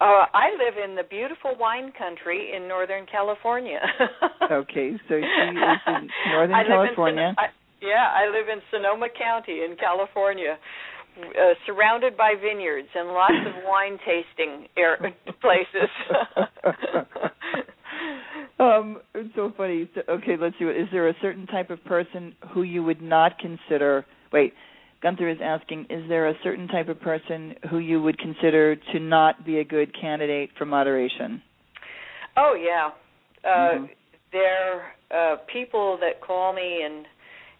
uh, 0.01 0.25
I 0.33 0.51
live 0.55 0.81
in 0.81 0.95
the 0.95 1.03
beautiful 1.03 1.55
wine 1.59 1.91
country 1.97 2.53
in 2.55 2.69
Northern 2.69 3.05
California. 3.05 3.79
okay, 4.51 4.93
so 5.09 5.19
she 5.19 5.19
is 5.19 5.79
in 5.87 6.09
Northern 6.31 6.55
I 6.55 6.61
live 6.61 6.71
in 6.71 6.95
California. 6.95 7.35
I, 7.37 7.47
yeah, 7.81 8.07
I 8.13 8.27
live 8.27 8.47
in 8.47 8.61
Sonoma 8.71 9.07
County 9.17 9.63
in 9.69 9.75
California, 9.77 10.57
uh, 11.19 11.53
surrounded 11.65 12.15
by 12.15 12.33
vineyards 12.41 12.87
and 12.95 13.09
lots 13.09 13.33
of 13.45 13.63
wine 13.65 13.97
tasting 14.05 14.67
air- 14.77 14.99
places. 15.41 15.89
um, 18.57 19.01
it's 19.15 19.35
so 19.35 19.51
funny. 19.57 19.89
So, 19.95 20.01
okay, 20.09 20.37
let's 20.39 20.55
see. 20.59 20.65
Is 20.65 20.87
there 20.93 21.09
a 21.09 21.15
certain 21.21 21.45
type 21.45 21.69
of 21.71 21.83
person 21.83 22.35
who 22.53 22.63
you 22.63 22.83
would 22.83 23.01
not 23.01 23.37
consider? 23.37 24.05
Wait, 24.31 24.53
Gunther 25.01 25.29
is 25.29 25.37
asking: 25.41 25.87
Is 25.89 26.07
there 26.09 26.27
a 26.27 26.33
certain 26.43 26.67
type 26.67 26.89
of 26.89 26.99
person 26.99 27.55
who 27.69 27.79
you 27.79 28.01
would 28.01 28.17
consider 28.17 28.75
to 28.75 28.99
not 28.99 29.45
be 29.45 29.59
a 29.59 29.63
good 29.63 29.93
candidate 29.99 30.49
for 30.57 30.65
moderation? 30.65 31.41
oh 32.37 32.53
yeah. 32.55 32.89
Uh 33.43 33.79
Mhm. 33.79 33.89
there 34.31 34.93
are 35.11 35.33
uh, 35.33 35.37
people 35.51 35.97
that 36.01 36.21
call 36.21 36.53
me, 36.53 36.83
and 36.83 37.05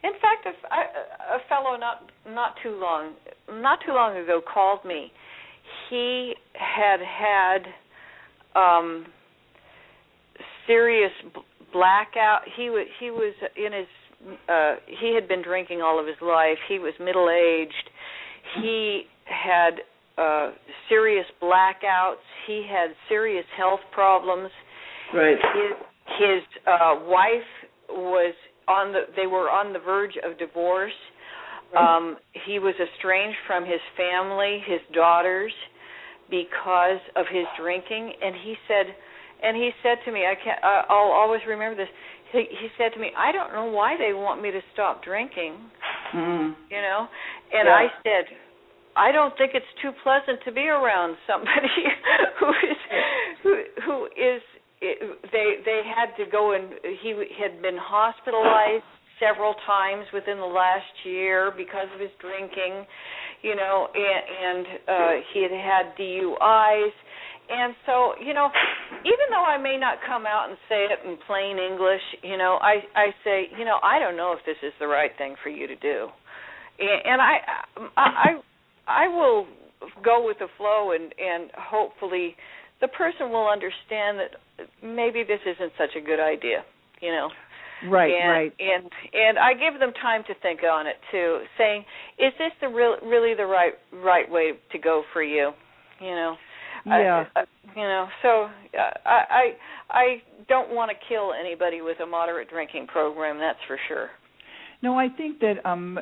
in 0.03 0.11
fact, 0.21 0.45
a, 0.45 1.35
a 1.35 1.39
fellow 1.47 1.75
not 1.77 2.11
not 2.27 2.55
too 2.61 2.75
long 2.79 3.13
not 3.49 3.79
too 3.85 3.93
long 3.93 4.17
ago 4.17 4.41
called 4.41 4.83
me. 4.85 5.11
He 5.89 6.35
had 6.53 6.99
had 7.01 7.59
um 8.55 9.05
serious 10.67 11.11
blackout. 11.73 12.41
He 12.55 12.69
was 12.69 12.87
he 12.99 13.09
was 13.11 13.33
in 13.55 13.73
his 13.73 13.87
uh 14.49 14.75
he 14.99 15.13
had 15.15 15.27
been 15.27 15.41
drinking 15.41 15.81
all 15.81 15.99
of 15.99 16.05
his 16.05 16.19
life. 16.21 16.57
He 16.67 16.79
was 16.79 16.93
middle 16.99 17.29
aged. 17.29 17.89
He 18.61 19.03
had 19.25 19.81
uh 20.17 20.51
serious 20.87 21.25
blackouts. 21.41 22.23
He 22.47 22.65
had 22.69 22.91
serious 23.07 23.45
health 23.57 23.79
problems. 23.91 24.49
Right. 25.13 25.37
His 25.37 25.77
his 26.19 26.43
uh 26.67 26.95
wife 27.03 27.49
was 27.89 28.33
on 28.67 28.91
the 28.91 29.01
they 29.15 29.27
were 29.27 29.49
on 29.49 29.73
the 29.73 29.79
verge 29.79 30.17
of 30.23 30.37
divorce. 30.37 30.91
Um 31.77 32.17
he 32.45 32.59
was 32.59 32.75
estranged 32.75 33.37
from 33.47 33.63
his 33.65 33.81
family, 33.95 34.61
his 34.65 34.81
daughters 34.93 35.53
because 36.29 37.01
of 37.15 37.25
his 37.31 37.45
drinking 37.57 38.13
and 38.21 38.35
he 38.35 38.55
said 38.67 38.95
and 39.41 39.55
he 39.55 39.71
said 39.81 39.97
to 40.05 40.11
me, 40.11 40.25
I 40.25 40.35
can't. 40.35 40.61
Uh, 40.63 40.83
I'll 40.89 41.11
always 41.11 41.41
remember 41.47 41.75
this. 41.75 41.87
He, 42.31 42.45
he 42.49 42.67
said 42.77 42.93
to 42.93 42.99
me, 42.99 43.11
I 43.17 43.31
don't 43.31 43.53
know 43.53 43.65
why 43.65 43.95
they 43.97 44.13
want 44.13 44.41
me 44.41 44.51
to 44.51 44.61
stop 44.73 45.03
drinking. 45.03 45.55
Mm. 46.13 46.55
You 46.69 46.81
know, 46.81 47.07
and 47.53 47.67
Yeah. 47.67 47.73
I 47.73 47.87
said, 48.03 48.25
I 48.95 49.11
don't 49.11 49.35
think 49.37 49.51
it's 49.53 49.73
too 49.81 49.91
pleasant 50.03 50.39
to 50.45 50.51
be 50.51 50.67
around 50.67 51.15
somebody 51.27 51.81
who 52.39 52.49
is 52.49 52.77
who 53.43 53.63
who 53.85 54.05
is. 54.17 54.41
They 54.81 55.59
they 55.65 55.81
had 55.85 56.15
to 56.23 56.29
go 56.29 56.53
and 56.53 56.73
he 57.01 57.13
had 57.39 57.61
been 57.61 57.77
hospitalized 57.77 58.83
several 59.19 59.53
times 59.67 60.05
within 60.13 60.37
the 60.37 60.45
last 60.45 60.87
year 61.03 61.51
because 61.55 61.87
of 61.93 61.99
his 61.99 62.11
drinking, 62.21 62.85
you 63.41 63.55
know, 63.55 63.87
and, 63.93 64.23
and 64.45 64.67
uh 64.87 65.11
he 65.33 65.43
had 65.43 65.51
had 65.51 65.95
DUIs 65.99 66.91
and 67.49 67.73
so 67.85 68.13
you 68.23 68.33
know 68.33 68.49
even 69.01 69.27
though 69.29 69.43
i 69.43 69.57
may 69.57 69.77
not 69.77 69.97
come 70.05 70.25
out 70.25 70.49
and 70.49 70.57
say 70.69 70.85
it 70.85 70.99
in 71.05 71.17
plain 71.25 71.57
english 71.57 72.01
you 72.21 72.37
know 72.37 72.57
i 72.61 72.81
i 72.95 73.07
say 73.23 73.49
you 73.57 73.65
know 73.65 73.77
i 73.83 73.99
don't 73.99 74.15
know 74.15 74.33
if 74.37 74.43
this 74.45 74.57
is 74.63 74.73
the 74.79 74.87
right 74.87 75.11
thing 75.17 75.35
for 75.43 75.49
you 75.49 75.67
to 75.67 75.75
do 75.77 76.07
and, 76.79 77.01
and 77.05 77.21
i 77.21 77.35
i 77.97 78.29
i 78.87 79.07
will 79.07 79.45
go 80.03 80.25
with 80.25 80.37
the 80.39 80.47
flow 80.57 80.91
and 80.93 81.13
and 81.17 81.49
hopefully 81.57 82.35
the 82.81 82.87
person 82.89 83.29
will 83.29 83.47
understand 83.47 84.17
that 84.19 84.39
maybe 84.83 85.23
this 85.23 85.41
isn't 85.45 85.71
such 85.77 85.95
a 85.97 86.01
good 86.01 86.19
idea 86.19 86.63
you 87.01 87.09
know 87.09 87.29
Right, 87.87 88.11
and, 88.11 88.29
right. 88.29 88.53
And 88.59 88.91
and 89.13 89.39
I 89.39 89.53
give 89.53 89.79
them 89.79 89.93
time 90.01 90.23
to 90.27 90.33
think 90.41 90.63
on 90.63 90.85
it 90.85 90.97
too, 91.11 91.39
saying, 91.57 91.85
"Is 92.17 92.33
this 92.37 92.51
the 92.59 92.67
real, 92.67 92.97
really 93.01 93.35
the 93.35 93.45
right 93.45 93.71
right 93.93 94.29
way 94.29 94.51
to 94.73 94.77
go 94.77 95.03
for 95.13 95.23
you?" 95.23 95.51
You 96.01 96.11
know. 96.11 96.35
Yeah. 96.85 97.25
I, 97.35 97.39
I, 97.39 97.43
you 97.75 97.83
know, 97.83 98.07
so 98.21 98.43
uh, 98.77 98.91
I 99.05 99.21
I 99.29 99.51
I 99.89 100.05
don't 100.47 100.73
want 100.73 100.91
to 100.91 100.97
kill 101.07 101.33
anybody 101.39 101.81
with 101.81 101.99
a 101.99 102.05
moderate 102.05 102.49
drinking 102.49 102.87
program. 102.87 103.37
That's 103.37 103.59
for 103.67 103.77
sure. 103.87 104.09
No, 104.81 104.97
I 104.97 105.09
think 105.09 105.39
that 105.39 105.65
um 105.65 105.99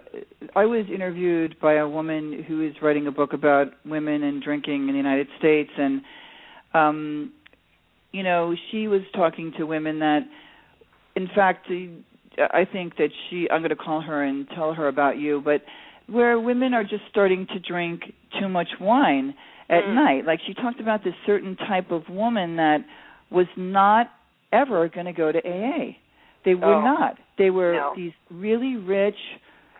I 0.56 0.66
was 0.66 0.86
interviewed 0.94 1.56
by 1.60 1.76
a 1.76 1.88
woman 1.88 2.44
who 2.48 2.66
is 2.66 2.74
writing 2.82 3.08
a 3.08 3.12
book 3.12 3.34
about 3.34 3.68
women 3.86 4.24
and 4.24 4.42
drinking 4.42 4.88
in 4.88 4.94
the 4.94 4.98
United 4.98 5.28
States 5.40 5.72
and 5.78 6.02
um 6.74 7.34
you 8.13 8.24
know, 8.24 8.56
she 8.72 8.88
was 8.88 9.02
talking 9.13 9.52
to 9.58 9.66
women 9.66 10.00
that 10.00 10.22
in 11.16 11.28
fact 11.36 11.68
I 12.40 12.66
think 12.72 12.98
that 12.98 13.10
she 13.30 13.48
I'm 13.52 13.62
going 13.62 13.70
to 13.70 13.76
call 13.76 14.02
her 14.02 14.24
and 14.24 14.48
tell 14.56 14.74
her 14.74 14.88
about 14.88 15.18
you, 15.18 15.42
but 15.44 15.63
where 16.08 16.40
women 16.40 16.74
are 16.74 16.84
just 16.84 17.04
starting 17.10 17.48
to 17.48 17.60
drink 17.60 18.02
too 18.40 18.48
much 18.48 18.70
wine 18.80 19.34
at 19.69 19.84
Mm. 19.84 19.93
night. 19.95 20.25
Like 20.25 20.39
she 20.41 20.53
talked 20.53 20.80
about 20.80 21.03
this 21.03 21.15
certain 21.25 21.56
type 21.56 21.91
of 21.91 22.10
woman 22.10 22.56
that 22.58 22.84
was 23.30 23.47
not 23.56 24.10
ever 24.51 24.88
going 24.88 25.06
to 25.06 25.13
go 25.13 25.32
to 25.32 25.39
AA. 25.45 25.97
They 26.43 26.56
were 26.56 26.75
Oh. 26.75 26.82
not. 26.82 27.17
They 27.38 27.49
were 27.49 27.73
No. 27.73 27.93
these 27.95 28.13
really 28.32 28.77
rich, 28.77 29.19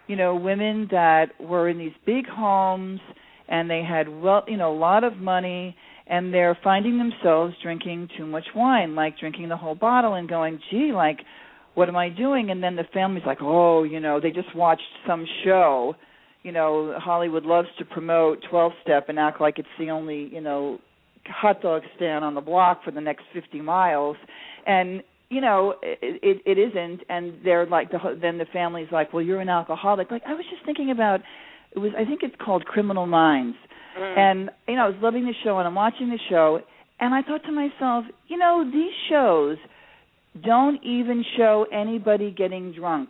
you 0.08 0.16
know, 0.16 0.36
women 0.36 0.88
that 0.88 1.40
were 1.40 1.70
in 1.70 1.78
these 1.78 1.94
big 2.06 2.28
homes 2.28 3.00
and 3.48 3.70
they 3.70 3.82
had 3.84 4.10
well, 4.22 4.44
you 4.48 4.58
know, 4.58 4.72
a 4.72 4.76
lot 4.76 5.04
of 5.04 5.20
money 5.22 5.76
and 6.08 6.34
they're 6.34 6.56
finding 6.56 6.98
themselves 6.98 7.58
drinking 7.62 8.10
too 8.18 8.26
much 8.26 8.54
wine, 8.56 8.96
like 8.96 9.18
drinking 9.18 9.50
the 9.50 9.58
whole 9.58 9.76
bottle 9.76 10.14
and 10.16 10.28
going, 10.30 10.60
"Gee, 10.70 10.92
like 10.92 11.24
what 11.76 11.88
am 11.90 11.96
I 11.96 12.10
doing?" 12.10 12.50
And 12.50 12.62
then 12.64 12.76
the 12.76 12.86
family's 12.86 13.26
like, 13.26 13.42
"Oh, 13.42 13.84
you 13.84 14.00
know, 14.00 14.20
they 14.20 14.32
just 14.32 14.54
watched 14.56 14.88
some 15.06 15.26
show." 15.44 15.96
You 16.48 16.54
know, 16.54 16.96
Hollywood 16.98 17.44
loves 17.44 17.68
to 17.78 17.84
promote 17.84 18.42
12 18.50 18.72
step 18.82 19.10
and 19.10 19.20
act 19.20 19.42
like 19.42 19.60
it's 19.60 19.68
the 19.78 19.90
only, 19.90 20.30
you 20.32 20.40
know, 20.40 20.80
hot 21.26 21.62
dog 21.62 21.82
stand 21.98 22.24
on 22.24 22.36
the 22.36 22.40
block 22.42 22.86
for 22.86 22.92
the 22.92 23.02
next 23.02 23.24
50 23.34 23.60
miles. 23.60 24.16
And 24.66 25.04
you 25.28 25.42
know 25.42 25.76
it, 25.84 26.22
it 26.24 26.42
it 26.46 26.58
isn't. 26.58 27.02
And 27.10 27.34
they're 27.44 27.66
like 27.66 27.92
the 27.92 27.98
then 28.22 28.38
the 28.38 28.46
family's 28.54 28.88
like 28.94 29.12
well 29.12 29.22
you're 29.22 29.42
an 29.42 29.50
alcoholic. 29.50 30.10
Like 30.10 30.22
i 30.26 30.34
was 30.34 30.46
just 30.50 30.64
thinking 30.66 30.90
about 30.90 31.20
it 31.76 31.80
was 31.80 31.92
i 32.00 32.06
think 32.06 32.22
it's 32.24 32.36
called 32.42 32.64
criminal 32.64 33.08
minds. 33.08 33.58
Mm. 34.00 34.18
and 34.18 34.50
you 34.70 34.76
know 34.76 34.84
i 34.84 34.88
was 34.88 34.96
loving 35.02 35.26
the 35.26 35.34
show 35.44 35.58
and 35.58 35.68
i'm 35.68 35.76
watching 35.76 36.08
the 36.10 36.20
show. 36.30 36.62
And 37.02 37.14
i 37.14 37.24
thought 37.24 37.44
to 37.44 37.52
myself 37.52 38.06
you 38.30 38.38
know 38.38 38.64
these 38.72 38.94
shows 39.10 39.58
don't 40.46 40.82
even 40.82 41.26
show 41.36 41.66
anybody 41.74 42.32
getting 42.32 42.72
drunk 42.72 43.10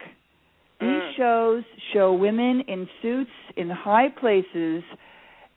these 0.79 0.89
Mm. 0.89 1.15
shows 1.15 1.63
show 1.93 2.13
women 2.13 2.61
in 2.61 2.87
suits 3.01 3.31
in 3.55 3.69
high 3.69 4.09
places 4.09 4.83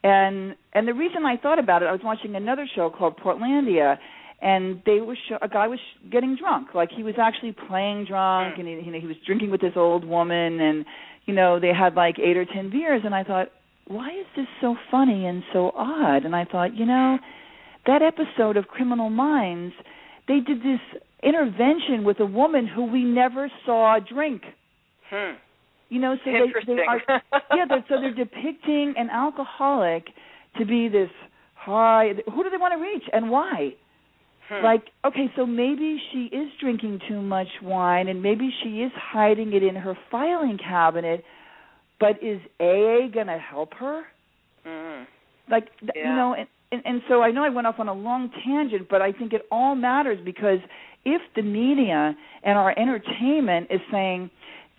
and 0.03 0.55
and 0.73 0.89
the 0.89 0.95
reason 0.95 1.27
i 1.27 1.37
thought 1.37 1.59
about 1.59 1.83
it 1.83 1.87
i 1.87 1.93
was 1.93 2.01
watching 2.03 2.35
another 2.35 2.67
show 2.75 2.89
called 2.89 3.17
portlandia 3.19 3.99
and 4.43 4.81
they 4.87 5.01
were 5.01 5.17
show, 5.29 5.37
a 5.43 5.49
guy 5.49 5.69
was 5.69 5.79
getting 6.11 6.35
drunk. 6.35 6.69
Like 6.75 6.89
he 6.91 7.03
was 7.03 7.17
actually 7.21 7.53
playing 7.69 8.07
drunk 8.07 8.55
and 8.59 8.67
he 8.67 8.75
you 8.75 8.91
know 8.91 8.99
he 9.01 9.07
was 9.07 9.17
drinking 9.27 9.51
with 9.51 9.61
this 9.61 9.75
old 9.77 10.05
woman 10.05 10.61
and 10.61 10.87
you 11.27 11.35
know 11.35 11.61
they 11.61 11.75
had 11.75 11.95
like 11.95 12.19
eight 12.19 12.37
or 12.39 12.47
ten 12.47 12.71
beers 12.71 13.03
and 13.05 13.15
i 13.15 13.23
thought 13.23 13.49
why 13.87 14.09
is 14.09 14.27
this 14.37 14.47
so 14.61 14.77
funny 14.91 15.27
and 15.27 15.43
so 15.53 15.73
odd? 15.75 16.25
And 16.25 16.35
i 16.35 16.45
thought 16.45 16.75
you 16.75 16.87
know 16.87 17.19
that 17.87 18.01
episode 18.03 18.57
of 18.57 18.69
criminal 18.69 19.11
minds 19.11 19.75
they 20.29 20.41
did 20.41 20.61
this 20.61 20.81
intervention 21.23 22.05
with 22.05 22.19
a 22.21 22.27
woman 22.27 22.67
who 22.67 22.85
we 22.87 23.05
never 23.05 23.51
saw 23.67 23.99
drink 23.99 24.43
Hmm. 25.11 25.35
you 25.89 26.01
know 26.01 26.17
so 26.25 26.31
they, 26.31 26.75
they 26.75 26.83
are 26.89 27.03
yeah 27.57 27.65
they're, 27.69 27.85
so 27.89 28.01
they're 28.01 28.15
depicting 28.15 28.95
an 28.97 29.11
alcoholic 29.11 30.05
to 30.59 30.65
be 30.65 30.89
this 30.89 31.11
high 31.55 32.15
who 32.33 32.43
do 32.45 32.51
they 32.51 32.57
want 32.57 32.73
to 32.75 32.81
reach 32.83 33.05
and 33.13 33.31
why 33.31 33.75
Hmm. 34.49 34.65
like 34.65 34.83
okay 35.05 35.31
so 35.37 35.47
maybe 35.47 35.97
she 36.11 36.23
is 36.35 36.49
drinking 36.61 37.01
too 37.09 37.23
much 37.23 37.47
wine 37.63 38.09
and 38.09 38.21
maybe 38.21 38.51
she 38.65 38.83
is 38.83 38.91
hiding 38.97 39.53
it 39.53 39.63
in 39.63 39.77
her 39.77 39.97
filing 40.11 40.59
cabinet 40.59 41.23
but 42.01 42.17
is 42.23 42.41
aa 42.61 43.07
going 43.17 43.29
to 43.29 43.39
help 43.39 43.75
her 43.75 44.03
Mm. 44.67 45.07
like 45.51 45.67
th- 45.79 45.93
you 45.95 46.03
know 46.05 46.35
and, 46.39 46.47
and 46.73 46.83
and 46.85 47.01
so 47.09 47.23
i 47.23 47.31
know 47.31 47.43
i 47.45 47.49
went 47.49 47.67
off 47.67 47.79
on 47.79 47.89
a 47.89 47.95
long 47.95 48.29
tangent 48.45 48.89
but 48.91 49.01
i 49.01 49.11
think 49.13 49.33
it 49.33 49.43
all 49.51 49.75
matters 49.75 50.19
because 50.25 50.59
if 51.05 51.23
the 51.37 51.43
media 51.43 52.15
and 52.43 52.59
our 52.59 52.73
entertainment 52.79 53.69
is 53.71 53.81
saying 53.91 54.31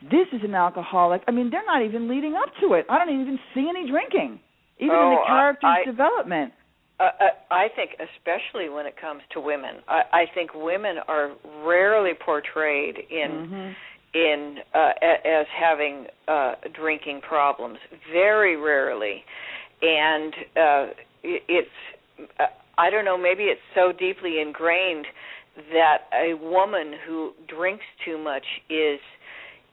this 0.09 0.27
is 0.33 0.41
an 0.43 0.55
alcoholic 0.55 1.21
i 1.27 1.31
mean 1.31 1.49
they're 1.51 1.65
not 1.65 1.83
even 1.83 2.07
leading 2.09 2.33
up 2.35 2.49
to 2.61 2.73
it 2.73 2.85
i 2.89 2.97
don't 2.97 3.09
even 3.21 3.37
see 3.53 3.67
any 3.69 3.89
drinking 3.89 4.39
even 4.79 4.95
in 4.95 5.01
Oh, 5.01 5.09
the 5.21 5.23
character's 5.27 5.77
I- 5.81 5.85
development 5.85 6.53
Uh, 6.99 7.05
uh, 7.19 7.27
I 7.49 7.67
think, 7.75 7.91
especially 7.97 8.69
when 8.69 8.85
it 8.85 8.95
comes 8.95 9.23
to 9.33 9.39
women, 9.41 9.75
I, 9.87 10.01
I 10.21 10.25
think 10.35 10.51
women 10.53 10.97
are 11.07 11.31
rarely 11.65 12.13
portrayed 12.13 12.95
in 13.09 13.31
Mhm. 13.31 13.75
in 14.13 14.39
uh, 14.75 14.91
as 15.41 15.47
having 15.65 16.05
uh, 16.27 16.53
drinking 16.73 17.21
problems. 17.21 17.79
Very 18.11 18.55
rarely, 18.55 19.23
and 19.81 20.31
uh, 20.55 20.85
it, 21.23 21.41
it's 21.57 21.77
uh, 22.39 22.45
I 22.77 22.89
don't 22.91 23.05
know. 23.05 23.17
Maybe 23.17 23.45
it's 23.45 23.67
so 23.73 23.91
deeply 23.91 24.39
ingrained 24.39 25.07
that 25.73 25.99
a 26.13 26.33
woman 26.35 26.93
who 27.05 27.33
drinks 27.47 27.85
too 28.05 28.17
much 28.17 28.45
is 28.69 28.99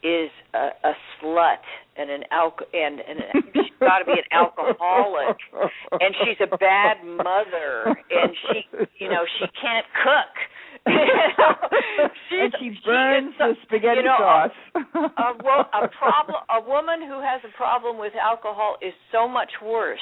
is 0.03 0.31
a, 0.55 0.71
a 0.85 0.93
slut 1.19 1.63
and 1.97 2.11
an 2.11 2.23
alco 2.33 2.63
and 2.73 3.01
and 3.01 3.19
she's 3.53 3.73
got 3.81 3.99
to 3.99 4.05
be 4.05 4.13
an 4.13 4.29
alcoholic. 4.33 5.37
And 5.93 6.15
she's 6.25 6.39
a 6.41 6.57
bad 6.57 7.05
mother. 7.05 7.97
And 8.11 8.33
she 8.47 8.65
you 8.99 9.09
know 9.09 9.25
she 9.39 9.47
can't 9.61 9.87
cook. 10.05 10.35
She's, 12.31 12.39
and 12.41 12.55
she 12.61 12.69
burns 12.85 13.33
she 13.33 13.39
the 13.39 13.53
spaghetti 13.63 14.01
you 14.01 14.05
know, 14.05 14.17
sauce. 14.19 14.51
a, 14.75 15.33
wo- 15.43 15.69
a 15.75 15.89
problem 15.89 16.41
a 16.49 16.61
woman 16.61 17.01
who 17.01 17.21
has 17.21 17.41
a 17.45 17.57
problem 17.57 17.99
with 17.99 18.13
alcohol 18.15 18.77
is 18.81 18.93
so 19.13 19.27
much 19.29 19.51
worse 19.65 19.99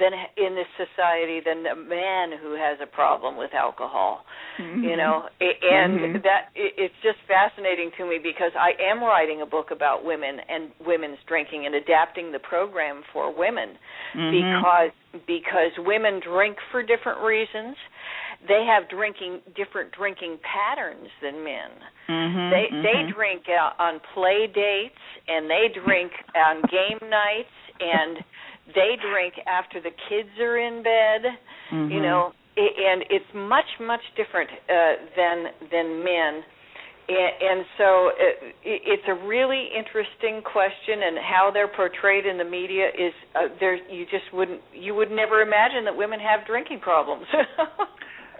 than 0.00 0.12
in 0.36 0.54
this 0.54 0.66
society 0.76 1.40
than 1.44 1.66
a 1.66 1.74
man 1.76 2.30
who 2.40 2.52
has 2.54 2.78
a 2.82 2.86
problem 2.86 3.36
with 3.36 3.52
alcohol 3.54 4.24
Mm-hmm. 4.58 4.82
you 4.84 4.96
know 4.96 5.22
and 5.38 6.18
Mhm. 6.18 6.22
that 6.24 6.50
it's 6.56 6.94
just 7.02 7.18
fascinating 7.28 7.90
to 7.96 8.04
me 8.04 8.18
because 8.18 8.50
i 8.58 8.72
am 8.82 9.02
writing 9.02 9.40
a 9.42 9.46
book 9.46 9.70
about 9.70 10.04
women 10.04 10.40
and 10.48 10.70
women's 10.84 11.18
drinking 11.28 11.66
and 11.66 11.74
adapting 11.76 12.32
the 12.32 12.40
program 12.40 13.02
for 13.12 13.30
women 13.30 13.78
Mhm. 14.14 14.32
because 14.34 14.90
because 15.26 15.72
women 15.78 16.18
drink 16.20 16.58
for 16.72 16.82
different 16.82 17.20
reasons 17.20 17.76
they 18.48 18.64
have 18.66 18.88
drinking 18.88 19.40
different 19.54 19.92
drinking 19.92 20.38
patterns 20.42 21.08
than 21.22 21.42
men 21.44 21.70
Mhm, 22.08 22.50
they 22.50 22.66
they 22.82 22.98
mhm. 23.04 23.14
drink 23.14 23.42
uh, 23.48 23.72
on 23.78 24.00
play 24.14 24.46
dates 24.48 24.98
and 25.28 25.48
they 25.48 25.68
drink 25.68 26.10
on 26.34 26.62
game 26.62 26.98
nights 27.08 27.54
and 27.80 28.18
they 28.74 28.96
drink 29.00 29.34
after 29.46 29.80
the 29.80 29.90
kids 30.08 30.28
are 30.40 30.58
in 30.58 30.82
bed 30.82 31.22
you 31.70 32.00
Mhm. 32.00 32.02
know 32.02 32.32
and 32.56 33.04
it's 33.10 33.32
much 33.34 33.70
much 33.80 34.02
different 34.16 34.50
uh 34.68 34.94
than 35.16 35.44
than 35.70 36.04
men 36.04 36.42
and, 37.08 37.32
and 37.40 37.64
so 37.78 38.10
it, 38.18 38.54
it's 38.64 39.08
a 39.08 39.14
really 39.26 39.68
interesting 39.74 40.42
question 40.42 41.02
and 41.04 41.16
how 41.18 41.50
they're 41.52 41.68
portrayed 41.68 42.26
in 42.26 42.36
the 42.36 42.44
media 42.44 42.88
is 42.88 43.14
uh, 43.34 43.48
there 43.60 43.76
you 43.90 44.04
just 44.06 44.28
wouldn't 44.32 44.60
you 44.74 44.94
would 44.94 45.10
never 45.10 45.40
imagine 45.40 45.84
that 45.84 45.96
women 45.96 46.20
have 46.20 46.46
drinking 46.46 46.80
problems 46.80 47.26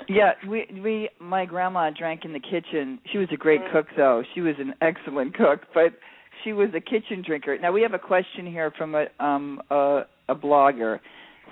Yeah, 0.09 0.33
we 0.49 0.67
we 0.83 1.11
my 1.21 1.45
grandma 1.45 1.91
drank 1.91 2.25
in 2.25 2.33
the 2.33 2.41
kitchen. 2.41 2.99
She 3.12 3.19
was 3.19 3.29
a 3.31 3.37
great 3.37 3.61
Mm. 3.61 3.73
cook 3.73 3.87
though. 3.95 4.23
She 4.35 4.41
was 4.41 4.55
an 4.59 4.73
excellent 4.81 5.35
cook, 5.35 5.67
but 5.75 5.93
she 6.43 6.55
was 6.55 6.69
a 6.75 6.81
kitchen 6.81 7.23
drinker. 7.27 7.59
Now 7.59 7.73
we 7.73 7.83
have 7.83 7.93
a 7.93 7.99
question 7.99 8.47
here 8.47 8.71
from 8.79 8.95
a 8.95 9.07
um 9.21 9.61
a 9.71 10.03
a 10.29 10.35
blogger. 10.35 11.01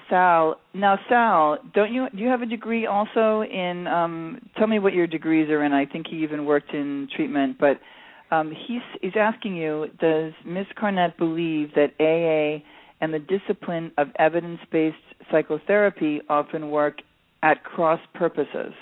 Sal, 0.08 0.60
now 0.72 0.98
Sal, 1.08 1.58
don't 1.74 1.92
you 1.92 2.08
do 2.10 2.18
you 2.18 2.28
have 2.28 2.42
a 2.42 2.46
degree 2.46 2.86
also 2.86 3.42
in 3.42 3.86
um 3.88 4.40
tell 4.56 4.66
me 4.66 4.78
what 4.78 4.92
your 4.92 5.06
degrees 5.06 5.48
are 5.50 5.64
in. 5.64 5.72
I 5.72 5.84
think 5.86 6.06
he 6.08 6.16
even 6.18 6.44
worked 6.44 6.72
in 6.72 7.08
treatment, 7.14 7.58
but 7.58 7.80
um 8.30 8.52
he's 8.66 8.82
he's 9.02 9.16
asking 9.18 9.56
you, 9.56 9.86
does 10.00 10.32
Miss 10.44 10.66
Cornett 10.80 11.16
believe 11.16 11.70
that 11.74 11.92
AA 11.98 12.62
and 13.00 13.12
the 13.12 13.18
discipline 13.18 13.92
of 13.98 14.08
evidence-based 14.18 14.96
psychotherapy 15.30 16.20
often 16.28 16.70
work 16.70 16.98
at 17.42 17.62
cross 17.64 18.00
purposes. 18.14 18.72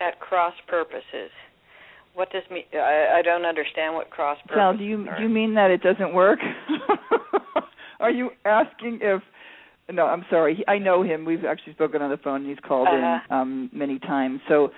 at 0.00 0.18
cross 0.20 0.54
purposes 0.68 1.30
what 2.14 2.30
does 2.32 2.42
me 2.50 2.64
I, 2.74 3.18
I 3.18 3.22
don't 3.22 3.44
understand 3.44 3.94
what 3.94 4.10
cross 4.10 4.38
purposes 4.42 4.58
Sal, 4.58 4.76
do 4.76 4.84
you 4.84 5.08
are. 5.08 5.16
do 5.16 5.22
you 5.22 5.28
mean 5.28 5.54
that 5.54 5.70
it 5.70 5.82
doesn't 5.82 6.14
work? 6.14 6.38
Are 8.00 8.10
you 8.10 8.30
asking 8.44 9.00
if? 9.02 9.22
No, 9.90 10.04
I'm 10.06 10.24
sorry. 10.28 10.62
I 10.68 10.78
know 10.78 11.02
him. 11.02 11.24
We've 11.24 11.44
actually 11.46 11.72
spoken 11.72 12.02
on 12.02 12.10
the 12.10 12.18
phone. 12.18 12.44
He's 12.44 12.58
called 12.66 12.88
Uh-huh. 12.88 13.18
in 13.30 13.34
um, 13.36 13.70
many 13.72 13.98
times. 13.98 14.40
So, 14.48 14.70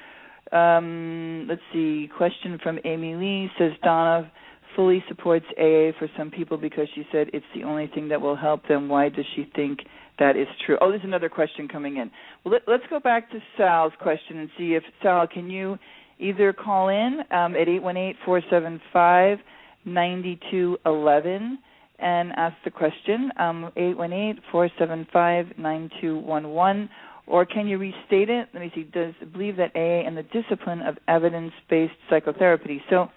um, 0.57 1.47
let's 1.49 1.61
see. 1.73 2.09
Question 2.17 2.59
from 2.63 2.79
Amy 2.85 3.15
Lee 3.17 3.51
says 3.59 3.73
Donna 3.83 4.31
fully 4.77 5.03
supports 5.09 5.47
AA 5.59 5.91
for 5.99 6.09
some 6.17 6.31
people 6.31 6.57
because 6.57 6.87
she 6.95 7.05
said 7.11 7.29
it's 7.33 7.45
the 7.55 7.65
only 7.65 7.89
thing 7.89 8.09
that 8.09 8.21
will 8.21 8.37
help 8.37 8.67
them. 8.69 8.89
Why 8.89 9.09
does 9.09 9.25
she 9.35 9.51
think 9.57 9.81
that 10.21 10.37
is 10.37 10.47
true? 10.65 10.79
Oh, 10.81 10.91
there's 10.91 11.03
another 11.05 11.29
question 11.29 11.67
coming 11.67 11.97
in. 11.97 12.09
Well, 12.45 12.53
let, 12.55 12.63
let's 12.69 12.85
go 12.89 13.01
back 13.01 13.31
to 13.33 13.39
Sal's 13.57 13.93
question 14.01 14.39
and 14.39 14.49
see 14.57 14.75
if 14.75 14.85
Sal, 15.03 15.27
can 15.27 15.51
you 15.51 15.77
either 16.21 16.53
call 16.53 16.89
in 16.89 17.21
um, 17.33 17.57
at 17.57 17.69
eight 17.69 17.83
one 17.83 17.97
eight 17.97 18.15
four 18.25 18.41
seven 18.49 18.81
five 18.93 19.39
ninety 19.85 20.39
two 20.53 20.79
eleven 20.87 21.59
and 22.01 22.33
ask 22.37 22.57
the 22.65 22.71
question 22.71 23.31
um, 23.39 23.71
eight 23.77 23.97
one 23.97 24.13
eight 24.13 24.37
four 24.51 24.69
seven 24.79 25.07
five 25.13 25.47
nine 25.59 25.91
two 26.01 26.19
one 26.19 26.51
one 26.51 26.89
or 27.31 27.47
can 27.47 27.69
you 27.69 27.79
restate 27.79 28.29
it? 28.29 28.49
Let 28.53 28.61
me 28.61 28.73
see. 28.75 28.83
Does 28.83 29.15
believe 29.33 29.57
that 29.57 29.71
AA 29.77 30.07
and 30.07 30.17
the 30.17 30.25
discipline 30.25 30.81
of 30.83 30.99
evidence-based 31.07 31.93
psychotherapy 32.11 32.83
so 32.91 33.09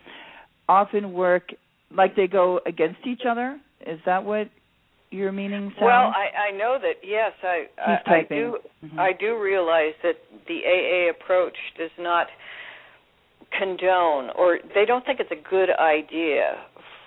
often 0.70 1.14
work 1.14 1.50
like 1.96 2.16
they 2.16 2.28
go 2.28 2.60
against 2.68 3.00
each 3.08 3.22
other? 3.28 3.60
Is 3.86 4.00
that 4.06 4.24
what 4.24 4.50
you're 5.10 5.32
meaning, 5.32 5.74
Sal? 5.78 5.88
Well, 5.88 6.14
I, 6.16 6.50
I 6.50 6.58
know 6.58 6.78
that 6.80 6.96
yes, 7.04 7.32
I 7.44 7.66
I, 7.80 8.16
I 8.18 8.26
do 8.30 8.58
Mhm. 8.86 9.00
I 9.00 9.14
do 9.14 9.40
realize 9.42 9.94
that 10.04 10.16
the 10.48 10.60
AA 10.66 11.10
approach 11.10 11.58
does 11.78 11.92
not 11.98 12.28
condone 13.58 14.30
or 14.36 14.60
they 14.76 14.86
don't 14.86 15.06
think 15.06 15.20
it's 15.20 15.32
a 15.32 15.50
good 15.50 15.70
idea 15.70 16.58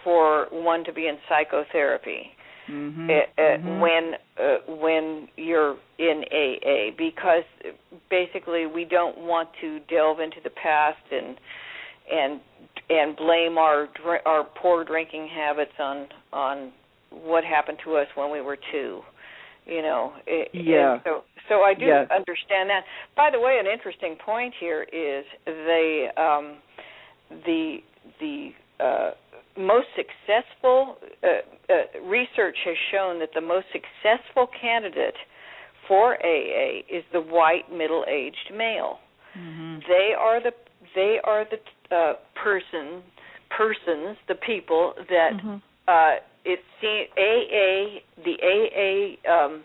for 0.06 0.46
one 0.52 0.84
to 0.84 0.92
be 0.92 1.08
in 1.08 1.18
psychotherapy 1.28 2.30
Mhm. 2.70 3.10
uh, 3.10 3.42
uh, 3.42 3.56
Mhm. 3.58 3.80
when 3.80 4.14
uh, 4.38 4.58
when 4.68 5.28
you're 5.36 5.76
in 5.98 6.24
AA 6.30 6.90
because 6.96 7.44
basically 8.08 8.66
we 8.66 8.84
don't 8.84 9.18
want 9.18 9.48
to 9.60 9.80
delve 9.88 10.20
into 10.20 10.40
the 10.44 10.50
past 10.50 11.02
and 11.10 11.36
and 12.10 12.40
and 12.88 13.16
blame 13.16 13.58
our 13.58 13.88
our 14.24 14.44
poor 14.44 14.84
drinking 14.84 15.26
habits 15.28 15.72
on 15.80 16.06
on 16.32 16.72
what 17.10 17.44
happened 17.44 17.78
to 17.84 17.96
us 17.96 18.06
when 18.14 18.30
we 18.30 18.40
were 18.40 18.58
two 18.70 19.02
you 19.66 19.82
know 19.82 20.12
it, 20.26 20.48
Yeah. 20.52 21.00
so 21.02 21.24
so 21.48 21.62
I 21.62 21.74
do 21.74 21.86
Yes. 21.86 22.08
understand 22.10 22.70
that 22.70 22.84
by 23.16 23.30
the 23.30 23.40
way 23.40 23.58
an 23.58 23.66
interesting 23.66 24.16
point 24.16 24.54
here 24.54 24.82
is 24.92 25.24
the 25.46 26.08
um 26.16 26.58
the 27.44 27.78
the 28.20 28.52
uh 28.80 29.10
most 29.56 29.86
successful 29.96 30.98
uh, 31.22 31.26
uh, 31.72 32.00
research 32.04 32.56
has 32.64 32.76
shown 32.90 33.18
that 33.20 33.30
the 33.34 33.40
most 33.40 33.66
successful 33.72 34.48
candidate 34.60 35.14
for 35.88 36.14
AA 36.14 36.82
is 36.90 37.04
the 37.12 37.20
white 37.20 37.70
middle-aged 37.72 38.52
male. 38.54 38.98
Mhm. 39.36 39.86
They 39.86 40.14
are 40.14 40.40
the 40.40 40.52
they 40.94 41.20
are 41.24 41.44
the 41.44 41.60
uh, 41.94 42.14
person 42.34 43.02
persons 43.50 44.16
the 44.28 44.34
people 44.34 44.94
that 45.08 45.32
Mhm. 45.34 45.62
uh, 45.88 46.16
it 46.44 46.60
seems 46.80 47.08
AA 47.16 48.00
the 48.24 48.36
AA 48.42 49.16
um, 49.30 49.64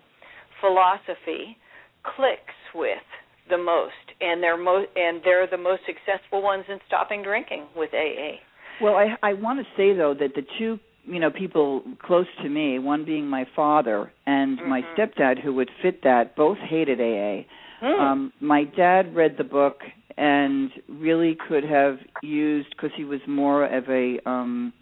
philosophy 0.59 1.57
clicks 2.03 2.55
with 2.73 3.03
the 3.49 3.57
most, 3.57 4.05
and 4.21 4.41
they're 4.41 4.57
mo- 4.57 4.87
and 4.95 5.21
they're 5.23 5.47
the 5.47 5.57
most 5.57 5.85
successful 5.85 6.41
ones 6.41 6.65
in 6.69 6.79
stopping 6.87 7.21
drinking 7.21 7.67
with 7.75 7.93
AA. 7.93 8.39
Well, 8.81 8.95
I 8.95 9.15
I 9.21 9.33
want 9.33 9.59
to 9.59 9.65
say 9.77 9.93
though 9.95 10.13
that 10.19 10.33
the 10.35 10.43
two 10.57 10.79
you 11.05 11.19
know 11.19 11.31
people 11.31 11.83
close 12.01 12.27
to 12.43 12.49
me, 12.49 12.79
one 12.79 13.05
being 13.05 13.27
my 13.27 13.45
father 13.55 14.11
and 14.25 14.59
my 14.67 14.81
Mhm. 14.81 14.95
stepdad, 14.95 15.39
who 15.39 15.53
would 15.55 15.69
fit 15.81 16.01
that, 16.03 16.35
both 16.35 16.57
hated 16.57 16.99
AA. 17.01 17.45
Hmm. 17.79 17.99
Um, 18.01 18.33
my 18.39 18.63
dad 18.63 19.15
read 19.15 19.37
the 19.37 19.43
book 19.43 19.81
and 20.17 20.71
really 20.87 21.35
could 21.47 21.63
have 21.63 21.97
used 22.21 22.69
because 22.71 22.91
he 22.95 23.05
was 23.05 23.19
more 23.27 23.65
of 23.65 23.89
a 23.89 24.19
um 24.29 24.73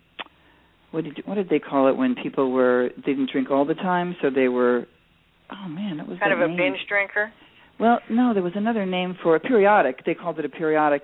what 0.92 1.04
did 1.04 1.22
what 1.26 1.36
did 1.36 1.50
they 1.50 1.60
call 1.60 1.88
it 1.88 1.96
when 1.96 2.16
people 2.16 2.52
were 2.52 2.90
didn't 3.06 3.30
drink 3.32 3.50
all 3.52 3.64
the 3.64 3.76
time 3.76 4.16
so 4.22 4.30
they 4.30 4.48
were 4.50 4.86
oh 5.52 5.68
man 5.70 5.98
that 5.98 6.08
was 6.08 6.18
kind 6.20 6.32
that 6.32 6.38
of 6.38 6.42
a 6.42 6.48
name. 6.48 6.58
binge 6.58 6.86
drinker. 6.88 7.32
Well, 7.80 8.00
no, 8.10 8.34
there 8.34 8.44
was 8.44 8.58
another 8.58 8.86
name 8.86 9.16
for 9.24 9.38
a 9.38 9.40
periodic. 9.40 10.04
They 10.04 10.14
called 10.14 10.38
it 10.38 10.44
a 10.44 10.50
periodic. 10.50 11.04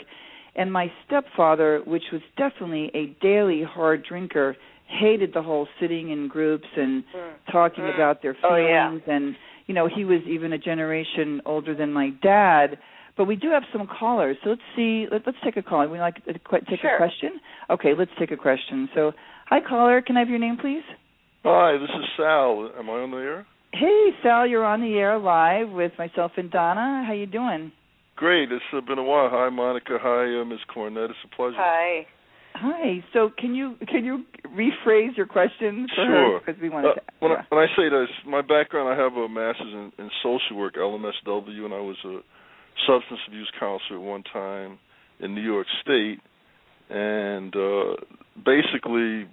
And 0.55 0.71
my 0.71 0.91
stepfather, 1.05 1.81
which 1.85 2.03
was 2.13 2.21
definitely 2.37 2.89
a 2.93 3.07
daily 3.21 3.63
hard 3.63 4.03
drinker, 4.07 4.55
hated 4.87 5.33
the 5.33 5.41
whole 5.41 5.67
sitting 5.79 6.11
in 6.11 6.27
groups 6.27 6.67
and 6.77 7.03
Mm. 7.13 7.33
talking 7.51 7.83
Mm. 7.83 7.95
about 7.95 8.21
their 8.21 8.35
Oh, 8.43 8.55
feelings 8.55 9.01
yeah. 9.07 9.13
and 9.15 9.35
you 9.67 9.73
know, 9.73 9.87
he 9.87 10.05
was 10.05 10.21
even 10.27 10.53
a 10.53 10.59
generation 10.59 11.41
older 11.43 11.73
than 11.73 11.91
my 11.91 12.09
dad. 12.21 12.77
But 13.17 13.25
we 13.25 13.35
do 13.35 13.49
have 13.49 13.63
some 13.71 13.87
callers. 13.87 14.37
So 14.43 14.51
let's 14.51 14.61
see 14.75 15.07
let, 15.11 15.25
let's 15.25 15.39
take 15.43 15.57
a 15.57 15.63
call. 15.63 15.87
We 15.87 15.99
like 15.99 16.23
to 16.25 16.33
que- 16.37 16.61
take 16.69 16.81
Sure. 16.81 16.93
a 16.93 16.97
question? 16.97 17.39
Okay, 17.71 17.95
let's 17.95 18.11
take 18.19 18.29
a 18.31 18.37
question. 18.37 18.87
So, 18.93 19.13
hi 19.47 19.61
caller, 19.61 20.01
can 20.01 20.17
I 20.17 20.19
have 20.19 20.29
your 20.29 20.37
name 20.39 20.57
please? 20.57 20.83
Hi, 21.43 21.77
this 21.77 21.89
is 21.89 22.05
Sal. 22.15 22.71
Am 22.77 22.89
I 22.89 22.93
on 22.93 23.11
the 23.11 23.17
air? 23.17 23.45
Hey, 23.73 24.13
Sal, 24.21 24.45
you're 24.47 24.63
on 24.65 24.81
the 24.81 24.97
air 24.99 25.17
live 25.17 25.69
with 25.69 25.97
myself 25.97 26.31
and 26.37 26.49
Donna. 26.51 27.03
How 27.07 27.13
you 27.13 27.25
doing? 27.25 27.71
Great. 28.15 28.51
It's 28.51 28.63
uh, 28.73 28.81
been 28.81 28.97
a 28.97 29.03
while. 29.03 29.29
Hi, 29.29 29.49
Monica. 29.49 29.97
Hi, 30.01 30.41
uh, 30.41 30.45
Ms. 30.45 30.59
Cornett. 30.73 31.09
It's 31.09 31.19
a 31.25 31.35
pleasure. 31.35 31.55
Hi. 31.57 32.07
Hi. 32.53 33.03
So 33.11 33.29
can 33.37 33.53
you 33.53 33.75
can 33.89 34.05
you 34.05 34.23
rephrase 34.55 35.17
your 35.17 35.25
question 35.25 35.87
for 35.93 36.05
Sure. 36.05 36.39
Because 36.39 36.61
we 36.61 36.69
want 36.69 36.85
Uh, 36.87 36.93
to. 36.93 37.01
when, 37.19 37.31
yeah. 37.31 37.43
I, 37.51 37.55
when 37.55 37.63
I 37.63 37.67
say 37.75 37.89
this, 37.89 38.07
my 38.25 38.41
background, 38.41 38.87
I 38.87 38.95
have 39.01 39.13
a 39.13 39.27
master's 39.27 39.73
in, 39.73 39.91
in 39.99 40.09
social 40.23 40.55
work, 40.55 40.75
LMSW, 40.75 41.65
and 41.65 41.73
I 41.73 41.81
was 41.81 41.97
a 42.05 42.19
substance 42.87 43.19
abuse 43.27 43.51
counselor 43.59 43.99
at 43.99 44.05
one 44.05 44.23
time 44.31 44.79
in 45.19 45.35
New 45.35 45.41
York 45.41 45.67
State. 45.81 46.19
And 46.89 47.53
uh, 47.55 47.95
basically, 48.45 49.27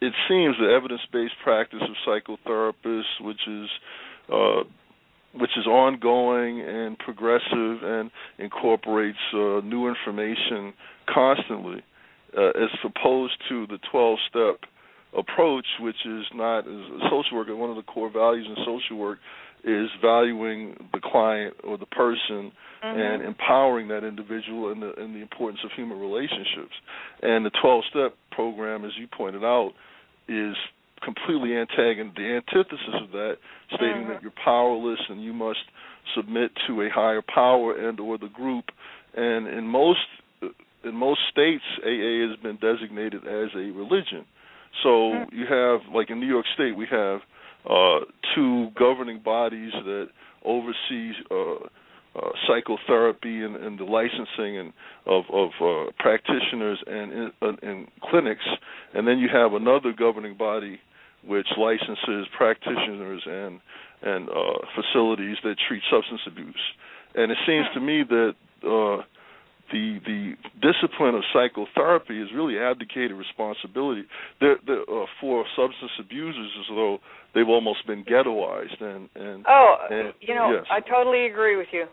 it 0.00 0.12
seems 0.28 0.56
the 0.58 0.72
evidence-based 0.74 1.34
practice 1.44 1.80
of 1.82 1.94
psychotherapists, 2.06 3.20
which 3.20 3.40
is 3.46 3.68
uh, 4.32 4.62
which 5.38 5.50
is 5.56 5.66
ongoing 5.66 6.60
and 6.60 6.98
progressive 6.98 7.82
and 7.82 8.10
incorporates 8.38 9.18
uh, 9.34 9.60
new 9.64 9.88
information 9.88 10.72
constantly, 11.12 11.82
uh, 12.36 12.48
as 12.48 12.70
opposed 12.84 13.34
to 13.48 13.66
the 13.66 13.78
12-step 13.92 14.68
approach, 15.16 15.66
which 15.80 15.96
is 16.04 16.24
not 16.34 16.64
social 16.64 17.36
worker. 17.36 17.56
One 17.56 17.70
of 17.70 17.76
the 17.76 17.82
core 17.82 18.10
values 18.10 18.46
in 18.48 18.56
social 18.64 18.98
work 18.98 19.18
is 19.64 19.88
valuing 20.00 20.76
the 20.92 21.00
client 21.02 21.54
or 21.64 21.76
the 21.76 21.86
person 21.86 22.52
mm-hmm. 22.84 22.98
and 22.98 23.22
empowering 23.24 23.88
that 23.88 24.04
individual 24.04 24.70
and 24.70 24.82
the 24.82 24.92
and 24.96 25.14
the 25.14 25.20
importance 25.20 25.60
of 25.64 25.70
human 25.74 25.98
relationships. 25.98 26.74
And 27.22 27.44
the 27.44 27.50
12 27.62 27.84
step 27.90 28.14
program, 28.30 28.84
as 28.84 28.92
you 28.98 29.08
pointed 29.08 29.42
out, 29.42 29.72
is 30.28 30.54
completely 31.02 31.50
antagon 31.50 32.14
the 32.14 32.40
antithesis 32.40 32.94
of 33.02 33.10
that, 33.12 33.36
stating 33.74 34.02
mm-hmm. 34.02 34.12
that 34.12 34.22
you're 34.22 34.32
powerless 34.44 35.00
and 35.08 35.22
you 35.22 35.32
must 35.32 35.58
submit 36.14 36.50
to 36.66 36.82
a 36.82 36.88
higher 36.90 37.22
power 37.22 37.76
and 37.76 38.00
or 38.00 38.18
the 38.18 38.28
group. 38.28 38.66
And 39.14 39.46
in 39.46 39.66
most 39.66 40.00
in 40.84 40.94
most 40.94 41.20
states, 41.30 41.64
AA 41.82 42.28
has 42.28 42.38
been 42.42 42.58
designated 42.60 43.26
as 43.26 43.50
a 43.54 43.70
religion. 43.72 44.24
So 44.82 44.88
mm-hmm. 44.88 45.36
you 45.36 45.46
have, 45.46 45.92
like 45.92 46.10
in 46.10 46.20
New 46.20 46.28
York 46.28 46.46
State, 46.54 46.76
we 46.76 46.86
have 46.90 47.20
uh, 47.68 48.00
two 48.34 48.68
governing 48.78 49.20
bodies 49.20 49.72
that 49.84 50.08
oversee 50.44 51.12
uh, 51.30 51.66
uh, 52.16 52.30
psychotherapy 52.46 53.42
and, 53.42 53.56
and, 53.56 53.78
the 53.78 53.84
licensing 53.84 54.58
and 54.58 54.72
of, 55.06 55.24
of 55.32 55.50
uh, 55.60 55.90
practitioners 55.98 56.82
and, 56.86 57.32
and, 57.42 57.62
and 57.62 57.88
clinics, 58.02 58.44
and 58.94 59.06
then 59.06 59.18
you 59.18 59.28
have 59.32 59.52
another 59.52 59.92
governing 59.96 60.36
body 60.36 60.80
which 61.26 61.46
licenses 61.58 62.26
practitioners 62.36 63.22
and 63.26 63.60
and 64.02 64.28
uh, 64.28 64.58
facilities 64.76 65.36
that 65.42 65.56
treat 65.68 65.82
substance 65.90 66.20
abuse. 66.26 66.54
And 67.14 67.32
it 67.32 67.38
seems 67.46 67.66
to 67.74 67.80
me 67.80 68.02
that 68.08 68.34
uh, 68.62 69.02
the 69.72 69.98
the 70.04 70.34
discipline 70.60 71.14
of 71.14 71.22
psychotherapy 71.32 72.20
is 72.20 72.28
really 72.34 72.58
abdicated 72.58 73.12
responsibility 73.12 74.04
they're, 74.40 74.58
they're, 74.66 74.82
uh, 74.82 75.06
for 75.20 75.44
substance 75.56 75.90
abusers 75.98 76.50
as 76.60 76.66
though 76.70 76.98
they've 77.34 77.48
almost 77.48 77.86
been 77.86 78.04
ghettoized 78.04 78.80
and 78.80 79.08
and 79.14 79.44
oh 79.48 79.76
and, 79.90 80.14
you 80.20 80.34
know 80.34 80.52
yes. 80.52 80.64
I 80.70 80.80
totally 80.80 81.26
agree 81.26 81.56
with 81.56 81.68
you 81.72 81.86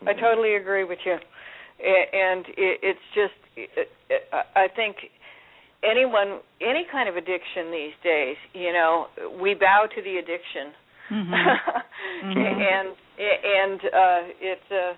mm-hmm. 0.00 0.08
I 0.08 0.12
totally 0.14 0.56
agree 0.56 0.84
with 0.84 0.98
you 1.04 1.16
and 1.82 2.44
it's 2.56 3.06
just 3.14 3.34
I 4.54 4.68
think 4.74 4.96
anyone 5.82 6.40
any 6.60 6.86
kind 6.90 7.08
of 7.08 7.16
addiction 7.16 7.70
these 7.70 7.96
days 8.04 8.36
you 8.52 8.72
know 8.72 9.06
we 9.40 9.54
bow 9.54 9.86
to 9.94 10.02
the 10.02 10.16
addiction 10.16 10.72
mm-hmm. 11.10 11.32
mm-hmm. 12.26 12.38
and 12.38 12.88
and 13.18 13.80
uh 13.80 14.20
it's 14.40 14.70
uh 14.70 14.92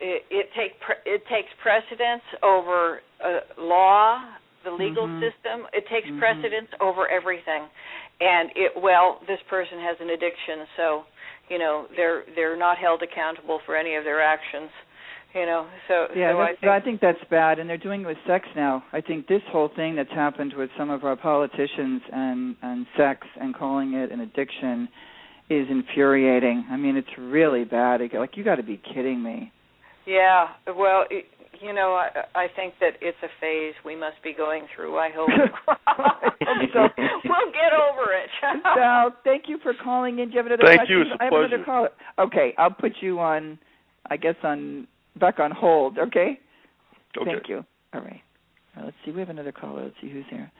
it, 0.00 0.24
it 0.30 0.46
take 0.56 0.72
it 1.04 1.22
takes 1.28 1.52
precedence 1.62 2.24
over 2.42 3.00
uh, 3.22 3.60
law, 3.60 4.18
the 4.64 4.70
legal 4.70 5.06
mm-hmm. 5.06 5.20
system. 5.20 5.68
It 5.72 5.84
takes 5.92 6.08
mm-hmm. 6.08 6.18
precedence 6.18 6.68
over 6.80 7.06
everything, 7.08 7.68
and 8.20 8.50
it 8.56 8.72
well, 8.76 9.20
this 9.28 9.38
person 9.48 9.78
has 9.80 9.96
an 10.00 10.10
addiction, 10.10 10.66
so 10.76 11.04
you 11.50 11.58
know 11.58 11.86
they're 11.96 12.22
they're 12.34 12.56
not 12.56 12.78
held 12.78 13.02
accountable 13.02 13.60
for 13.66 13.76
any 13.76 13.96
of 13.96 14.04
their 14.04 14.22
actions. 14.22 14.70
You 15.34 15.46
know, 15.46 15.68
so 15.86 16.06
yeah, 16.16 16.32
so 16.32 16.40
I, 16.40 16.46
think, 16.60 16.64
I 16.64 16.80
think 16.80 17.00
that's 17.00 17.30
bad, 17.30 17.60
and 17.60 17.70
they're 17.70 17.78
doing 17.78 18.00
it 18.00 18.06
with 18.06 18.16
sex 18.26 18.48
now. 18.56 18.82
I 18.92 19.00
think 19.00 19.28
this 19.28 19.42
whole 19.52 19.70
thing 19.76 19.94
that's 19.94 20.10
happened 20.10 20.54
with 20.56 20.70
some 20.76 20.90
of 20.90 21.04
our 21.04 21.14
politicians 21.14 22.02
and 22.12 22.56
and 22.62 22.86
sex 22.96 23.26
and 23.40 23.54
calling 23.54 23.94
it 23.94 24.10
an 24.10 24.20
addiction 24.20 24.88
is 25.48 25.66
infuriating. 25.70 26.64
I 26.70 26.76
mean, 26.76 26.96
it's 26.96 27.16
really 27.16 27.64
bad. 27.64 28.00
Like 28.12 28.36
you 28.36 28.42
got 28.42 28.56
to 28.56 28.64
be 28.64 28.80
kidding 28.92 29.22
me. 29.22 29.52
Yeah, 30.06 30.48
well, 30.66 31.04
it, 31.10 31.26
you 31.60 31.72
know, 31.72 31.94
I, 31.94 32.24
I 32.34 32.46
think 32.54 32.74
that 32.80 32.94
it's 33.00 33.18
a 33.22 33.28
phase 33.40 33.74
we 33.84 33.94
must 33.96 34.22
be 34.22 34.32
going 34.32 34.66
through. 34.74 34.98
I 34.98 35.10
hope. 35.14 35.28
so 36.72 36.88
we'll 36.98 37.52
get 37.52 37.72
over 37.72 38.12
it. 38.12 38.30
so, 38.74 39.16
thank 39.24 39.44
you 39.46 39.58
for 39.62 39.72
calling 39.82 40.18
in. 40.18 40.28
Do 40.28 40.32
you 40.32 40.38
have 40.38 40.46
another 40.46 40.62
thank 40.64 40.80
question? 40.80 40.96
you. 40.96 41.02
It's 41.02 41.10
a 41.12 41.22
I 41.22 41.24
have 41.24 41.30
pleasure. 41.30 41.44
another 41.46 41.64
caller. 41.64 41.88
Okay, 42.18 42.54
I'll 42.58 42.70
put 42.70 42.92
you 43.00 43.18
on. 43.20 43.58
I 44.08 44.16
guess 44.16 44.36
on 44.42 44.88
back 45.18 45.38
on 45.38 45.50
hold. 45.50 45.98
Okay. 45.98 46.40
Okay. 47.16 47.30
Thank 47.32 47.48
you. 47.48 47.64
All 47.92 48.00
right. 48.00 48.20
All 48.76 48.82
right. 48.82 48.84
Let's 48.86 48.96
see. 49.04 49.12
We 49.12 49.20
have 49.20 49.30
another 49.30 49.52
caller. 49.52 49.84
Let's 49.84 49.96
see 50.00 50.10
who's 50.10 50.24
here. 50.30 50.50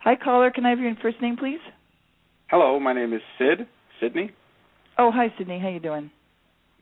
Hi, 0.00 0.14
caller. 0.16 0.50
Can 0.50 0.66
I 0.66 0.70
have 0.70 0.78
your 0.78 0.94
first 1.02 1.20
name, 1.20 1.36
please? 1.36 1.60
Hello. 2.48 2.78
My 2.80 2.92
name 2.92 3.12
is 3.12 3.20
Sid. 3.38 3.66
Sydney. 4.00 4.30
Oh, 4.96 5.10
hi, 5.12 5.32
Sydney. 5.36 5.58
How 5.60 5.68
you 5.68 5.80
doing? 5.80 6.10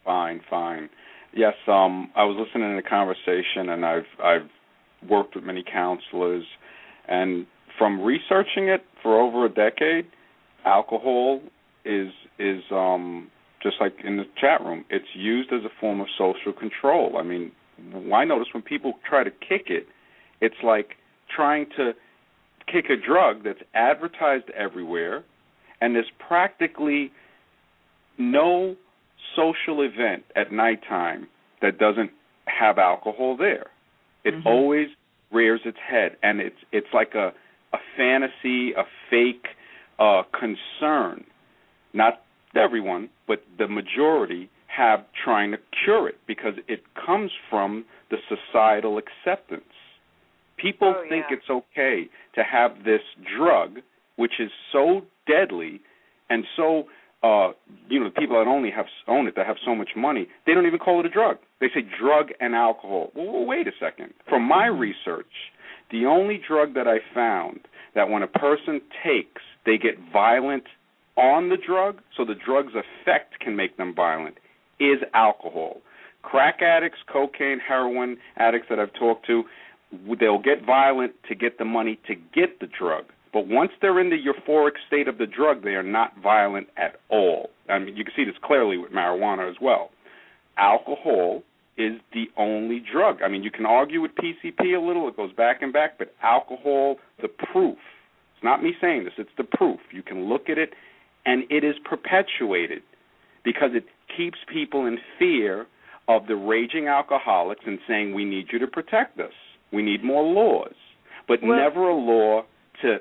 Fine, 0.05 0.41
fine. 0.49 0.89
Yes, 1.37 1.53
um, 1.69 2.11
I 2.17 2.25
was 2.25 2.35
listening 2.39 2.75
to 2.75 2.83
the 2.83 2.89
conversation, 2.89 3.69
and 3.69 3.85
I've 3.85 4.07
I've 4.25 4.49
worked 5.07 5.35
with 5.35 5.45
many 5.45 5.63
counselors, 5.63 6.45
and 7.07 7.47
from 7.77 8.01
researching 8.01 8.69
it 8.69 8.85
for 9.03 9.21
over 9.21 9.45
a 9.45 9.51
decade, 9.51 10.07
alcohol 10.65 11.43
is 11.85 12.09
is 12.39 12.63
um, 12.71 13.31
just 13.63 13.77
like 13.81 13.93
in 14.03 14.17
the 14.17 14.25
chat 14.41 14.63
room. 14.63 14.87
It's 14.89 15.05
used 15.15 15.53
as 15.53 15.61
a 15.65 15.69
form 15.79 16.01
of 16.01 16.07
social 16.17 16.55
control. 16.59 17.19
I 17.19 17.23
mean, 17.23 17.53
I 18.15 18.25
notice 18.25 18.49
when 18.55 18.63
people 18.63 18.95
try 19.07 19.23
to 19.23 19.31
kick 19.31 19.67
it, 19.67 19.87
it's 20.41 20.63
like 20.65 20.93
trying 21.35 21.67
to 21.77 21.93
kick 22.73 22.87
a 22.87 22.97
drug 22.97 23.45
that's 23.45 23.61
advertised 23.75 24.49
everywhere, 24.57 25.23
and 25.83 25.95
there's 25.95 26.11
practically 26.27 27.13
no 28.17 28.75
social 29.35 29.83
event 29.83 30.25
at 30.35 30.53
nighttime 30.53 31.27
that 31.63 31.79
doesn't 31.79 32.11
have 32.47 32.79
alcohol 32.79 33.37
there. 33.37 33.67
It 34.25 34.35
mm-hmm. 34.35 34.47
always 34.47 34.89
rears 35.33 35.61
its 35.65 35.79
head, 35.89 36.17
and 36.23 36.41
it's 36.41 36.57
it's 36.73 36.87
like 36.93 37.15
a 37.15 37.33
a 37.73 37.79
fantasy, 37.97 38.73
a 38.73 38.85
fake 39.11 39.47
uh, 39.99 40.23
concern. 40.33 41.25
Not 41.93 42.23
everyone, 42.55 43.11
but 43.27 43.43
the 43.59 43.69
majority 43.69 44.51
have 44.67 45.05
trying 45.25 45.53
to 45.53 45.59
cure 45.85 46.09
it 46.09 46.17
because 46.27 46.55
it 46.69 46.83
comes 47.07 47.31
from 47.49 47.85
the 48.11 48.19
societal 48.29 48.99
acceptance. 48.99 49.63
People 50.57 50.95
oh, 50.97 51.03
think 51.09 51.27
yeah. 51.31 51.37
it's 51.37 51.51
okay 51.51 52.09
to 52.35 52.43
have 52.43 52.85
this 52.85 53.01
drug, 53.37 53.79
which 54.17 54.35
is 54.39 54.51
so 54.73 55.03
deadly 55.27 55.81
and 56.31 56.45
so 56.57 56.85
uh, 57.27 57.53
you 57.89 57.99
know, 57.99 58.07
the 58.07 58.21
people 58.21 58.37
that 58.39 58.49
only 58.49 58.71
have 58.71 58.87
own 59.09 59.27
it 59.27 59.35
that 59.37 59.47
have 59.47 59.57
so 59.65 59.75
much 59.75 59.91
money, 59.97 60.29
they 60.47 60.55
don't 60.55 60.67
even 60.67 60.79
call 60.79 61.01
it 61.01 61.07
a 61.07 61.11
drug. 61.11 61.39
They 61.61 61.69
say 61.75 61.83
drug 62.01 62.29
and 62.41 62.55
alcohol. 62.55 63.11
Well, 63.15 63.45
wait 63.45 63.67
a 63.67 63.73
second. 63.81 64.13
From 64.29 64.43
my 64.47 64.67
research, 64.67 65.33
the 65.91 66.07
only 66.07 66.41
drug 66.47 66.75
that 66.75 66.87
I 66.87 66.99
found 67.15 67.61
that 67.95 68.09
when 68.09 68.23
a 68.23 68.27
person 68.27 68.81
takes, 69.05 69.43
they 69.65 69.79
get 69.79 69.95
violent 70.13 70.65
on 71.17 71.49
the 71.49 71.57
drug, 71.57 72.01
so 72.17 72.25
the 72.25 72.35
drug's 72.35 72.75
effect 72.75 73.41
can 73.41 73.57
make 73.57 73.77
them 73.77 73.95
violent, 73.95 74.37
is 74.79 74.99
alcohol. 75.15 75.79
Crack 76.23 76.61
addicts, 76.61 76.99
cocaine, 77.11 77.59
heroin 77.67 78.19
addicts 78.37 78.67
that 78.69 78.79
I've 78.79 78.93
talked 78.95 79.27
to, 79.27 79.45
they'll 80.21 80.43
get 80.43 80.65
violent 80.67 81.13
to 81.29 81.35
get 81.35 81.59
the 81.59 81.65
money 81.65 81.99
to 82.07 82.15
get 82.15 82.61
the 82.61 82.69
drug. 82.79 83.05
But 83.37 83.49
once 83.49 83.73
they're 83.83 84.01
in 84.01 84.09
the 84.09 84.17
euphoric 84.17 84.77
state 84.87 85.09
of 85.09 85.19
the 85.19 85.27
drug, 85.27 85.63
they 85.63 85.75
are 85.75 85.83
not 85.83 86.13
violent 86.23 86.69
at 86.79 86.99
all. 87.11 87.51
I 87.69 87.79
mean, 87.79 87.95
you 87.95 88.03
can 88.03 88.15
see 88.17 88.25
this 88.25 88.35
clearly 88.43 88.79
with 88.79 88.93
marijuana 88.93 89.47
as 89.51 89.57
well. 89.61 89.91
Alcohol 90.57 91.43
is 91.77 92.01
the 92.15 92.29
only 92.39 92.83
drug. 92.91 93.21
I 93.23 93.29
mean, 93.29 93.43
you 93.43 93.51
can 93.51 93.67
argue 93.67 94.01
with 94.01 94.13
PCP 94.13 94.75
a 94.75 94.81
little, 94.81 95.07
it 95.07 95.19
goes 95.19 95.35
back 95.35 95.61
and 95.61 95.71
back, 95.71 95.99
but 95.99 96.15
alcohol, 96.23 96.97
the 97.21 97.29
proof, 97.29 97.77
it's 98.35 98.43
not 98.43 98.63
me 98.63 98.73
saying 98.81 99.05
this, 99.05 99.13
it's 99.19 99.29
the 99.37 99.45
proof. 99.45 99.81
You 99.93 100.03
can 100.03 100.31
look 100.31 100.49
at 100.49 100.57
it, 100.57 100.71
and 101.27 101.45
it 101.51 101.63
is 101.63 101.75
perpetuated 101.85 102.81
because 103.45 103.73
it 103.75 103.85
keeps 104.17 104.39
people 104.51 104.87
in 104.87 104.97
fear 105.19 105.67
of 106.09 106.27
the 106.27 106.37
raging 106.37 106.89
alcoholics 106.89 107.65
and 107.67 107.81
saying, 107.87 108.15
we 108.15 108.25
need 108.25 108.47
you 108.51 108.59
to 108.61 108.67
protect 108.67 109.21
us. 109.21 109.35
We 109.75 109.83
need 109.83 110.03
more 110.03 110.23
laws. 110.23 110.73
But 111.29 111.41
well, 111.43 111.59
never 111.59 111.91
a 111.91 111.95
law 111.95 112.45
to 112.81 112.97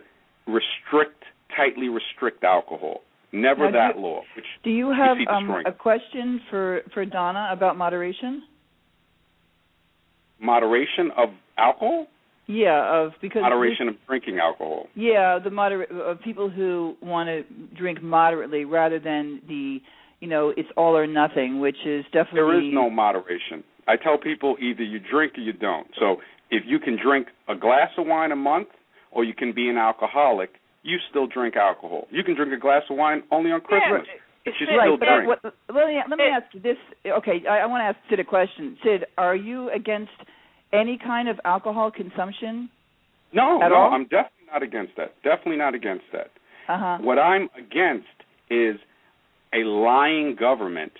restrict, 0.47 1.23
tightly 1.55 1.89
restrict 1.89 2.43
alcohol. 2.43 3.01
Never 3.31 3.69
now, 3.69 3.89
that 3.89 3.95
do, 3.95 4.01
law. 4.01 4.21
Which 4.35 4.45
do 4.63 4.69
you 4.69 4.91
have 4.91 5.17
you 5.19 5.27
um, 5.27 5.63
a 5.65 5.71
question 5.71 6.39
for 6.49 6.81
for 6.93 7.05
Donna 7.05 7.49
about 7.51 7.77
moderation? 7.77 8.43
Moderation 10.39 11.11
of 11.17 11.29
alcohol. 11.57 12.07
Yeah, 12.47 13.03
of 13.03 13.13
because 13.21 13.41
moderation 13.41 13.89
of 13.89 13.95
drinking 14.07 14.39
alcohol. 14.39 14.87
Yeah, 14.95 15.39
the 15.43 15.49
moderate 15.49 15.91
of 15.91 16.21
people 16.21 16.49
who 16.49 16.95
want 17.01 17.27
to 17.27 17.43
drink 17.75 18.01
moderately 18.01 18.65
rather 18.65 18.99
than 18.99 19.41
the 19.47 19.79
you 20.19 20.27
know 20.27 20.53
it's 20.55 20.69
all 20.77 20.95
or 20.95 21.07
nothing, 21.07 21.59
which 21.59 21.77
is 21.85 22.05
definitely 22.05 22.39
there 22.41 22.67
is 22.67 22.73
no 22.73 22.89
moderation. 22.89 23.63
I 23.87 23.97
tell 23.97 24.17
people 24.17 24.55
either 24.61 24.83
you 24.83 24.99
drink 24.99 25.33
or 25.37 25.41
you 25.41 25.53
don't. 25.53 25.87
So 25.99 26.17
if 26.51 26.63
you 26.65 26.79
can 26.79 26.97
drink 27.01 27.27
a 27.49 27.55
glass 27.55 27.89
of 27.97 28.07
wine 28.07 28.31
a 28.31 28.35
month, 28.35 28.69
or 29.15 29.23
you 29.23 29.33
can 29.33 29.53
be 29.53 29.69
an 29.69 29.77
alcoholic, 29.77 30.51
you 30.83 30.97
still 31.09 31.25
drink 31.25 31.55
alcohol. 31.55 32.07
You 32.11 32.23
can 32.23 32.35
drink 32.35 32.53
a 32.53 32.59
glass 32.59 32.83
of 32.91 32.97
wine 32.97 33.23
only 33.31 33.51
on 33.51 33.61
Christmas. 33.61 34.05
Yeah, 34.05 34.21
but 34.45 34.53
you 34.59 34.77
right, 34.77 34.85
still 34.85 34.97
but 34.97 35.05
drink. 35.05 35.27
What, 35.27 35.53
let 35.73 35.87
me 35.87 35.97
let 36.07 36.19
me 36.19 36.25
ask 36.29 36.53
you 36.53 36.61
this. 36.61 36.77
Okay, 37.05 37.41
I, 37.49 37.59
I 37.59 37.65
want 37.65 37.81
to 37.81 37.85
ask 37.85 37.97
Sid 38.09 38.19
a 38.19 38.23
question. 38.23 38.77
Sid, 38.83 39.05
are 39.17 39.35
you 39.35 39.71
against 39.71 40.13
any 40.71 40.99
kind 41.03 41.27
of 41.27 41.39
alcohol 41.43 41.89
consumption? 41.89 42.69
No, 43.33 43.59
At 43.63 43.69
no, 43.69 43.75
all? 43.75 43.91
I'm 43.91 44.03
definitely 44.03 44.35
definitely 44.45 44.53
not 44.53 44.63
against 44.63 44.97
that. 44.97 45.15
Definitely 45.23 45.57
not 45.57 45.75
against 45.75 46.05
that. 46.13 46.31
Uh-huh. 46.67 46.97
What 47.01 47.19
I'm 47.19 47.49
against 47.57 48.07
is 48.49 48.77
a 49.53 49.63
lying 49.65 50.35
government 50.39 50.93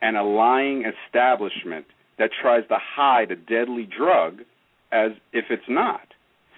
and 0.00 0.16
a 0.16 0.22
lying 0.22 0.84
establishment 0.84 1.86
that 2.18 2.30
tries 2.40 2.66
to 2.68 2.76
hide 2.78 3.30
a 3.30 3.36
deadly 3.36 3.88
drug 3.96 4.40
as 4.90 5.12
if 5.32 5.46
it's 5.50 5.62
not. 5.68 6.00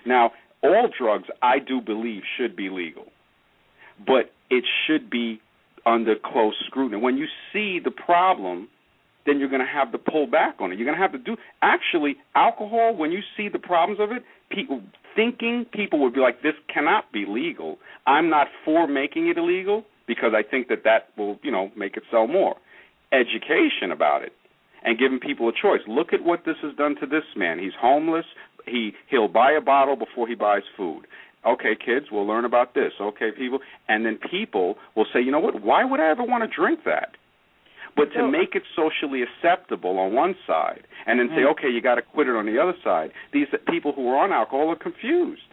Now, 0.07 0.33
all 0.65 0.89
drugs 0.99 1.29
I 1.43 1.59
do 1.59 1.81
believe 1.81 2.23
should 2.37 2.57
be 2.57 2.71
legal, 2.71 3.07
but 4.05 4.33
it 4.51 4.65
should 4.87 5.11
be 5.11 5.41
under 5.87 6.15
close 6.17 6.55
scrutiny. 6.67 7.01
When 7.01 7.17
you 7.17 7.27
see 7.53 7.79
the 7.79 7.91
problem, 7.91 8.69
then 9.27 9.39
you're 9.39 9.49
going 9.49 9.61
to 9.61 9.73
have 9.73 9.93
to 9.93 9.99
pull 9.99 10.27
back 10.27 10.57
on 10.61 10.73
it. 10.73 10.79
You're 10.79 10.87
going 10.87 10.97
to 10.97 11.03
have 11.03 11.13
to 11.13 11.19
do 11.19 11.37
actually 11.63 12.17
alcohol. 12.35 12.97
When 12.97 13.13
you 13.13 13.21
see 13.37 13.49
the 13.49 13.59
problems 13.59 14.01
of 14.01 14.11
it, 14.11 14.23
people 14.51 14.83
thinking 15.15 15.67
people 15.73 16.01
would 16.01 16.15
be 16.15 16.21
like, 16.21 16.43
"This 16.43 16.55
cannot 16.73 17.13
be 17.13 17.25
legal." 17.27 17.79
I'm 18.07 18.29
not 18.29 18.49
for 18.65 18.87
making 18.87 19.29
it 19.29 19.39
illegal 19.39 19.85
because 20.07 20.33
I 20.35 20.43
think 20.43 20.69
that 20.69 20.85
that 20.85 21.09
will, 21.17 21.39
you 21.43 21.51
know, 21.51 21.71
make 21.77 21.97
it 21.97 22.03
sell 22.11 22.27
more. 22.27 22.57
Education 23.13 23.93
about 23.93 24.23
it 24.23 24.33
and 24.85 24.99
giving 24.99 25.19
people 25.19 25.49
a 25.49 25.53
choice. 25.53 25.81
Look 25.87 26.13
at 26.13 26.23
what 26.23 26.45
this 26.45 26.57
has 26.63 26.75
done 26.77 26.97
to 27.01 27.07
this 27.07 27.25
man. 27.37 27.59
He's 27.59 27.73
homeless. 27.81 28.27
He 28.67 28.93
he'll 29.11 29.29
buy 29.29 29.53
a 29.53 29.61
bottle 29.61 29.97
before 29.97 30.27
he 30.29 30.35
buys 30.35 30.63
food. 30.77 31.07
Okay, 31.47 31.77
kids, 31.77 32.07
we'll 32.11 32.27
learn 32.27 32.45
about 32.47 32.73
this. 32.75 32.93
Okay, 33.01 33.29
people, 33.37 33.59
and 33.89 34.07
then 34.07 34.19
people 34.31 34.77
will 34.97 35.05
say, 35.13 35.21
you 35.21 35.31
know 35.31 35.41
what? 35.41 35.61
Why 35.63 35.85
would 35.85 36.01
I 36.01 36.09
ever 36.11 36.23
want 36.25 36.43
to 36.43 36.49
drink 36.49 36.81
that? 36.87 37.17
But 37.97 38.11
to 38.17 38.27
make 38.27 38.57
it 38.57 38.63
socially 38.75 39.23
acceptable 39.23 39.99
on 39.99 40.15
one 40.15 40.35
side, 40.49 40.83
and 41.07 41.21
then 41.21 41.29
say, 41.37 41.43
Mm. 41.43 41.53
okay, 41.53 41.69
you 41.71 41.81
got 41.81 41.95
to 41.97 42.03
quit 42.03 42.27
it 42.29 42.35
on 42.35 42.47
the 42.47 42.59
other 42.59 42.75
side. 42.83 43.13
These 43.33 43.49
people 43.71 43.93
who 43.93 44.09
are 44.11 44.17
on 44.25 44.33
alcohol 44.33 44.71
are 44.73 44.77
confused. 44.77 45.47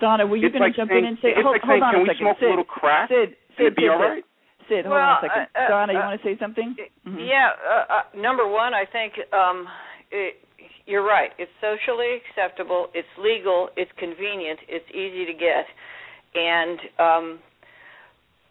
Donna, 0.00 0.26
were 0.26 0.36
you 0.36 0.46
It's 0.48 0.54
going 0.54 0.62
like 0.64 0.72
to 0.72 0.76
jump 0.80 0.90
saying- 0.90 1.04
in 1.04 1.10
and 1.14 1.18
say, 1.20 1.28
it's 1.36 1.42
hold, 1.42 1.54
like 1.54 1.62
hold 1.62 1.70
saying, 1.74 1.82
on 1.84 1.92
can 1.92 2.00
a 2.00 2.02
we 2.02 2.08
second, 2.08 2.24
smoke 2.24 2.42
a 2.42 2.46
little 2.50 2.64
crack? 2.64 3.08
Sid, 3.10 3.28
and 3.28 3.36
Sid, 3.56 3.66
it'd 3.66 3.76
be 3.76 3.82
Sid, 3.82 3.90
all 3.92 4.00
Sid. 4.66 4.84
hold 4.86 4.96
Well, 4.96 5.06
on 5.06 5.16
a 5.18 5.20
second. 5.28 5.46
uh, 5.54 5.58
uh, 5.60 5.68
Donna, 5.68 5.92
you 5.92 5.98
uh, 6.00 6.06
want 6.08 6.20
to 6.20 6.24
say 6.26 6.36
something? 6.40 6.74
Mhm. 7.06 7.28
Yeah, 7.28 7.50
uh, 7.62 7.84
uh, 7.94 8.02
number 8.16 8.48
one, 8.48 8.74
I 8.74 8.86
think 8.86 9.12
um, 9.32 9.68
it, 10.10 10.42
you're 10.86 11.04
right. 11.04 11.30
It's 11.38 11.50
socially 11.60 12.18
acceptable. 12.20 12.88
It's 12.94 13.08
legal. 13.18 13.68
It's 13.76 13.90
convenient. 13.98 14.58
It's 14.68 14.88
easy 14.90 15.24
to 15.26 15.32
get, 15.32 15.64
and 16.34 16.78
um, 16.98 17.38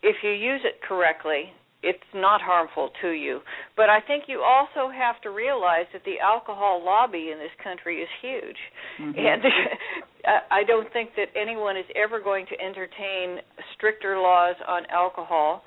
if 0.01 0.15
you 0.23 0.31
use 0.31 0.61
it 0.63 0.81
correctly, 0.87 1.53
it's 1.83 1.99
not 2.15 2.41
harmful 2.41 2.89
to 3.01 3.09
you. 3.09 3.41
But 3.75 3.89
I 3.89 3.99
think 3.99 4.23
you 4.27 4.41
also 4.41 4.89
have 4.91 5.19
to 5.21 5.29
realize 5.29 5.85
that 5.91 6.03
the 6.05 6.19
alcohol 6.23 6.81
lobby 6.83 7.29
in 7.31 7.39
this 7.39 7.51
country 7.63 8.01
is 8.01 8.09
huge, 8.21 8.57
Mhm. 8.99 9.17
and 9.19 9.43
I 10.51 10.63
don't 10.63 10.91
think 10.93 11.15
that 11.17 11.27
anyone 11.35 11.75
is 11.75 11.85
ever 11.95 12.19
going 12.21 12.45
to 12.47 12.59
entertain 12.59 13.41
stricter 13.75 14.17
laws 14.17 14.55
on 14.65 14.85
alcohol 14.87 15.63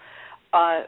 uh, 0.54 0.56
uh, 0.56 0.84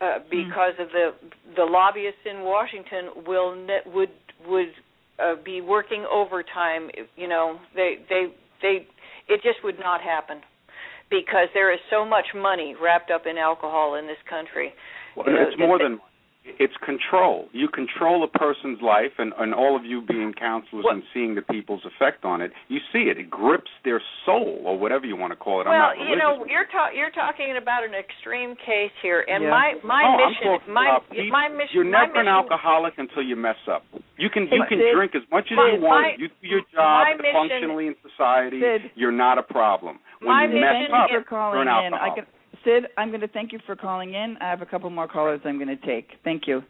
uh, 0.00 0.18
because 0.28 0.74
of 0.80 0.88
the 0.90 1.14
the 1.54 1.64
lobbyists 1.64 2.24
in 2.26 2.40
Washington 2.40 3.24
will 3.26 3.54
ne- 3.54 3.86
would 3.94 4.10
would 4.48 4.72
uh, 5.18 5.34
be 5.44 5.60
working 5.60 6.04
overtime. 6.12 6.90
You 7.16 7.28
know, 7.28 7.58
they 7.74 7.96
they 8.08 8.26
they 8.62 8.86
it 9.28 9.40
just 9.42 9.62
would 9.64 9.78
not 9.78 10.00
happen 10.00 10.40
because 11.10 11.48
there 11.54 11.72
is 11.72 11.80
so 11.90 12.04
much 12.04 12.26
money 12.34 12.74
wrapped 12.82 13.10
up 13.10 13.26
in 13.26 13.38
alcohol 13.38 13.94
in 13.94 14.06
this 14.06 14.18
country. 14.28 14.72
Well, 15.16 15.26
You 15.26 15.34
know, 15.34 15.42
it's 15.48 15.58
more 15.58 15.78
that- 15.78 15.84
than 15.84 16.00
it's 16.60 16.76
control. 16.84 17.48
You 17.50 17.66
control 17.66 18.22
a 18.22 18.28
person's 18.38 18.80
life, 18.80 19.10
and, 19.18 19.32
and 19.36 19.52
all 19.52 19.74
of 19.74 19.84
you 19.84 20.00
being 20.00 20.32
counselors 20.32 20.84
Well- 20.84 20.94
and 20.94 21.02
seeing 21.12 21.34
the 21.34 21.42
people's 21.42 21.84
effect 21.84 22.24
on 22.24 22.40
it, 22.40 22.52
you 22.68 22.78
see 22.92 23.10
it. 23.10 23.18
It 23.18 23.28
grips 23.28 23.70
their 23.84 24.00
soul, 24.24 24.62
or 24.64 24.78
whatever 24.78 25.06
you 25.06 25.16
want 25.16 25.32
to 25.32 25.36
call 25.36 25.60
it. 25.60 25.66
I'm 25.66 25.70
Well, 25.74 25.96
not 25.96 26.08
you 26.08 26.14
know, 26.16 26.44
you're 26.46 26.66
ta- 26.70 26.90
you're 26.94 27.10
talking 27.10 27.56
about 27.56 27.82
an 27.82 27.94
extreme 27.94 28.54
case 28.64 28.92
here, 29.02 29.24
and 29.26 29.42
Yeah. 29.42 29.50
my 29.50 29.74
my 29.82 30.02
no, 30.02 30.08
I'm 30.08 30.30
mission, 30.30 30.44
talking 30.46 30.72
my 30.74 30.88
about 30.88 31.16
my 31.30 31.48
mission, 31.48 31.74
You're 31.74 31.84
my 31.84 32.06
never 32.06 32.20
an 32.20 32.28
alcoholic 32.28 32.94
until 32.98 33.22
you 33.22 33.34
mess 33.34 33.58
up. 33.66 33.82
You 34.18 34.30
can 34.30 34.44
you 34.44 34.64
can 34.68 34.78
Sid, 34.78 34.94
drink 34.94 35.12
as 35.14 35.22
much 35.30 35.46
as 35.50 35.56
my- 35.56 35.72
you 35.76 35.80
want. 35.80 36.02
my- 36.02 36.16
you 36.18 36.28
do 36.28 36.46
your 36.48 36.60
job 36.72 37.06
mission- 37.18 37.32
functionally 37.34 37.86
in 37.88 37.94
society. 38.02 38.60
Sid. 38.60 38.90
you're 38.94 39.12
not 39.12 39.36
a 39.38 39.42
problem. 39.42 39.98
When 40.20 40.34
My 40.34 40.44
you 40.46 40.58
mess 40.60 40.74
mission 40.80 40.94
up, 40.94 41.10
for 41.10 41.18
is- 41.20 41.26
calling 41.28 41.66
you're 41.66 41.68
an 41.76 41.84
in. 41.86 41.94
I 41.94 42.10
can, 42.14 42.26
Sid, 42.64 42.86
I'm 42.96 43.08
going 43.10 43.20
to 43.20 43.28
thank 43.28 43.52
you 43.52 43.58
for 43.66 43.76
calling 43.76 44.14
in. 44.14 44.36
I 44.40 44.48
have 44.48 44.62
a 44.62 44.66
couple 44.66 44.88
more 44.90 45.06
callers 45.06 45.40
I'm 45.44 45.58
going 45.58 45.68
to 45.68 45.86
take. 45.86 46.12
Thank 46.24 46.46
you. 46.46 46.62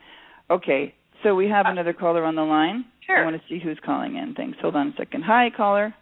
Okay, 0.50 0.92
so 1.22 1.34
we 1.34 1.48
have 1.48 1.66
uh, 1.66 1.70
another 1.70 1.92
caller 1.92 2.24
on 2.24 2.34
the 2.34 2.42
line. 2.44 2.84
Sure. 3.06 3.18
I 3.18 3.24
want 3.24 3.36
to 3.40 3.42
see 3.48 3.58
who's 3.60 3.78
calling 3.84 4.16
in. 4.16 4.34
Thanks. 4.34 4.58
Hold 4.60 4.74
on 4.76 4.88
a 4.88 4.92
second. 4.96 5.22
Hi, 5.24 5.48
caller. 5.56 5.94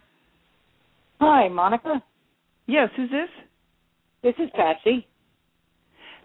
Hi, 1.21 1.47
Monica. 1.47 2.01
Yes, 2.65 2.89
who's 2.95 3.11
this? 3.11 3.29
This 4.23 4.33
is 4.39 4.49
Patsy. 4.55 5.05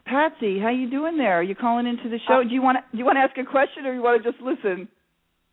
Patsy, 0.07 0.59
how 0.59 0.71
you 0.71 0.89
doing 0.91 1.19
there? 1.19 1.35
Are 1.39 1.43
you 1.43 1.55
calling 1.55 1.87
into 1.87 2.09
the 2.09 2.19
show? 2.27 2.41
Uh, 2.41 2.43
do 2.43 2.49
you 2.55 2.63
want 2.63 2.79
to, 2.79 2.83
do 2.93 2.99
you 2.99 3.05
want 3.05 3.17
to 3.17 3.21
ask 3.21 3.37
a 3.39 3.45
question 3.45 3.85
or 3.87 3.93
you 3.93 4.03
want 4.03 4.23
to 4.23 4.33
just 4.33 4.43
listen? 4.43 4.89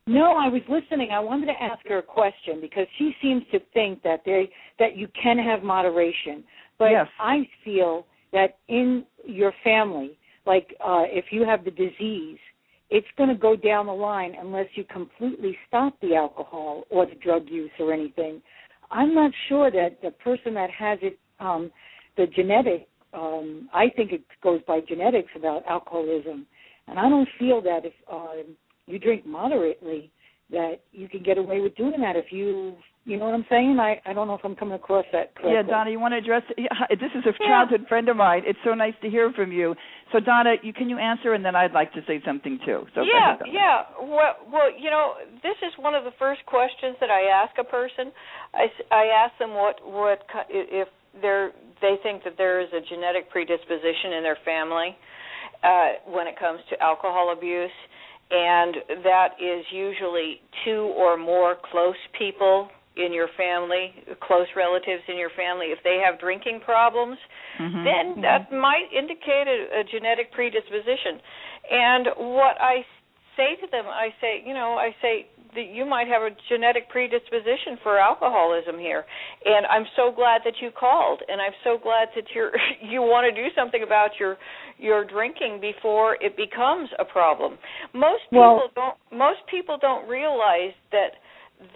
No, 0.08 0.38
I 0.38 0.48
was 0.48 0.62
listening. 0.70 1.12
I 1.12 1.20
wanted 1.20 1.48
to 1.48 1.62
ask 1.62 1.86
her 1.88 1.98
a 1.98 2.04
question 2.04 2.62
because 2.62 2.88
she 2.98 3.14
seems 3.22 3.44
to 3.52 3.60
think 3.74 4.02
that 4.04 4.22
they 4.26 4.50
that 4.80 4.96
you 4.96 5.08
can 5.22 5.38
have 5.38 5.64
moderation. 5.64 6.46
But 6.80 6.92
Yes. 6.92 7.08
I 7.20 7.48
feel 7.66 8.08
that 8.32 8.58
in 8.70 9.06
your 9.26 9.52
family, 9.64 10.18
like 10.46 10.74
uh 10.80 11.04
if 11.08 11.26
you 11.32 11.44
have 11.46 11.66
the 11.66 11.72
disease, 11.72 12.40
it's 12.90 13.08
going 13.18 13.30
to 13.30 13.36
go 13.36 13.58
down 13.58 13.88
the 13.88 13.94
line 13.94 14.34
unless 14.40 14.68
you 14.76 14.86
completely 14.86 15.58
stop 15.68 16.00
the 16.00 16.16
alcohol 16.16 16.86
or 16.90 17.06
the 17.06 17.16
drug 17.16 17.50
use 17.50 17.72
or 17.78 17.92
anything. 17.92 18.42
I'm 18.90 19.14
not 19.14 19.32
sure 19.50 19.70
that 19.72 20.02
the 20.02 20.12
person 20.12 20.54
that 20.54 20.72
has 20.72 21.00
it 21.02 21.20
um 21.42 21.70
the 22.16 22.28
genetic 22.28 22.88
um 23.14 23.68
I 23.74 23.90
think 23.90 24.14
it 24.14 24.24
goes 24.42 24.62
by 24.66 24.80
genetics 24.80 25.32
about 25.36 25.66
alcoholism. 25.68 26.48
And 26.88 26.98
I 26.98 27.10
don't 27.10 27.28
feel 27.38 27.62
that 27.64 27.84
if 27.84 27.94
um 28.10 28.56
you 28.88 29.00
drink 29.00 29.26
moderately 29.26 30.12
that 30.50 30.80
you 30.92 31.10
can 31.10 31.22
get 31.24 31.38
away 31.38 31.60
with 31.60 31.76
doing 31.76 32.00
that 32.02 32.16
if 32.16 32.32
you 32.32 32.76
you 33.08 33.16
know 33.16 33.24
what 33.24 33.36
I'm 33.36 33.46
saying? 33.50 33.80
I 33.80 34.02
I 34.06 34.12
don't 34.12 34.28
know 34.28 34.34
if 34.36 34.44
I'm 34.44 34.56
coming 34.56 34.76
across 34.76 35.06
that 35.14 35.34
correctly. 35.36 35.54
Yeah, 35.54 35.62
Donna, 35.64 35.92
you 35.92 36.00
want 36.00 36.12
to 36.14 36.18
address? 36.18 36.44
Yeah, 36.58 36.68
this 36.90 37.12
is 37.16 37.24
a 37.24 37.32
childhood 37.40 37.86
friend 37.88 38.10
of 38.10 38.18
mine. 38.18 38.44
It's 38.46 38.60
so 38.66 38.74
nice 38.74 38.96
to 39.02 39.10
hear 39.10 39.32
from 39.32 39.52
you. 39.52 39.76
So, 40.12 40.20
Donna, 40.20 40.56
you 40.62 40.74
can 40.74 40.90
you 40.90 40.98
answer, 40.98 41.34
and 41.34 41.44
then 41.44 41.56
I'd 41.56 41.72
like 41.72 41.94
to 41.94 42.02
say 42.06 42.22
something 42.26 42.60
too. 42.66 42.84
So, 42.96 43.04
yeah, 43.08 43.36
ahead, 43.36 43.48
yeah. 43.48 43.78
Well, 44.02 44.36
well, 44.52 44.68
you 44.78 44.90
know, 44.90 45.14
this 45.42 45.56
is 45.64 45.72
one 45.80 45.96
of 45.96 46.04
the 46.04 46.12
first 46.20 46.46
questions 46.48 46.98
that 47.00 47.10
I 47.10 47.32
ask 47.32 47.56
a 47.58 47.64
person. 47.64 48.12
I, 48.54 48.64
s- 48.66 48.88
I 48.92 49.06
ask 49.16 49.38
them 49.40 49.54
what 49.54 49.80
what 49.88 50.20
if 50.50 50.90
they're 51.22 51.52
they 51.80 51.96
think 52.04 52.24
that 52.26 52.36
there 52.38 52.60
is 52.60 52.68
a 52.74 52.82
genetic 52.82 53.30
predisposition 53.30 54.20
in 54.20 54.24
their 54.24 54.38
family 54.44 54.98
uh, 55.64 56.12
when 56.12 56.28
it 56.28 56.38
comes 56.38 56.60
to 56.72 56.82
alcohol 56.84 57.34
abuse, 57.36 57.72
and 58.32 58.76
that 59.04 59.30
is 59.40 59.66
usually 59.72 60.42
two 60.66 60.94
or 60.98 61.18
more 61.18 61.56
close 61.72 61.96
people 62.18 62.70
in 62.98 63.14
your 63.14 63.30
family, 63.38 63.94
close 64.20 64.48
relatives 64.56 65.04
in 65.08 65.18
your 65.18 65.30
family. 65.38 65.68
If 65.68 65.80
they 65.84 66.02
have 66.04 66.20
drinking 66.20 66.62
problems, 66.62 67.18
Mhm. 67.60 67.84
then 67.84 68.22
that 68.22 68.52
might 68.52 68.92
indicate 68.92 69.48
a, 69.48 69.80
a 69.80 69.84
genetic 69.84 70.32
predisposition. 70.32 71.22
And 71.70 72.08
what 72.18 72.60
I 72.60 72.86
say 73.36 73.56
to 73.62 73.68
them, 73.68 73.86
I 73.88 74.14
say, 74.20 74.44
you 74.46 74.54
know, 74.54 74.78
I 74.78 74.96
say 75.02 75.28
that 75.58 75.68
you 75.74 75.84
might 75.86 76.08
have 76.08 76.22
a 76.22 76.30
genetic 76.48 76.88
predisposition 76.90 77.76
for 77.84 77.98
alcoholism 77.98 78.78
here. 78.80 79.04
And 79.44 79.66
I'm 79.66 79.86
so 79.98 80.14
glad 80.16 80.42
that 80.46 80.54
you 80.62 80.70
called, 80.72 81.20
and 81.28 81.42
I'm 81.42 81.58
so 81.66 81.78
glad 81.82 82.08
that 82.16 82.26
you're 82.34 82.52
you 82.82 83.02
want 83.02 83.26
to 83.28 83.34
do 83.36 83.50
something 83.58 83.84
about 83.84 84.12
your 84.22 84.38
your 84.78 85.04
drinking 85.04 85.60
before 85.60 86.16
it 86.22 86.38
becomes 86.38 86.88
a 87.00 87.06
problem. 87.06 87.58
Most 87.94 88.24
people 88.30 88.62
Well- 88.62 88.72
don't 88.80 88.98
most 89.12 89.42
people 89.50 89.78
don't 89.82 90.08
realize 90.08 90.74
that 90.92 91.18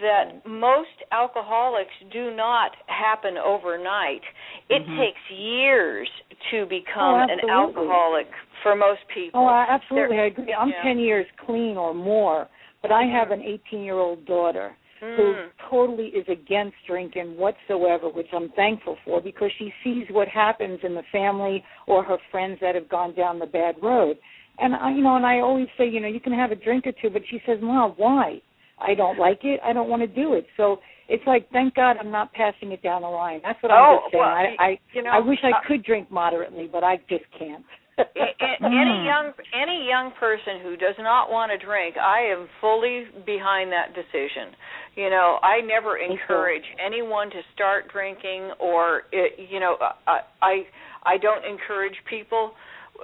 that 0.00 0.46
most 0.46 0.94
alcoholics 1.10 1.90
do 2.12 2.30
not 2.36 2.70
happen 2.86 3.34
overnight. 3.36 4.22
It 4.70 4.82
Mm-hmm. 4.86 5.00
takes 5.02 5.24
years 5.36 6.08
to 6.52 6.66
become 6.66 7.14
Oh, 7.18 7.26
an 7.28 7.50
alcoholic 7.50 8.28
for 8.62 8.76
most 8.76 9.00
people. 9.12 9.40
Oh, 9.42 9.46
I, 9.46 9.66
absolutely, 9.68 10.16
There- 10.18 10.24
I 10.24 10.28
agree. 10.28 10.54
I'm 10.54 10.68
yeah. 10.68 10.82
10 10.84 10.98
years 11.00 11.26
clean 11.44 11.76
or 11.76 11.92
more, 11.94 12.46
but 12.82 12.90
I 12.92 13.04
have 13.04 13.30
an 13.30 13.40
18-year-old 13.40 14.26
daughter 14.26 14.76
who 15.00 15.34
Mm. 15.34 15.50
totally 15.68 16.06
is 16.08 16.28
against 16.28 16.76
drinking 16.86 17.36
whatsoever, 17.36 18.08
which 18.08 18.28
I'm 18.32 18.50
thankful 18.50 18.96
for 19.04 19.20
because 19.20 19.50
she 19.58 19.72
sees 19.82 20.06
what 20.10 20.28
happens 20.28 20.80
in 20.84 20.94
the 20.94 21.02
family 21.10 21.64
or 21.86 22.04
her 22.04 22.18
friends 22.30 22.60
that 22.60 22.74
have 22.74 22.88
gone 22.88 23.12
down 23.14 23.38
the 23.38 23.46
bad 23.46 23.74
road. 23.82 24.16
And 24.58 24.74
I, 24.74 24.92
you 24.92 25.02
know, 25.02 25.16
and 25.16 25.26
I 25.26 25.40
always 25.40 25.66
say, 25.76 25.88
you 25.88 26.00
know, 26.00 26.08
you 26.08 26.20
can 26.20 26.32
have 26.32 26.52
a 26.52 26.56
drink 26.56 26.86
or 26.86 26.92
two, 26.92 27.10
but 27.10 27.22
she 27.28 27.42
says, 27.46 27.58
"Mom, 27.60 27.94
why? 27.96 28.40
I 28.78 28.94
don't 28.94 29.18
like 29.18 29.44
it. 29.44 29.60
I 29.64 29.72
don't 29.72 29.88
want 29.88 30.02
to 30.02 30.06
do 30.06 30.34
it." 30.34 30.46
So 30.56 30.80
it's 31.08 31.26
like, 31.26 31.50
thank 31.50 31.74
God 31.74 31.96
I'm 31.98 32.10
not 32.10 32.32
passing 32.32 32.70
it 32.72 32.82
down 32.82 33.02
the 33.02 33.08
line. 33.08 33.40
That's 33.42 33.62
what 33.62 33.72
I'm 33.72 33.84
Oh, 33.84 33.98
just 34.02 34.12
saying. 34.12 34.22
well, 34.22 34.30
I, 34.30 34.56
I, 34.58 34.78
you 34.92 35.02
know, 35.02 35.10
I 35.10 35.20
wish 35.20 35.38
I 35.42 35.50
uh, 35.50 35.60
could 35.66 35.82
drink 35.84 36.10
moderately, 36.10 36.68
but 36.70 36.84
I 36.84 36.98
just 37.08 37.24
can't. 37.38 37.64
Any 37.98 39.04
young 39.04 39.32
any 39.52 39.86
young 39.86 40.12
person 40.18 40.60
who 40.62 40.76
does 40.76 40.94
not 40.98 41.30
want 41.30 41.52
to 41.52 41.58
drink, 41.58 41.96
I 41.96 42.32
am 42.32 42.48
fully 42.60 43.04
behind 43.26 43.72
that 43.72 43.94
decision. 43.94 44.54
You 44.96 45.10
know, 45.10 45.38
I 45.42 45.60
never 45.60 45.98
encourage 45.98 46.64
anyone 46.84 47.30
to 47.30 47.40
start 47.54 47.92
drinking, 47.92 48.52
or 48.60 49.02
it, 49.12 49.48
you 49.50 49.60
know, 49.60 49.76
I 50.40 50.64
I 51.04 51.18
don't 51.18 51.44
encourage 51.44 51.96
people 52.08 52.52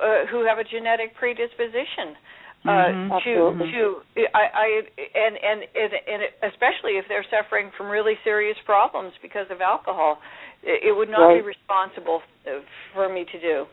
uh, 0.00 0.26
who 0.30 0.46
have 0.46 0.58
a 0.58 0.64
genetic 0.64 1.14
predisposition 1.16 2.16
uh, 2.64 2.68
mm-hmm. 2.68 3.18
to 3.24 3.70
to 3.70 4.24
I, 4.34 4.44
I 4.52 4.66
and, 5.14 5.36
and 5.36 5.60
and 5.74 5.92
and 6.06 6.52
especially 6.52 6.98
if 6.98 7.04
they're 7.08 7.26
suffering 7.30 7.70
from 7.76 7.88
really 7.88 8.14
serious 8.24 8.56
problems 8.64 9.12
because 9.22 9.46
of 9.50 9.60
alcohol, 9.60 10.18
it, 10.62 10.90
it 10.90 10.96
would 10.96 11.08
not 11.08 11.28
right. 11.28 11.42
be 11.42 11.46
responsible 11.46 12.20
uh, 12.46 12.60
for 12.94 13.12
me 13.12 13.24
to 13.30 13.40
do. 13.40 13.66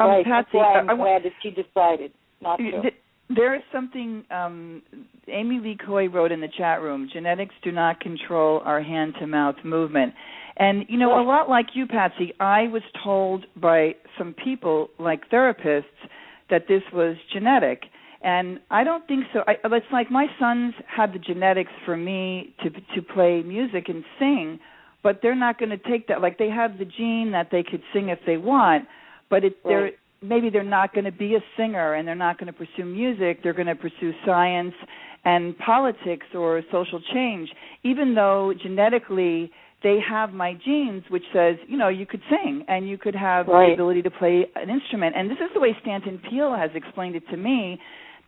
Um, 0.00 0.08
right. 0.08 0.24
Patsy, 0.24 0.48
That's 0.52 0.54
why 0.54 0.78
I'm 0.78 0.90
I, 0.90 0.96
glad 0.96 1.22
that 1.24 1.32
she 1.42 1.50
decided 1.50 2.12
not 2.40 2.56
to. 2.56 2.90
There 3.34 3.54
is 3.54 3.62
something 3.72 4.24
um, 4.32 4.82
Amy 5.28 5.60
Lee 5.60 5.78
Coy 5.86 6.08
wrote 6.08 6.32
in 6.32 6.40
the 6.40 6.48
chat 6.58 6.82
room. 6.82 7.08
Genetics 7.12 7.54
do 7.62 7.70
not 7.70 8.00
control 8.00 8.60
our 8.64 8.82
hand 8.82 9.14
to 9.20 9.26
mouth 9.26 9.54
movement. 9.64 10.14
And 10.56 10.84
you 10.88 10.98
know, 10.98 11.20
a 11.20 11.22
lot 11.22 11.48
like 11.48 11.66
you, 11.74 11.86
Patsy, 11.86 12.32
I 12.40 12.62
was 12.62 12.82
told 13.04 13.46
by 13.54 13.94
some 14.18 14.34
people, 14.44 14.88
like 14.98 15.30
therapists, 15.30 15.84
that 16.50 16.64
this 16.66 16.82
was 16.92 17.16
genetic. 17.32 17.82
And 18.22 18.60
I 18.70 18.84
don't 18.84 19.06
think 19.06 19.24
so. 19.32 19.40
I, 19.46 19.54
it's 19.64 19.86
like 19.92 20.10
my 20.10 20.26
sons 20.38 20.74
had 20.86 21.14
the 21.14 21.18
genetics 21.18 21.70
for 21.86 21.96
me 21.96 22.54
to 22.62 22.70
to 22.70 23.02
play 23.14 23.42
music 23.42 23.84
and 23.88 24.04
sing, 24.18 24.58
but 25.02 25.20
they're 25.22 25.36
not 25.36 25.58
going 25.58 25.70
to 25.70 25.78
take 25.78 26.08
that. 26.08 26.20
Like 26.20 26.36
they 26.36 26.50
have 26.50 26.78
the 26.78 26.84
gene 26.84 27.30
that 27.32 27.48
they 27.52 27.62
could 27.62 27.82
sing 27.94 28.08
if 28.08 28.18
they 28.26 28.36
want, 28.36 28.86
but 29.30 29.44
it, 29.44 29.56
they're 29.64 29.92
maybe 30.22 30.50
they're 30.50 30.62
not 30.62 30.92
going 30.92 31.04
to 31.06 31.12
be 31.12 31.34
a 31.34 31.40
singer 31.56 31.94
and 31.94 32.06
they're 32.06 32.14
not 32.14 32.38
going 32.38 32.52
to 32.52 32.52
pursue 32.52 32.84
music. 32.84 33.42
They're 33.42 33.54
going 33.54 33.68
to 33.68 33.74
pursue 33.74 34.12
science 34.26 34.74
and 35.24 35.56
politics 35.58 36.26
or 36.34 36.62
social 36.70 37.00
change, 37.12 37.48
even 37.82 38.14
though 38.14 38.52
genetically 38.62 39.50
they 39.82 39.98
have 40.06 40.32
my 40.32 40.54
genes 40.64 41.02
which 41.08 41.22
says 41.32 41.56
you 41.66 41.78
know 41.78 41.88
you 41.88 42.06
could 42.06 42.20
sing 42.28 42.64
and 42.68 42.88
you 42.88 42.98
could 42.98 43.14
have 43.14 43.46
right. 43.46 43.68
the 43.68 43.72
ability 43.74 44.02
to 44.02 44.10
play 44.10 44.46
an 44.56 44.68
instrument 44.68 45.16
and 45.16 45.30
this 45.30 45.38
is 45.38 45.48
the 45.54 45.60
way 45.60 45.74
stanton 45.80 46.20
peele 46.28 46.54
has 46.54 46.70
explained 46.74 47.16
it 47.16 47.22
to 47.30 47.36
me 47.36 47.80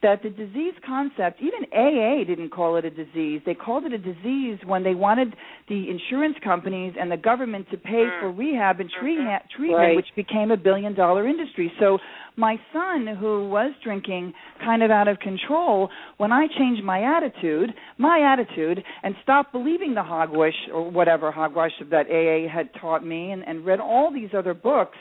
that 0.02 0.22
the 0.22 0.30
disease 0.30 0.74
concept 0.84 1.40
even 1.40 1.64
aa 1.72 2.24
didn't 2.24 2.50
call 2.50 2.76
it 2.76 2.84
a 2.84 2.90
disease. 2.90 3.40
They 3.46 3.54
called 3.54 3.84
it 3.84 3.92
a 3.92 3.98
disease 3.98 4.58
when 4.66 4.82
they 4.82 4.94
wanted 4.94 5.34
the 5.68 5.88
insurance 5.88 6.36
companies 6.42 6.94
and 6.98 7.10
the 7.10 7.16
government 7.16 7.66
to 7.70 7.76
pay 7.76 8.06
mm. 8.10 8.20
for 8.20 8.32
rehab 8.32 8.80
and 8.80 8.90
mm-hmm. 8.90 9.00
treatment 9.00 9.42
right. 9.76 9.96
which 9.96 10.08
became 10.16 10.50
a 10.50 10.56
billion 10.56 10.94
dollar 10.94 11.26
industry. 11.26 11.72
So 11.78 11.98
my 12.36 12.56
son 12.72 13.06
who 13.06 13.48
was 13.48 13.72
drinking 13.84 14.32
kind 14.64 14.82
of 14.82 14.90
out 14.90 15.06
of 15.06 15.18
control 15.18 15.90
when 16.16 16.32
i 16.32 16.46
changed 16.58 16.82
my 16.82 17.16
attitude 17.16 17.70
my 17.98 18.32
attitude 18.32 18.82
and 19.02 19.14
stopped 19.22 19.52
believing 19.52 19.94
the 19.94 20.02
hogwash 20.02 20.54
or 20.72 20.90
whatever 20.90 21.30
hogwash 21.30 21.72
that 21.90 22.06
aa 22.10 22.48
had 22.50 22.70
taught 22.80 23.04
me 23.04 23.32
and, 23.32 23.46
and 23.46 23.66
read 23.66 23.80
all 23.80 24.10
these 24.10 24.30
other 24.36 24.54
books 24.54 24.96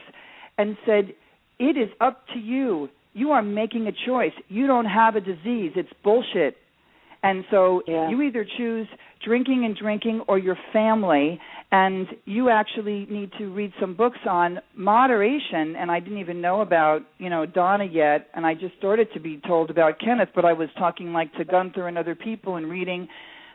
and 0.58 0.76
said 0.86 1.14
it 1.58 1.78
is 1.78 1.90
up 2.02 2.26
to 2.34 2.40
you 2.40 2.90
you 3.14 3.32
are 3.32 3.42
making 3.42 3.88
a 3.88 3.92
choice 4.06 4.34
you 4.48 4.68
don't 4.68 4.86
have 4.86 5.16
a 5.16 5.22
disease 5.22 5.72
it's 5.76 5.92
bullshit 6.04 6.58
and 7.24 7.44
so 7.52 7.84
yeah. 7.88 8.10
you 8.10 8.22
either 8.22 8.46
choose 8.58 8.88
drinking 9.24 9.66
and 9.66 9.76
drinking 9.76 10.22
or 10.28 10.38
your 10.40 10.58
family 10.74 11.40
and 11.72 12.08
you 12.26 12.50
actually 12.50 13.08
need 13.10 13.32
to 13.38 13.48
read 13.54 13.72
some 13.80 13.96
books 13.96 14.18
on 14.28 14.60
moderation 14.76 15.76
and 15.78 15.90
I 15.92 16.00
didn't 16.00 16.18
even 16.18 16.42
know 16.42 16.62
about, 16.62 17.02
you 17.18 17.30
know, 17.30 17.46
Donna 17.46 17.86
yet 17.86 18.28
and 18.34 18.46
I 18.46 18.56
just 18.56 18.76
started 18.78 19.08
to 19.14 19.20
be 19.20 19.40
told 19.48 19.70
about 19.70 20.00
Kenneth, 20.00 20.30
but 20.36 20.44
I 20.44 20.54
was 20.54 20.70
talking 20.78 21.14
like 21.14 21.34
to 21.36 21.46
Gunther 21.46 21.88
and 21.88 21.98
other 21.98 22.16
people 22.16 22.56
and 22.56 22.70
reading 22.70 23.08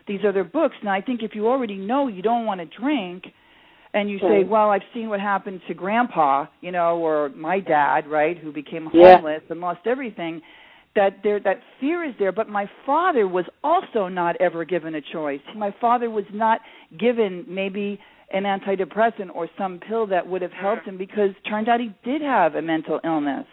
these 0.07 0.21
other 0.27 0.43
books. 0.43 0.75
Now 0.83 0.93
I 0.93 1.01
think 1.01 1.21
if 1.21 1.35
you 1.35 1.47
already 1.47 1.77
know 1.77 2.07
you 2.07 2.21
don't 2.21 2.45
want 2.45 2.61
to 2.61 2.79
drink 2.79 3.25
and 3.97 4.09
you 4.09 4.19
say, 4.19 4.43
"Well, 4.43 4.69
I've 4.69 4.83
seen 4.93 5.09
what 5.09 5.19
happened 5.19 5.61
to 5.67 5.73
grandpa, 5.73 6.45
you 6.61 6.71
know, 6.71 6.97
or 6.97 7.29
my 7.29 7.59
dad, 7.59 8.07
right, 8.07 8.37
who 8.37 8.51
became 8.51 8.85
homeless 8.85 9.41
yeah. 9.45 9.51
and 9.51 9.61
lost 9.61 9.85
everything." 9.85 10.41
that 10.95 11.19
there 11.23 11.39
that 11.39 11.61
fear 11.79 12.03
is 12.03 12.15
there. 12.19 12.31
But 12.31 12.49
my 12.49 12.69
father 12.85 13.27
was 13.27 13.45
also 13.63 14.07
not 14.07 14.35
ever 14.41 14.65
given 14.65 14.95
a 14.95 15.01
choice. 15.13 15.41
My 15.55 15.73
father 15.79 16.09
was 16.09 16.25
not 16.33 16.59
given 16.99 17.45
maybe 17.47 17.99
an 18.31 18.43
antidepressant 18.43 19.29
or 19.33 19.47
some 19.57 19.79
pill 19.79 20.07
that 20.07 20.27
would 20.27 20.41
have 20.41 20.51
helped 20.51 20.85
him 20.85 20.97
because 20.97 21.29
turned 21.47 21.69
out 21.69 21.79
he 21.79 21.93
did 22.03 22.21
have 22.21 22.55
a 22.55 22.61
mental 22.61 22.99
illness. 23.05 23.45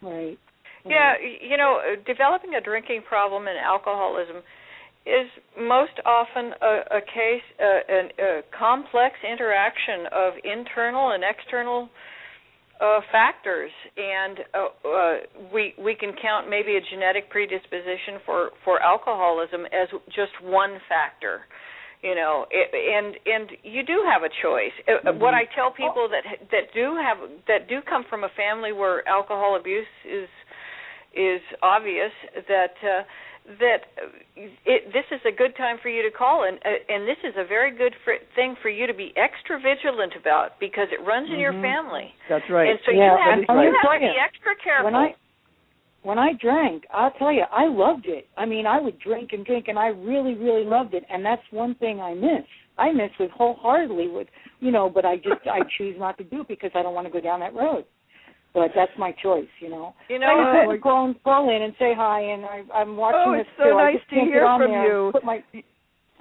Right. 0.00 0.38
Yeah 0.84 1.14
you 1.20 1.56
know 1.56 1.78
developing 2.06 2.54
a 2.54 2.60
drinking 2.60 3.02
problem 3.08 3.46
and 3.46 3.58
alcoholism 3.58 4.42
is 5.06 5.26
most 5.58 5.98
often 6.06 6.52
a, 6.62 6.98
a 6.98 7.00
case 7.00 7.46
uh, 7.58 7.92
an, 7.92 8.08
a 8.18 8.40
complex 8.56 9.16
interaction 9.26 10.06
of 10.12 10.34
internal 10.44 11.10
and 11.10 11.24
external 11.24 11.88
uh, 12.82 13.00
factors, 13.10 13.70
and 13.96 14.38
uh, 14.54 14.88
uh, 14.88 15.14
we 15.52 15.74
we 15.78 15.94
can 15.94 16.12
count 16.20 16.50
maybe 16.50 16.76
a 16.76 16.80
genetic 16.90 17.30
predisposition 17.30 18.18
for 18.26 18.50
for 18.64 18.82
alcoholism 18.82 19.66
as 19.66 19.88
just 20.06 20.32
one 20.42 20.78
factor. 20.88 21.42
You 22.02 22.16
know, 22.16 22.46
it, 22.50 22.74
and 22.74 23.14
and 23.26 23.50
you 23.62 23.86
do 23.86 24.02
have 24.06 24.22
a 24.22 24.32
choice. 24.42 24.74
Uh, 24.86 25.10
mm-hmm. 25.10 25.20
What 25.20 25.34
I 25.34 25.44
tell 25.54 25.70
people 25.70 26.08
that 26.10 26.24
that 26.50 26.74
do 26.74 26.96
have 26.98 27.18
that 27.46 27.68
do 27.68 27.80
come 27.88 28.04
from 28.10 28.24
a 28.24 28.30
family 28.36 28.72
where 28.72 29.06
alcohol 29.08 29.56
abuse 29.58 29.86
is 30.04 30.28
is 31.14 31.40
obvious 31.62 32.12
that. 32.48 32.74
Uh, 33.48 33.52
that 33.58 33.78
it, 34.36 34.92
this 34.92 35.04
is 35.10 35.20
a 35.26 35.34
good 35.34 35.56
time 35.56 35.76
for 35.82 35.88
you 35.88 36.02
to 36.02 36.10
call, 36.10 36.44
and 36.44 36.58
uh, 36.64 36.92
and 36.92 37.06
this 37.08 37.18
is 37.24 37.34
a 37.36 37.46
very 37.46 37.76
good 37.76 37.94
for, 38.04 38.14
thing 38.34 38.54
for 38.62 38.68
you 38.68 38.86
to 38.86 38.94
be 38.94 39.12
extra 39.16 39.58
vigilant 39.58 40.14
about 40.18 40.58
because 40.60 40.88
it 40.92 41.04
runs 41.06 41.26
in 41.26 41.34
mm-hmm. 41.34 41.40
your 41.40 41.52
family. 41.52 42.14
That's 42.28 42.44
right. 42.50 42.70
And 42.70 42.78
so 42.86 42.92
yeah, 42.92 43.12
you 43.12 43.18
have, 43.18 43.38
and 43.48 43.62
you 43.62 43.74
have 43.74 44.00
to 44.00 44.00
be 44.00 44.14
extra 44.18 44.54
careful. 44.62 44.84
When 44.86 44.94
I 44.94 45.14
when 46.02 46.18
I 46.18 46.32
drank, 46.40 46.84
I'll 46.92 47.12
tell 47.12 47.32
you, 47.32 47.44
I 47.50 47.68
loved 47.68 48.06
it. 48.06 48.26
I 48.36 48.46
mean, 48.46 48.66
I 48.66 48.80
would 48.80 48.98
drink 48.98 49.30
and 49.32 49.44
drink, 49.44 49.66
and 49.68 49.78
I 49.78 49.88
really, 49.88 50.34
really 50.34 50.64
loved 50.64 50.94
it. 50.94 51.04
And 51.10 51.24
that's 51.24 51.42
one 51.50 51.74
thing 51.76 52.00
I 52.00 52.14
miss. 52.14 52.46
I 52.78 52.92
miss 52.92 53.10
it 53.20 53.30
wholeheartedly. 53.30 54.08
With 54.08 54.28
you 54.60 54.70
know, 54.70 54.88
but 54.88 55.04
I 55.04 55.16
just 55.16 55.46
I 55.46 55.60
choose 55.78 55.96
not 55.98 56.18
to 56.18 56.24
do 56.24 56.42
it 56.42 56.48
because 56.48 56.70
I 56.74 56.82
don't 56.82 56.94
want 56.94 57.06
to 57.06 57.12
go 57.12 57.20
down 57.20 57.40
that 57.40 57.54
road 57.54 57.84
but 58.54 58.70
that's 58.74 58.92
my 58.98 59.12
choice, 59.22 59.48
you 59.60 59.70
know. 59.70 59.94
You 60.08 60.18
know, 60.18 60.26
I 60.26 60.36
just 60.36 60.48
uh, 60.48 60.70
had 60.70 60.74
to 60.74 60.80
call, 60.80 61.14
call 61.24 61.54
in 61.54 61.62
and 61.62 61.74
say 61.78 61.92
hi, 61.96 62.20
and 62.20 62.44
I, 62.44 62.62
I'm 62.74 62.96
watching 62.96 63.24
oh, 63.26 63.32
this 63.36 63.46
it's 63.48 63.56
so 63.58 63.76
nice 63.76 63.94
I 63.94 63.98
just 63.98 64.10
to 64.10 64.16
hear 64.16 64.44
from 64.44 64.70
there 64.70 64.86
you. 64.86 65.04
And 65.06 65.12
put 65.12 65.24
my, 65.24 65.40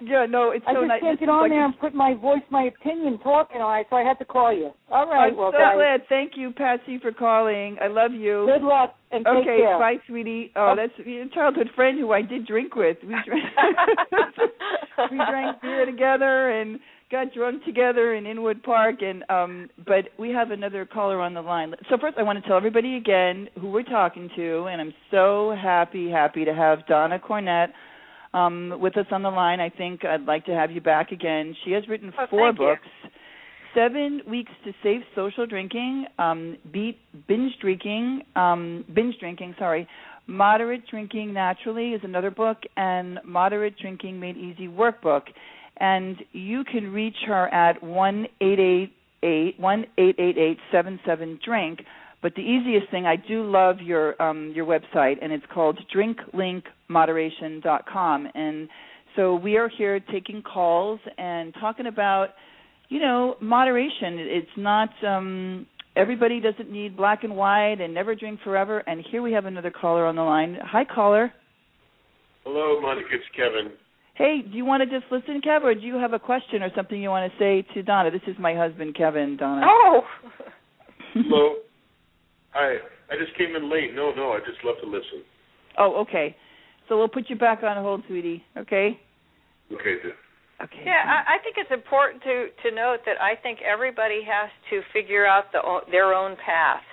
yeah, 0.01 0.25
no, 0.27 0.51
it's 0.51 0.65
I 0.67 0.73
so 0.73 0.81
just 0.81 0.87
nice. 0.87 1.01
can't 1.01 1.19
get 1.19 1.29
on 1.29 1.41
like 1.43 1.51
there 1.51 1.65
and 1.65 1.79
put 1.79 1.93
my 1.93 2.15
voice, 2.15 2.41
my 2.49 2.63
opinion, 2.63 3.19
talking 3.19 3.61
on 3.61 3.79
it, 3.79 3.87
so 3.89 3.97
I 3.97 4.03
had 4.03 4.17
to 4.19 4.25
call 4.25 4.51
you. 4.51 4.71
All 4.89 5.07
right, 5.07 5.29
I'm 5.31 5.37
well, 5.37 5.51
so 5.51 5.59
guys, 5.59 5.75
glad. 5.75 6.01
Thank 6.09 6.33
you, 6.35 6.51
Patsy, 6.51 6.97
for 6.99 7.11
calling. 7.11 7.77
I 7.81 7.87
love 7.87 8.11
you. 8.11 8.47
good 8.47 8.65
luck 8.65 8.95
and 9.11 9.25
take 9.25 9.43
okay, 9.43 9.57
care. 9.59 9.77
bye, 9.77 9.95
sweetie. 10.07 10.51
Oh, 10.55 10.73
that's 10.75 10.93
your 11.05 11.27
childhood 11.29 11.69
friend 11.75 11.99
who 11.99 12.11
I 12.11 12.21
did 12.21 12.47
drink 12.47 12.75
with. 12.75 12.97
We 13.03 13.15
drank, 13.25 13.43
we 15.11 15.17
drank 15.17 15.61
beer 15.61 15.85
together 15.85 16.49
and 16.49 16.79
got 17.11 17.33
drunk 17.33 17.63
together 17.65 18.15
in 18.15 18.25
Inwood 18.25 18.63
Park. 18.63 19.01
And 19.01 19.23
um, 19.29 19.69
but 19.85 20.05
we 20.17 20.29
have 20.29 20.51
another 20.51 20.85
caller 20.85 21.19
on 21.21 21.33
the 21.33 21.41
line. 21.41 21.73
So 21.89 21.97
first, 21.99 22.17
I 22.17 22.23
want 22.23 22.41
to 22.41 22.47
tell 22.47 22.57
everybody 22.57 22.95
again 22.95 23.49
who 23.59 23.69
we're 23.69 23.83
talking 23.83 24.29
to, 24.35 24.65
and 24.65 24.81
I'm 24.81 24.93
so 25.11 25.55
happy, 25.61 26.09
happy 26.09 26.45
to 26.45 26.53
have 26.53 26.87
Donna 26.87 27.19
Cornett 27.19 27.67
um, 28.33 28.77
with 28.79 28.97
us 28.97 29.05
on 29.11 29.21
the 29.23 29.29
line. 29.29 29.59
I 29.59 29.69
think 29.69 30.05
I'd 30.05 30.25
like 30.25 30.45
to 30.45 30.53
have 30.53 30.71
you 30.71 30.81
back 30.81 31.11
again. 31.11 31.55
She 31.65 31.71
has 31.71 31.87
written 31.87 32.13
Oh, 32.17 32.25
four 32.29 32.47
thank 32.49 32.59
you. 32.59 32.65
books. 32.65 33.11
Seven 33.73 34.21
weeks 34.29 34.51
to 34.65 34.73
safe 34.83 35.01
social 35.15 35.45
drinking, 35.45 36.05
um, 36.19 36.57
beat 36.73 36.97
binge 37.27 37.53
drinking, 37.61 38.21
um, 38.35 38.83
binge 38.93 39.15
drinking. 39.17 39.55
Sorry, 39.57 39.87
moderate 40.27 40.85
drinking 40.89 41.33
naturally 41.33 41.91
is 41.93 42.01
another 42.03 42.31
book, 42.31 42.57
and 42.75 43.19
moderate 43.23 43.77
drinking 43.79 44.19
made 44.19 44.35
easy 44.35 44.67
workbook. 44.67 45.21
And 45.77 46.17
you 46.31 46.63
can 46.63 46.91
reach 46.91 47.17
her 47.27 47.47
at 47.53 47.83
one 47.83 48.25
eight 48.39 48.59
eight 48.59 48.93
eight 49.23 49.59
one 49.59 49.85
eight 49.97 50.15
eight 50.19 50.37
eight 50.37 50.59
seven 50.71 50.99
seven 51.05 51.39
drink. 51.43 51.81
But 52.21 52.35
the 52.35 52.41
easiest 52.41 52.91
thing, 52.91 53.07
I 53.07 53.15
do 53.15 53.49
love 53.49 53.81
your 53.81 54.21
um, 54.21 54.51
your 54.55 54.67
website, 54.67 55.15
and 55.21 55.31
it's 55.31 55.45
called 55.51 55.79
drinklinkmoderation.com. 55.95 58.27
And 58.35 58.69
so 59.15 59.35
we 59.35 59.57
are 59.57 59.69
here 59.69 59.99
taking 59.99 60.43
calls 60.43 60.99
and 61.17 61.51
talking 61.59 61.87
about, 61.87 62.35
you 62.89 62.99
know, 62.99 63.37
moderation. 63.41 64.19
It's 64.19 64.55
not 64.55 64.89
um, 65.03 65.65
everybody 65.95 66.39
doesn't 66.39 66.69
need 66.71 66.95
black 66.95 67.23
and 67.23 67.35
white 67.35 67.81
and 67.81 67.91
never 67.93 68.15
drink 68.15 68.39
forever. 68.43 68.79
And 68.79 69.03
here 69.11 69.21
we 69.23 69.33
have 69.33 69.45
another 69.45 69.71
caller 69.71 70.05
on 70.05 70.15
the 70.15 70.21
line. 70.21 70.57
Hi, 70.61 70.85
caller. 70.85 71.33
Hello, 72.43 72.79
Monica. 72.81 73.09
It's 73.13 73.23
Kevin. 73.35 73.71
Hey, 74.21 74.43
do 74.43 74.55
you 74.55 74.65
want 74.65 74.87
to 74.87 74.99
just 74.99 75.11
listen, 75.11 75.41
Kev, 75.41 75.63
or 75.63 75.73
do 75.73 75.81
you 75.81 75.95
have 75.95 76.13
a 76.13 76.19
question 76.19 76.61
or 76.61 76.69
something 76.75 77.01
you 77.01 77.09
want 77.09 77.31
to 77.31 77.39
say 77.39 77.65
to 77.73 77.81
Donna? 77.81 78.11
This 78.11 78.21
is 78.27 78.35
my 78.37 78.53
husband, 78.53 78.93
Kevin. 78.93 79.35
Donna. 79.35 79.65
Oh. 79.65 80.01
Hello. 81.15 81.55
Hi. 82.51 82.75
I 83.09 83.17
just 83.17 83.35
came 83.35 83.55
in 83.55 83.67
late. 83.67 83.95
No, 83.95 84.11
no, 84.11 84.33
I 84.33 84.37
just 84.45 84.63
love 84.63 84.75
to 84.83 84.87
listen. 84.87 85.23
Oh, 85.79 86.01
okay. 86.01 86.35
So 86.87 86.99
we'll 86.99 87.07
put 87.07 87.31
you 87.31 87.35
back 87.35 87.63
on 87.63 87.81
hold, 87.81 88.03
sweetie. 88.07 88.43
Okay. 88.55 88.99
Okay, 89.73 89.95
then. 90.03 90.13
Okay. 90.61 90.83
Yeah, 90.85 91.01
I, 91.03 91.33
I 91.33 91.37
think 91.41 91.55
it's 91.57 91.71
important 91.71 92.21
to 92.21 92.69
to 92.69 92.75
note 92.75 92.99
that 93.07 93.19
I 93.19 93.33
think 93.41 93.57
everybody 93.65 94.21
has 94.21 94.51
to 94.69 94.81
figure 94.93 95.25
out 95.25 95.45
the 95.51 95.63
o- 95.65 95.81
their 95.89 96.13
own 96.13 96.37
path. 96.45 96.83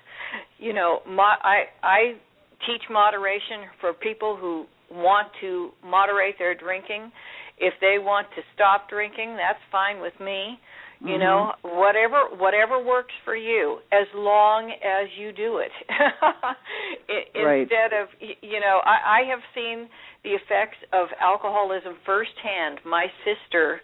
You 0.57 0.73
know, 0.73 1.01
mo- 1.07 1.37
I 1.43 1.65
I 1.83 1.99
teach 2.67 2.85
moderation 2.91 3.69
for 3.83 3.93
people 3.93 4.35
who 4.41 4.65
want 4.91 5.29
to 5.41 5.71
moderate 5.85 6.39
their 6.39 6.55
drinking. 6.55 7.13
If 7.59 7.75
they 7.81 7.99
want 7.99 8.27
to 8.37 8.43
stop 8.55 8.89
drinking, 8.89 9.37
that's 9.37 9.59
fine 9.71 10.01
with 10.01 10.19
me. 10.21 10.61
You 11.01 11.15
Mhm. 11.15 11.21
know, 11.21 11.55
whatever 11.63 12.27
whatever 12.39 12.79
works 12.79 13.15
for 13.25 13.37
you, 13.37 13.81
as 13.93 14.07
long 14.15 14.73
as 14.73 15.07
you 15.17 15.31
do 15.33 15.59
it. 15.59 15.71
I- 15.91 17.27
Right. 17.37 17.61
Instead 17.63 17.93
of 17.93 18.09
you 18.21 18.61
know, 18.61 18.81
I, 18.85 19.21
I 19.21 19.25
have 19.31 19.41
seen 19.55 19.89
the 20.25 20.35
effects 20.35 20.79
of 20.93 21.09
alcoholism 21.21 21.97
firsthand. 22.05 22.81
My 22.85 23.07
sister 23.25 23.81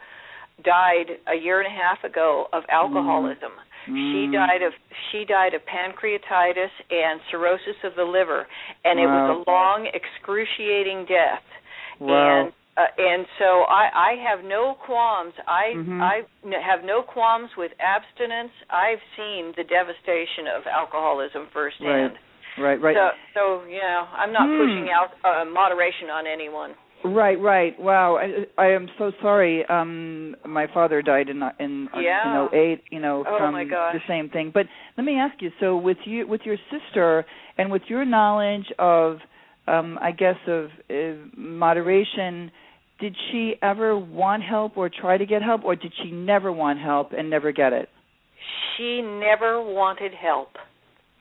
died 0.64 1.18
a 1.26 1.34
year 1.34 1.60
and 1.60 1.66
a 1.66 1.70
half 1.70 2.02
ago 2.04 2.48
of 2.52 2.64
alcoholism. 2.68 3.52
She 3.52 3.73
Mm. 3.88 4.32
died 4.32 4.62
of 4.62 4.72
she 5.10 5.24
died 5.24 5.54
of 5.54 5.60
pancreatitis 5.66 6.72
and 6.90 7.20
cirrhosis 7.30 7.76
of 7.84 7.94
the 7.96 8.04
liver, 8.04 8.46
and 8.84 8.98
it 8.98 9.06
was 9.06 9.44
a 9.46 9.50
long, 9.50 9.88
excruciating 9.92 11.06
death. 11.06 11.44
Wow. 12.00 12.44
And 12.44 12.52
uh, 12.76 12.90
and 12.98 13.26
so 13.38 13.62
I, 13.70 13.86
I 13.94 14.12
have 14.28 14.44
no 14.44 14.74
qualms. 14.84 15.32
I 15.46 15.74
Mhm. 15.76 16.00
I 16.02 16.22
have 16.60 16.82
no 16.84 17.02
qualms 17.02 17.50
with 17.56 17.72
abstinence. 17.78 18.50
I've 18.70 19.02
seen 19.16 19.52
the 19.56 19.64
devastation 19.64 20.48
of 20.48 20.66
alcoholism 20.66 21.46
firsthand. 21.52 22.18
Right, 22.58 22.80
right. 22.80 22.96
So 22.96 23.10
so 23.34 23.64
you 23.68 23.78
know 23.80 24.08
I'm 24.16 24.32
not 24.32 24.48
Hmm. 24.48 24.58
pushing 24.58 24.88
out 24.90 25.10
uh, 25.24 25.44
moderation 25.44 26.10
on 26.10 26.26
anyone. 26.26 26.74
Right, 27.04 27.38
right. 27.38 27.78
Wow, 27.78 28.16
I, 28.16 28.46
I 28.60 28.68
am 28.68 28.88
so 28.98 29.12
sorry. 29.20 29.62
Um, 29.66 30.36
my 30.46 30.66
father 30.72 31.02
died 31.02 31.28
in 31.28 31.42
in 31.60 31.88
Yeah. 31.94 32.46
in 32.48 32.58
'08. 32.58 32.82
You 32.90 32.98
know, 33.00 33.24
Oh, 33.28 33.36
from 33.38 33.54
the 33.54 34.00
same 34.08 34.30
thing. 34.30 34.50
But 34.52 34.64
let 34.96 35.04
me 35.04 35.18
ask 35.18 35.40
you. 35.42 35.50
So, 35.60 35.76
with 35.76 35.98
you, 36.06 36.26
with 36.26 36.40
your 36.44 36.56
sister, 36.70 37.26
and 37.58 37.70
with 37.70 37.82
your 37.88 38.06
knowledge 38.06 38.72
of, 38.78 39.18
um, 39.66 39.98
I 40.00 40.12
guess, 40.12 40.36
of 40.46 40.70
uh, 40.88 40.94
moderation, 41.36 42.50
did 43.00 43.14
she 43.30 43.56
ever 43.60 43.98
want 43.98 44.42
help 44.42 44.78
or 44.78 44.88
try 44.88 45.18
to 45.18 45.26
get 45.26 45.42
help, 45.42 45.62
or 45.62 45.76
did 45.76 45.92
she 46.02 46.10
never 46.10 46.50
want 46.50 46.78
help 46.78 47.12
and 47.12 47.28
never 47.28 47.52
get 47.52 47.74
it? 47.74 47.90
She 48.76 49.02
never 49.02 49.62
wanted 49.62 50.12
help. 50.14 50.52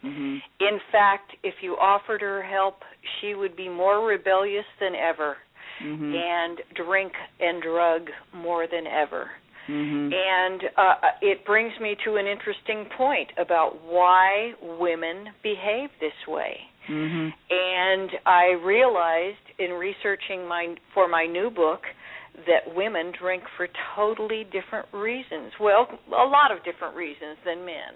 hmm 0.02 0.38
In 0.62 0.80
fact, 0.94 1.32
if 1.44 1.56
you 1.62 1.74
offered 1.74 2.22
her 2.22 2.42
help, 2.42 2.76
she 3.20 3.34
would 3.34 3.58
be 3.58 3.68
more 3.68 4.06
rebellious 4.06 4.66
than 4.80 4.94
ever 4.96 5.36
hmm 5.82 6.14
and 6.16 6.60
drink 6.76 7.14
and 7.40 7.62
drug 7.62 8.08
more 8.34 8.68
than 8.68 8.86
ever. 8.88 9.30
hmm 9.68 10.10
And 10.14 10.62
uh, 10.78 10.96
it 11.22 11.46
brings 11.46 11.74
me 11.82 11.96
to 12.06 12.16
an 12.16 12.28
interesting 12.28 12.86
point 12.98 13.30
about 13.38 13.82
why 13.84 14.54
women 14.62 15.28
behave 15.42 15.90
this 16.00 16.20
way. 16.28 16.58
hmm 16.88 17.30
And 17.50 18.10
I 18.26 18.56
realized 18.64 19.46
in 19.60 19.72
researching 19.72 20.48
my 20.48 20.76
for 20.94 21.08
my 21.08 21.26
new 21.26 21.50
book 21.50 21.82
that 22.48 22.76
women 22.76 23.12
drink 23.20 23.44
for 23.58 23.68
totally 23.96 24.44
different 24.46 24.88
reasons. 24.92 25.52
Well, 25.60 25.88
a 26.08 26.26
lot 26.26 26.52
of 26.52 26.64
different 26.66 26.96
reasons 26.96 27.38
than 27.46 27.64
men. 27.66 27.94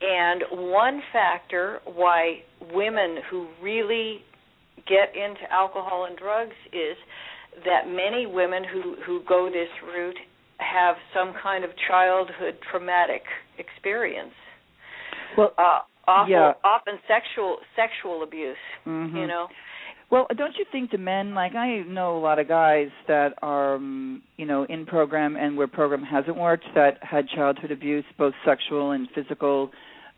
And 0.00 0.70
one 0.72 1.02
factor 1.12 1.80
why 1.84 2.42
women 2.72 3.16
who 3.28 3.48
really 3.60 4.20
get 4.86 5.14
into 5.16 5.50
alcohol 5.52 6.06
and 6.08 6.16
drugs 6.16 6.54
is 6.72 6.96
that 7.64 7.88
many 7.88 8.26
women 8.26 8.62
who 8.64 8.96
who 9.06 9.20
go 9.28 9.48
this 9.50 9.68
route 9.94 10.18
have 10.58 10.96
some 11.14 11.32
kind 11.42 11.64
of 11.64 11.70
childhood 11.88 12.58
traumatic 12.70 13.22
experience. 13.58 14.34
Well, 15.36 15.52
Uh, 15.58 15.80
awful, 16.06 16.32
Yeah. 16.32 16.54
often 16.64 16.98
sexual 17.06 17.60
sexual 17.76 18.22
abuse. 18.22 18.58
mhm. 18.86 19.14
You 19.14 19.26
know. 19.26 19.48
Well, 20.10 20.26
don't 20.36 20.56
you 20.56 20.64
think 20.72 20.90
the 20.90 20.96
men 20.98 21.34
like 21.34 21.54
I 21.54 21.80
know 21.86 22.16
a 22.16 22.18
lot 22.20 22.38
of 22.38 22.48
guys 22.48 22.90
that 23.06 23.34
are 23.42 23.74
um, 23.74 24.22
you 24.36 24.46
know 24.46 24.64
in 24.64 24.86
program 24.86 25.36
and 25.36 25.56
where 25.56 25.66
program 25.68 26.02
hasn't 26.02 26.36
worked 26.36 26.64
that 26.74 27.02
had 27.02 27.28
childhood 27.28 27.70
abuse, 27.70 28.04
both 28.16 28.34
sexual 28.44 28.92
and 28.92 29.10
physical 29.10 29.70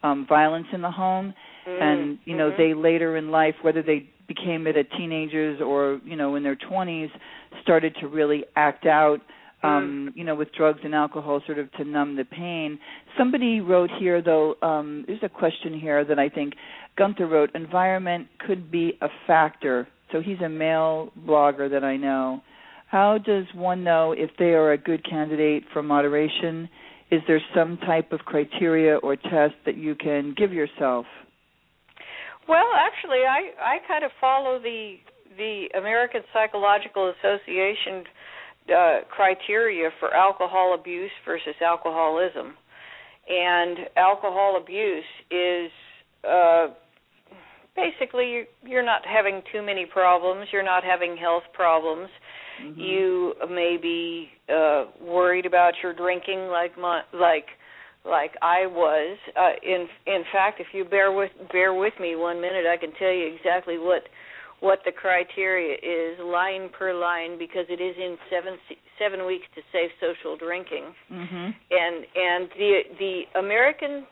um 0.02 0.26
violence 0.26 0.68
in 0.72 0.80
the 0.80 0.90
home 0.90 1.34
and 1.66 2.18
you 2.24 2.36
know 2.36 2.50
Mhm. 2.50 2.56
they 2.56 2.74
later 2.74 3.16
in 3.16 3.30
life 3.30 3.54
whether 3.62 3.82
they 3.82 4.06
became 4.26 4.66
it 4.66 4.76
at 4.76 4.90
teenagers 4.92 5.60
or 5.60 6.00
you 6.04 6.16
know 6.16 6.34
in 6.36 6.42
their 6.42 6.56
20s 6.56 7.10
started 7.62 7.94
to 7.96 8.06
really 8.08 8.44
act 8.56 8.86
out 8.86 9.20
um 9.62 10.12
you 10.14 10.24
know 10.24 10.34
with 10.34 10.52
drugs 10.52 10.80
and 10.84 10.94
alcohol 10.94 11.40
sort 11.46 11.58
of 11.58 11.70
to 11.72 11.84
numb 11.84 12.16
the 12.16 12.24
pain. 12.24 12.78
Somebody 13.18 13.60
wrote 13.60 13.90
here 13.98 14.22
though 14.22 14.56
um 14.62 15.04
there's 15.06 15.22
a 15.22 15.28
question 15.28 15.78
here 15.78 16.04
that 16.04 16.18
i 16.18 16.28
think 16.28 16.54
gunther 16.96 17.26
wrote 17.26 17.50
environment 17.54 18.26
could 18.38 18.70
be 18.70 18.96
a 19.00 19.08
factor. 19.26 19.86
So 20.12 20.20
he's 20.20 20.40
a 20.40 20.48
male 20.48 21.12
blogger 21.26 21.70
that 21.70 21.84
i 21.84 21.96
know. 21.96 22.42
How 22.88 23.18
does 23.18 23.44
one 23.54 23.84
know 23.84 24.12
if 24.12 24.30
they 24.36 24.52
are 24.54 24.72
a 24.72 24.78
good 24.78 25.04
candidate 25.08 25.64
for 25.72 25.80
moderation? 25.82 26.68
Is 27.12 27.22
there 27.28 27.40
some 27.54 27.76
type 27.78 28.12
of 28.12 28.20
criteria 28.20 28.96
or 28.96 29.14
test 29.14 29.54
that 29.66 29.76
you 29.76 29.94
can 29.94 30.34
give 30.36 30.52
yourself 30.52 31.06
Well, 32.48 32.66
actually, 32.74 33.22
I 33.28 33.52
I 33.60 33.78
kind 33.86 34.04
of 34.04 34.10
follow 34.20 34.58
the 34.58 34.96
the 35.36 35.68
American 35.78 36.22
Psychological 36.32 37.12
Association 37.18 38.04
uh, 38.68 38.98
criteria 39.08 39.90
for 39.98 40.14
alcohol 40.14 40.74
abuse 40.78 41.10
versus 41.24 41.54
alcoholism, 41.64 42.54
and 43.28 43.78
alcohol 43.96 44.58
abuse 44.60 45.04
is 45.30 45.70
uh, 46.28 46.68
basically 47.76 48.44
you're, 48.64 48.84
not 48.84 49.02
having 49.06 49.42
too 49.52 49.62
many 49.62 49.86
problems, 49.86 50.48
you're 50.52 50.64
not 50.64 50.84
having 50.84 51.16
health 51.16 51.44
problems. 51.52 52.08
Mm-hmm. 52.62 52.80
You 52.80 53.34
may 53.48 53.78
be 53.80 54.28
uh, 54.52 54.86
worried 55.00 55.46
about 55.46 55.72
your 55.82 55.94
drinking, 55.94 56.48
like 56.48 56.76
my, 56.78 57.02
like 57.14 57.46
like 58.04 58.32
I 58.42 58.66
was. 58.66 59.18
Uh, 59.36 59.52
in 59.62 59.86
in 60.06 60.24
fact, 60.32 60.60
if 60.60 60.68
you 60.72 60.84
bear 60.84 61.12
with 61.12 61.30
bear 61.52 61.74
with 61.74 61.94
me 62.00 62.16
one 62.16 62.40
minute, 62.40 62.64
I 62.66 62.76
can 62.76 62.92
tell 62.98 63.12
you 63.12 63.34
exactly 63.36 63.78
what 63.78 64.02
what 64.60 64.80
the 64.84 64.92
criteria 64.92 65.74
is 65.74 66.18
line 66.20 66.68
per 66.76 66.92
line 66.92 67.38
because 67.38 67.64
it 67.68 67.80
is 67.80 67.96
in 67.96 68.16
seven 68.30 68.58
seven 68.98 69.26
weeks 69.26 69.46
to 69.54 69.62
safe 69.72 69.90
social 70.00 70.36
drinking, 70.36 70.84
Mhm. 71.10 71.54
and 71.70 72.06
and 72.14 72.50
the 72.58 72.82
the 72.98 73.38
American 73.38 74.06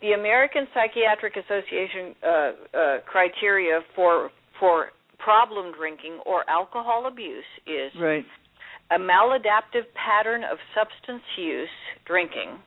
the 0.00 0.12
American 0.12 0.66
Psychiatric 0.74 1.36
Association 1.36 2.14
uh, 2.22 2.28
uh, 2.28 2.98
criteria 3.06 3.80
for 3.94 4.30
for 4.58 4.90
problem 5.18 5.72
drinking 5.72 6.18
or 6.26 6.48
alcohol 6.50 7.06
abuse 7.06 7.44
is 7.66 7.94
Right. 7.94 8.24
a 8.90 8.98
maladaptive 8.98 9.86
pattern 9.94 10.42
of 10.42 10.58
substance 10.74 11.22
use 11.36 11.70
drinking 12.04 12.58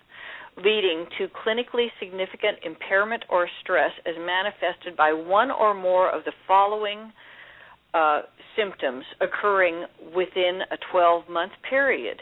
leading 0.57 1.05
to 1.17 1.27
clinically 1.27 1.87
significant 1.99 2.57
impairment 2.63 3.23
or 3.29 3.47
stress 3.61 3.91
as 4.05 4.15
manifested 4.17 4.95
by 4.95 5.11
one 5.11 5.51
or 5.51 5.73
more 5.73 6.09
of 6.09 6.23
the 6.23 6.31
following 6.47 7.11
uh, 7.93 8.21
symptoms 8.55 9.03
occurring 9.21 9.85
within 10.15 10.61
a 10.71 10.77
12 10.91 11.29
month 11.29 11.51
period 11.69 12.19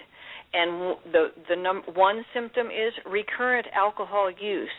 and 0.54 0.96
the 1.12 1.28
the 1.50 1.56
num- 1.56 1.84
one 1.94 2.24
symptom 2.34 2.68
is 2.68 2.94
recurrent 3.06 3.66
alcohol 3.76 4.30
use 4.32 4.70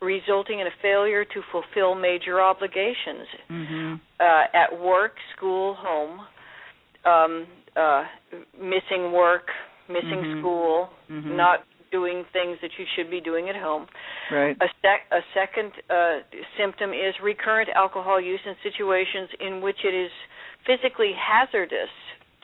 resulting 0.00 0.60
in 0.60 0.66
a 0.66 0.70
failure 0.80 1.24
to 1.24 1.40
fulfill 1.52 1.94
major 1.94 2.40
obligations 2.40 3.26
Mhm. 3.50 4.00
uh, 4.20 4.46
at 4.52 4.78
work, 4.78 5.16
school, 5.36 5.74
home, 5.74 6.26
um, 7.04 7.46
uh, 7.76 8.04
missing 8.56 9.12
work, 9.12 9.50
missing 9.88 10.22
Mhm. 10.24 10.38
school, 10.38 10.92
Mhm. 11.10 11.36
not 11.36 11.64
doing 11.90 12.24
things 12.32 12.58
that 12.62 12.70
you 12.78 12.84
should 12.96 13.10
be 13.10 13.20
doing 13.20 13.48
at 13.48 13.56
home. 13.56 13.86
Right. 14.30 14.56
A, 14.60 14.66
sec- 14.82 15.08
a 15.12 15.20
second 15.34 15.72
uh, 15.90 16.18
symptom 16.58 16.90
is 16.90 17.14
recurrent 17.22 17.68
alcohol 17.74 18.20
use 18.20 18.40
in 18.46 18.54
situations 18.62 19.28
in 19.40 19.60
which 19.60 19.78
it 19.84 19.94
is 19.94 20.10
physically 20.66 21.12
hazardous 21.16 21.90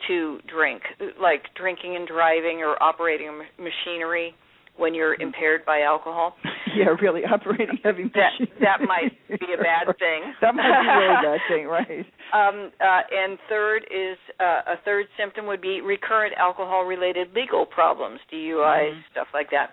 to 0.07 0.39
drink, 0.47 0.81
like 1.21 1.43
drinking 1.55 1.95
and 1.95 2.07
driving 2.07 2.59
or 2.59 2.81
operating 2.81 3.41
machinery 3.57 4.35
when 4.77 4.93
you're 4.93 5.15
impaired 5.21 5.65
by 5.65 5.81
alcohol. 5.81 6.35
yeah, 6.75 6.87
really 7.01 7.23
operating 7.25 7.77
heavy 7.83 8.03
That 8.13 8.31
machines. 8.39 8.57
that 8.61 8.81
might 8.81 9.11
be 9.39 9.53
a 9.53 9.61
bad 9.61 9.87
thing. 9.99 10.33
that 10.41 10.53
might 10.55 10.81
be 10.81 10.87
a 10.87 10.97
really 10.97 11.21
bad 11.23 11.39
thing, 11.49 11.65
right? 11.67 12.05
Um, 12.33 12.71
uh, 12.81 13.01
and 13.11 13.37
third 13.47 13.83
is 13.89 14.17
uh, 14.39 14.73
a 14.73 14.75
third 14.83 15.05
symptom 15.17 15.45
would 15.47 15.61
be 15.61 15.79
recurrent 15.81 16.33
alcohol-related 16.37 17.27
legal 17.33 17.65
problems, 17.65 18.19
DUIs, 18.33 18.91
Mhm. 18.95 19.03
stuff 19.11 19.27
like 19.33 19.49
that. 19.51 19.71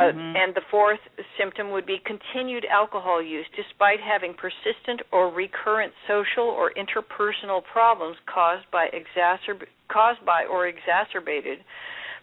Uh, 0.00 0.04
Mhm. 0.10 0.36
and 0.36 0.54
the 0.54 0.62
fourth 0.70 1.00
symptom 1.38 1.70
would 1.70 1.86
be 1.86 1.98
continued 2.04 2.64
alcohol 2.66 3.22
use, 3.22 3.46
despite 3.54 4.00
having 4.00 4.34
persistent 4.34 5.02
or 5.12 5.28
recurrent 5.30 5.92
social 6.08 6.44
or 6.48 6.72
interpersonal 6.72 7.62
problems 7.62 8.16
caused 8.26 8.68
by 8.70 8.88
exacerb- 8.88 9.68
caused 9.88 10.24
by 10.24 10.44
or 10.46 10.66
exacerbated 10.66 11.62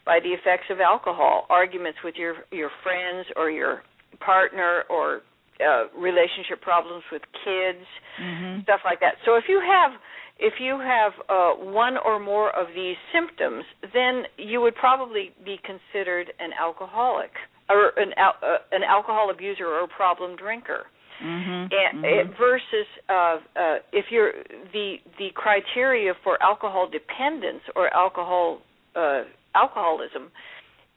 by 0.08 0.20
the 0.24 0.32
effects 0.32 0.68
of 0.72 0.80
alcohol, 0.80 1.46
arguments 1.50 2.00
with 2.04 2.16
your 2.16 2.36
your 2.52 2.72
friends 2.82 3.28
or 3.36 3.52
your 3.52 3.84
partner 4.32 4.84
or 4.90 5.22
uh, 5.60 5.84
relationship 6.00 6.62
problems 6.62 7.04
with 7.12 7.22
kids, 7.44 7.86
Mhm. 8.20 8.64
stuff 8.64 8.82
like 8.86 9.00
that. 9.02 9.16
So 9.26 9.36
if 9.36 9.46
you 9.50 9.60
have 9.60 9.92
if 10.40 10.60
you 10.60 10.80
have 10.80 11.14
uh, 11.30 11.52
one 11.84 11.98
or 11.98 12.20
more 12.20 12.50
of 12.62 12.68
these 12.74 12.98
symptoms, 13.12 13.66
then 13.94 14.14
you 14.38 14.62
would 14.62 14.76
probably 14.76 15.34
be 15.44 15.60
considered 15.72 16.32
an 16.40 16.52
alcoholic 16.54 17.34
or 17.70 17.92
an 17.98 18.14
al- 18.26 18.40
uh, 18.42 18.60
an 18.72 18.84
alcohol 18.84 19.30
abuser 19.30 19.68
or 19.68 19.82
a 19.84 19.88
problem 20.02 20.36
drinker. 20.38 20.86
Mhm. 21.22 21.62
And, 21.82 21.92
Mhm. 21.98 22.30
uh, 22.30 22.38
versus 22.38 22.88
uh, 23.10 23.38
uh, 23.64 23.80
if 23.92 24.06
you're 24.12 24.34
the 24.76 24.88
the 25.18 25.30
criteria 25.32 26.14
for 26.24 26.34
alcohol 26.42 26.88
dependence 26.88 27.64
or 27.76 27.92
alcohol 27.94 28.62
uh, 28.96 29.24
alcoholism 29.58 30.30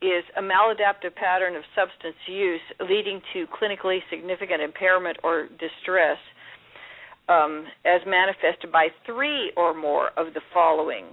is 0.03 0.25
a 0.37 0.43
maladaptive 0.43 1.15
pattern 1.15 1.57
of 1.57 1.63
substance 1.77 2.17
use 2.27 2.61
leading 2.81 3.21
to 3.33 3.47
clinically 3.49 3.99
significant 4.11 4.63
impairment 4.63 5.19
or 5.23 5.49
distress 5.61 6.19
um, 7.29 7.67
as 7.85 8.01
manifested 8.07 8.73
by 8.73 8.89
three 9.07 9.53
or 9.57 9.75
more 9.75 10.09
of 10.17 10.35
the 10.35 10.41
following 10.53 11.05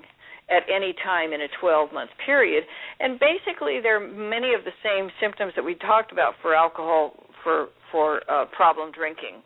at 0.49 0.63
any 0.73 0.95
time 1.03 1.33
in 1.33 1.41
a 1.41 1.47
12 1.59 1.91
month 1.93 2.09
period. 2.25 2.63
And 2.99 3.19
basically, 3.19 3.79
there 3.83 4.01
are 4.01 4.07
many 4.07 4.53
of 4.53 4.63
the 4.63 4.71
same 4.83 5.09
symptoms 5.21 5.53
that 5.55 5.63
we 5.63 5.75
talked 5.75 6.11
about 6.11 6.33
for 6.41 6.55
alcohol 6.55 7.11
for 7.43 7.67
for 7.91 8.21
uh, 8.31 8.45
problem 8.55 8.91
drinking. 8.91 9.43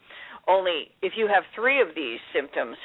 Only 0.48 0.90
if 1.02 1.14
you 1.16 1.28
have 1.28 1.44
three 1.56 1.82
of 1.82 1.90
these 1.96 2.20
symptoms, 2.34 2.78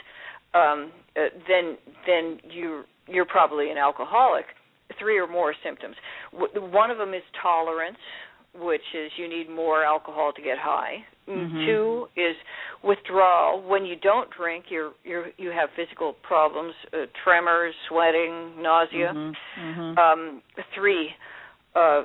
um, 0.54 0.90
uh, 1.16 1.28
then 1.46 1.76
then 2.06 2.38
you 2.50 2.84
you're 3.06 3.26
probably 3.26 3.70
an 3.70 3.78
alcoholic. 3.78 4.46
Three 4.98 5.18
or 5.18 5.26
more 5.26 5.54
symptoms. 5.62 5.96
W- 6.32 6.72
one 6.72 6.90
of 6.90 6.98
them 6.98 7.14
is 7.14 7.22
tolerance, 7.42 7.98
which 8.54 8.82
is 8.94 9.10
you 9.16 9.28
need 9.28 9.48
more 9.50 9.84
alcohol 9.84 10.32
to 10.32 10.42
get 10.42 10.58
high. 10.58 11.04
Mhm. 11.28 11.66
Two 11.66 12.08
is 12.16 12.36
withdrawal. 12.82 13.60
When 13.60 13.84
you 13.84 13.96
don't 13.96 14.30
drink, 14.30 14.66
you're 14.70 14.92
you're 15.04 15.30
you 15.36 15.50
have 15.50 15.70
physical 15.76 16.14
problems, 16.22 16.74
uh, 16.92 17.06
tremors, 17.24 17.74
sweating, 17.88 18.62
nausea. 18.62 19.12
Mhm. 19.12 19.36
Mhm. 19.58 19.98
Um, 19.98 20.42
three, 20.74 21.14
uh, 21.74 21.78
uh, 21.78 22.04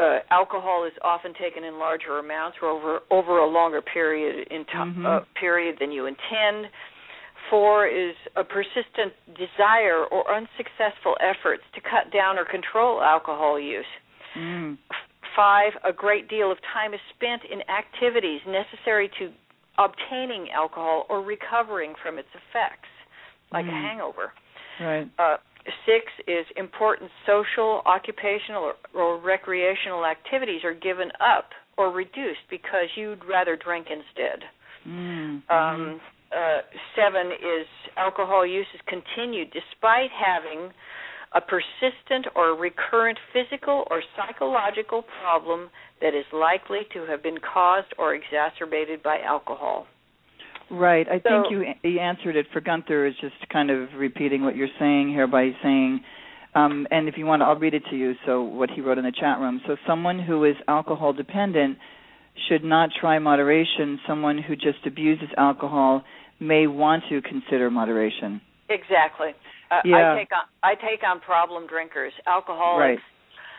uh, 0.00 0.20
alcohol 0.30 0.84
is 0.84 0.92
often 1.02 1.34
taken 1.34 1.64
in 1.64 1.78
larger 1.78 2.18
amounts 2.18 2.56
or 2.62 2.68
over 2.68 3.02
over 3.10 3.38
a 3.38 3.46
longer 3.46 3.82
period 3.82 4.48
in 4.48 4.64
time 4.66 4.94
Mhm. 4.94 5.06
uh, 5.06 5.20
period 5.34 5.78
than 5.78 5.90
you 5.92 6.06
intend. 6.06 6.70
Four 7.50 7.86
is 7.86 8.14
a 8.36 8.44
persistent 8.44 9.12
desire 9.36 10.04
or 10.10 10.24
unsuccessful 10.34 11.16
efforts 11.20 11.62
to 11.74 11.80
cut 11.80 12.12
down 12.12 12.38
or 12.38 12.44
control 12.44 13.02
alcohol 13.02 13.60
use. 13.60 13.84
Mm. 14.36 14.78
Five, 15.36 15.72
a 15.84 15.92
great 15.92 16.28
deal 16.28 16.50
of 16.50 16.58
time 16.72 16.94
is 16.94 17.00
spent 17.14 17.42
in 17.50 17.60
activities 17.68 18.40
necessary 18.46 19.10
to 19.18 19.30
obtaining 19.78 20.50
alcohol 20.52 21.06
or 21.08 21.22
recovering 21.22 21.94
from 22.02 22.18
its 22.18 22.28
effects, 22.34 22.88
like 23.50 23.66
a 23.66 23.68
Mm. 23.68 23.82
hangover. 23.82 24.32
Right. 24.80 25.08
Uh, 25.18 25.36
six 25.86 26.06
is 26.26 26.46
important 26.56 27.10
social, 27.26 27.82
occupational, 27.86 28.62
or, 28.62 28.76
or 28.94 29.16
recreational 29.18 30.06
activities 30.06 30.64
are 30.64 30.74
given 30.74 31.10
up 31.20 31.52
or 31.76 31.90
reduced 31.90 32.46
because 32.48 32.88
you'd 32.96 33.24
rather 33.24 33.56
drink 33.56 33.88
instead. 33.90 34.44
Mm. 34.86 35.42
Um, 35.50 36.00
uh, 36.36 36.60
seven 36.96 37.32
is 37.32 37.66
alcohol 37.96 38.46
use 38.46 38.66
is 38.74 38.80
continued 38.86 39.48
despite 39.52 40.10
having 40.10 40.70
a 41.34 41.40
persistent 41.40 42.26
or 42.36 42.56
recurrent 42.56 43.18
physical 43.32 43.84
or 43.90 44.02
psychological 44.16 45.02
problem 45.22 45.68
that 46.00 46.14
is 46.14 46.24
likely 46.32 46.80
to 46.92 47.00
have 47.06 47.22
been 47.22 47.38
caused 47.38 47.88
or 47.98 48.14
exacerbated 48.14 49.02
by 49.02 49.18
alcohol. 49.24 49.86
Right. 50.70 51.06
I 51.08 51.20
So- 51.20 51.42
think 51.42 51.50
you 51.50 51.90
you 51.90 52.00
answered 52.00 52.36
it 52.36 52.46
for 52.52 52.60
Gunther 52.60 53.06
is 53.06 53.14
just 53.20 53.34
kind 53.52 53.70
of 53.70 53.88
repeating 53.96 54.44
what 54.44 54.56
you're 54.56 54.74
saying 54.78 55.08
here 55.10 55.26
by 55.26 55.50
saying 55.62 56.02
um 56.54 56.86
and 56.90 57.08
if 57.08 57.18
you 57.18 57.26
want 57.26 57.42
I'll 57.42 57.56
read 57.56 57.74
it 57.74 57.82
to 57.90 57.96
you 57.96 58.14
so 58.24 58.42
what 58.42 58.70
he 58.70 58.80
wrote 58.80 58.98
in 58.98 59.04
the 59.04 59.12
chat 59.12 59.38
room. 59.40 59.60
So 59.66 59.76
someone 59.86 60.18
who 60.20 60.44
is 60.44 60.56
alcohol 60.68 61.12
dependent 61.12 61.78
should 62.48 62.64
not 62.64 62.90
try 63.00 63.18
moderation. 63.18 64.00
Someone 64.06 64.38
who 64.38 64.56
just 64.56 64.86
abuses 64.86 65.28
alcohol 65.36 66.02
may 66.40 66.66
want 66.66 67.04
to 67.08 67.22
consider 67.22 67.70
moderation. 67.70 68.40
Exactly. 68.68 69.34
Uh, 69.70 69.80
Yeah. 69.84 70.12
I 70.12 70.18
take 70.18 70.32
on 70.32 70.44
I 70.62 70.74
take 70.74 71.02
on 71.06 71.20
problem 71.20 71.66
drinkers. 71.66 72.12
Alcoholics 72.26 72.80
Right. 72.80 72.98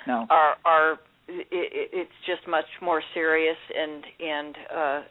No. 0.07 0.28
are 0.30 0.55
are 0.65 0.91
it, 1.28 1.47
it, 1.51 1.89
it's 1.93 2.11
just 2.26 2.47
much 2.47 2.65
more 2.82 3.01
serious 3.13 3.57
and 3.76 4.03
and 4.19 4.55
uh, 4.71 4.80
uh, 4.80 5.01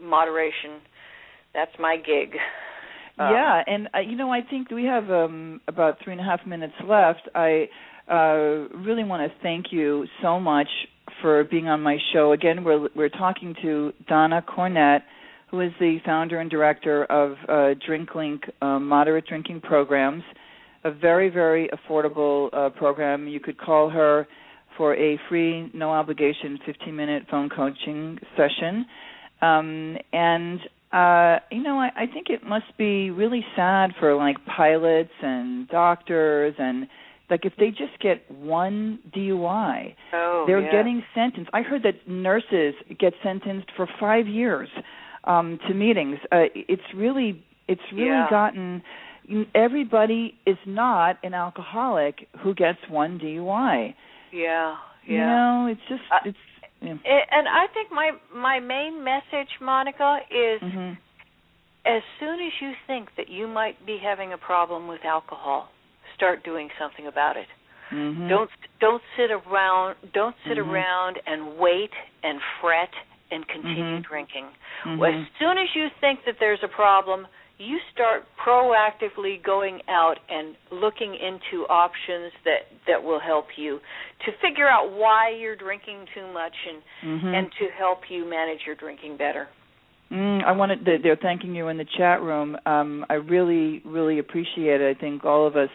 moderation. 0.00 0.80
That's 1.54 1.72
my 1.78 1.96
gig. 1.96 2.36
Um, 3.18 3.32
yeah, 3.34 3.62
and 3.66 3.88
uh, 3.94 3.98
you 4.00 4.16
know, 4.16 4.32
I 4.32 4.40
think 4.48 4.70
we 4.70 4.84
have 4.84 5.10
um, 5.10 5.60
about 5.68 5.98
three 6.02 6.12
and 6.12 6.20
a 6.20 6.24
half 6.24 6.46
minutes 6.46 6.72
left. 6.88 7.28
I 7.34 7.68
uh, 8.10 8.68
really 8.78 9.04
want 9.04 9.30
to 9.30 9.38
thank 9.42 9.66
you 9.72 10.06
so 10.22 10.40
much 10.40 10.68
for 11.20 11.44
being 11.44 11.68
on 11.68 11.82
my 11.82 11.98
show. 12.12 12.32
Again, 12.32 12.64
we're 12.64 12.88
we're 12.94 13.10
talking 13.10 13.54
to 13.62 13.92
Donna 14.08 14.42
Cornett, 14.42 15.00
who 15.50 15.60
is 15.60 15.72
the 15.80 15.98
founder 16.04 16.38
and 16.38 16.50
director 16.50 17.04
of 17.06 17.32
uh, 17.48 17.74
DrinkLink 17.88 18.40
uh, 18.62 18.78
Moderate 18.78 19.26
Drinking 19.26 19.60
Programs, 19.60 20.22
a 20.84 20.90
very 20.90 21.28
very 21.28 21.68
affordable 21.68 22.48
uh, 22.52 22.70
program. 22.70 23.26
You 23.28 23.40
could 23.40 23.58
call 23.58 23.90
her 23.90 24.26
for 24.76 24.94
a 24.96 25.18
free, 25.28 25.70
no 25.74 25.90
obligation, 25.90 26.58
15 26.64 26.94
minute 26.96 27.24
phone 27.30 27.48
coaching 27.48 28.18
session. 28.36 28.86
Um, 29.42 29.96
and 30.12 30.60
uh, 30.92 31.38
you 31.50 31.62
know, 31.62 31.78
I, 31.78 31.90
I 31.96 32.06
think 32.12 32.30
it 32.30 32.44
must 32.44 32.76
be 32.78 33.10
really 33.10 33.44
sad 33.56 33.90
for 33.98 34.14
like 34.14 34.36
pilots 34.46 35.10
and 35.22 35.68
doctors 35.68 36.54
and 36.58 36.86
like 37.28 37.44
if 37.44 37.52
they 37.58 37.70
just 37.70 37.98
get 38.02 38.28
one 38.30 38.98
DUI, 39.14 39.94
Oh, 40.12 40.44
they're 40.48 40.62
yeah. 40.62 40.72
getting 40.72 41.02
sentenced. 41.14 41.48
I 41.52 41.62
heard 41.62 41.84
that 41.84 42.08
nurses 42.08 42.74
get 42.98 43.12
sentenced 43.22 43.68
for 43.76 43.88
five 44.00 44.26
years 44.26 44.68
um, 45.24 45.58
to 45.68 45.74
meetings. 45.74 46.18
Uh, 46.32 46.44
it's 46.54 46.82
really, 46.94 47.44
it's 47.68 47.80
really 47.92 48.06
Yeah. 48.06 48.30
gotten. 48.30 48.82
Everybody 49.54 50.34
is 50.46 50.56
not 50.66 51.18
an 51.22 51.34
alcoholic 51.34 52.26
who 52.42 52.54
gets 52.54 52.78
one 52.88 53.18
DUI. 53.18 53.94
Yeah. 54.32 54.76
Yeah. 55.06 55.14
You 55.14 55.18
know, 55.18 55.66
it's 55.70 55.80
just 55.88 56.02
Uh, 56.10 56.18
it's. 56.24 56.38
Yeah. 56.82 56.94
And 57.30 57.46
I 57.46 57.66
think 57.74 57.92
my 57.92 58.12
my 58.34 58.58
main 58.58 59.04
message, 59.04 59.50
Monica, 59.60 60.20
is 60.30 60.60
hmm 60.62 60.92
as 61.86 62.02
soon 62.18 62.34
as 62.40 62.52
you 62.60 62.72
think 62.86 63.08
that 63.16 63.28
you 63.30 63.46
might 63.48 63.86
be 63.86 63.96
having 64.02 64.34
a 64.34 64.38
problem 64.38 64.86
with 64.86 65.02
alcohol, 65.04 65.70
start 66.14 66.44
doing 66.44 66.68
something 66.78 67.06
about 67.06 67.36
it. 67.36 67.46
hmm 67.90 68.28
Don't 68.28 68.50
don't 68.80 69.02
sit 69.16 69.30
around 69.30 69.96
don't 70.12 70.36
sit 70.48 70.58
Mhm. 70.58 70.66
around 70.70 71.18
and 71.26 71.58
wait 71.58 71.90
and 72.22 72.40
fret 72.60 72.90
and 73.30 73.46
continue 73.48 73.98
Mhm. 73.98 74.02
drinking. 74.02 74.46
Mhm. 74.84 74.98
Well, 74.98 75.12
as 75.12 75.26
soon 75.38 75.58
as 75.58 75.74
you 75.74 75.88
think 76.00 76.24
that 76.24 76.38
there's 76.38 76.62
a 76.62 76.68
problem, 76.68 77.26
you 77.58 77.78
start 77.92 78.24
proactively 78.38 79.42
going 79.42 79.82
out 79.88 80.18
and 80.30 80.56
looking 80.70 81.14
into 81.14 81.66
options 81.68 82.32
that 82.44 82.66
that 82.86 83.02
will 83.02 83.18
help 83.20 83.58
you 83.58 83.80
to 84.24 84.32
figure 84.40 84.66
out 84.66 84.90
why 84.90 85.28
you're 85.28 85.56
drinking 85.56 86.06
too 86.14 86.26
much 86.28 86.54
and 86.66 86.82
Mhm. 87.22 87.34
and 87.34 87.52
to 87.52 87.68
help 87.68 88.10
you 88.10 88.24
manage 88.24 88.64
your 88.66 88.74
drinking 88.76 89.16
better. 89.16 89.48
Mm, 90.10 90.42
I 90.42 90.52
wanted 90.52 90.84
to, 90.86 90.98
they're 90.98 91.14
thanking 91.16 91.54
you 91.54 91.68
in 91.68 91.76
the 91.76 91.84
chat 91.84 92.20
room. 92.20 92.58
Um, 92.66 93.06
I 93.08 93.14
really, 93.14 93.80
really 93.84 94.18
appreciate 94.18 94.80
it. 94.80 94.96
I 94.96 94.98
think 94.98 95.24
all 95.24 95.46
of 95.46 95.56
us 95.56 95.70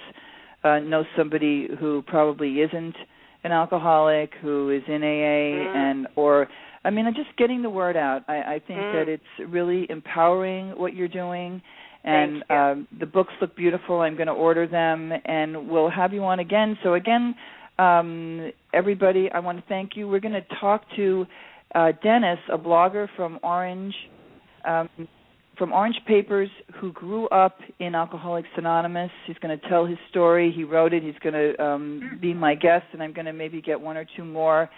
uh, 0.64 0.80
know 0.80 1.06
somebody 1.16 1.68
who 1.80 2.02
probably 2.02 2.62
isn't 2.62 2.96
an 3.44 3.52
alcoholic, 3.52 4.34
who 4.42 4.72
is 4.72 4.82
in 4.88 5.04
AA, 5.04 5.68
Mm. 5.70 5.76
and 5.76 6.08
or 6.16 6.50
I 6.86 6.92
mean, 6.92 7.06
just 7.16 7.36
getting 7.38 7.62
the 7.62 7.70
word 7.70 7.98
out. 7.98 8.24
I, 8.28 8.38
I 8.56 8.62
think 8.66 8.80
Mm. 8.80 8.92
that 8.94 9.10
it's 9.10 9.52
really 9.52 9.88
empowering 9.90 10.70
what 10.78 10.94
you're 10.96 11.08
doing. 11.08 11.62
And 12.04 12.44
you. 12.50 12.56
um, 12.56 12.88
the 13.00 13.08
books 13.08 13.34
look 13.42 13.56
beautiful. 13.56 14.02
I'm 14.02 14.16
going 14.16 14.28
to 14.28 14.34
order 14.34 14.68
them, 14.68 15.12
and 15.26 15.68
we'll 15.68 15.90
have 15.90 16.14
you 16.14 16.24
on 16.24 16.40
again. 16.40 16.78
So 16.84 16.94
again, 16.94 17.34
um, 17.80 18.52
everybody, 18.74 19.30
I 19.34 19.40
want 19.40 19.58
to 19.58 19.64
thank 19.68 19.98
you. 19.98 20.08
We're 20.08 20.20
going 20.20 20.36
to 20.36 20.46
talk 20.62 20.84
to 20.96 21.26
uh, 21.74 21.92
Dennis, 22.04 22.38
a 22.52 22.58
blogger 22.60 23.08
from 23.16 23.40
Orange, 23.42 23.96
um, 24.66 24.88
from 25.58 25.74
Orange 25.74 25.96
Papers 26.06 26.50
who 26.80 26.92
grew 26.92 27.28
up 27.30 27.58
in 27.80 27.96
Alcoholics 27.96 28.50
Anonymous. 28.56 29.12
He's 29.26 29.38
going 29.40 29.58
to 29.60 29.70
tell 29.70 29.86
his 29.88 29.98
story. 30.12 30.54
He 30.56 30.64
wrote 30.64 30.94
it. 30.94 31.02
He's 31.02 31.18
going 31.24 31.34
to 31.34 31.64
um, 31.64 32.20
be 32.22 32.34
my 32.34 32.54
guest, 32.54 32.86
and 32.94 33.02
I'm 33.02 33.14
going 33.14 33.26
to 33.26 33.34
maybe 33.34 33.62
get 33.62 33.82
one 33.82 33.98
or 33.98 34.06
two 34.16 34.26
more. 34.26 34.70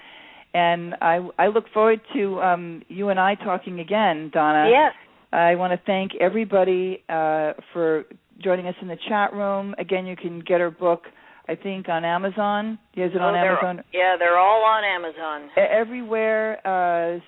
And 0.57 0.95
I, 1.01 1.19
I 1.37 1.47
look 1.47 1.65
forward 1.71 2.01
to 2.15 2.41
um, 2.41 2.81
you 2.87 3.09
and 3.09 3.19
I 3.19 3.35
talking 3.35 3.79
again, 3.79 4.31
Donna. 4.33 4.67
Yes. 4.71 4.93
I 5.31 5.53
want 5.53 5.71
to 5.71 5.85
thank 5.85 6.13
everybody 6.19 7.03
uh, 7.09 7.53
for 7.71 8.05
joining 8.43 8.65
us 8.65 8.73
in 8.81 8.87
the 8.87 8.97
chat 9.07 9.33
room. 9.33 9.75
Again, 9.77 10.07
you 10.07 10.15
can 10.15 10.39
get 10.39 10.59
her 10.59 10.71
book, 10.71 11.03
I 11.47 11.53
think, 11.53 11.89
on 11.89 12.03
Amazon. 12.03 12.79
Is 12.95 13.11
it 13.13 13.21
Oh, 13.21 13.25
on 13.25 13.35
Amazon? 13.35 13.83
Yeah, 13.93 14.15
they're 14.17 14.39
all 14.39 14.63
on 14.63 14.83
Amazon. 14.83 15.51
Everywhere. 15.57 16.65
Uh, 16.65 17.19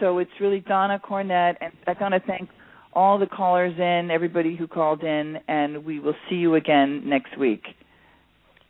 so 0.00 0.18
it's 0.18 0.32
really 0.40 0.58
Donna 0.60 0.98
Cornett, 0.98 1.54
and 1.60 1.72
I 1.86 1.94
want 2.00 2.14
to 2.14 2.20
thank 2.26 2.48
all 2.92 3.18
the 3.18 3.26
callers 3.26 3.74
in, 3.78 4.10
everybody 4.10 4.56
who 4.56 4.66
called 4.66 5.04
in, 5.04 5.38
and 5.46 5.84
we 5.84 6.00
will 6.00 6.16
see 6.28 6.36
you 6.36 6.56
again 6.56 7.08
next 7.08 7.38
week. 7.38 7.62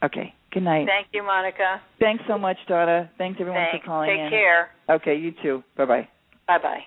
Okay. 0.03 0.35
Good 0.55 0.63
night. 0.63 0.87
Thank 0.87 1.09
you, 1.13 1.25
Monica. 1.25 1.83
Thanks 1.99 2.23
so 2.29 2.39
much, 2.39 2.57
Donna. 2.69 3.11
Thanks 3.19 3.39
everyone 3.41 3.61
Thanks. 3.73 3.85
for 3.85 3.91
calling 3.91 4.09
Take 4.09 4.21
in. 4.21 4.31
care. 4.31 4.71
Okay, 4.89 5.17
you 5.17 5.33
too. 5.43 5.65
Bye 5.77 5.85
bye. 5.85 6.09
Bye 6.47 6.59
bye. 6.59 6.81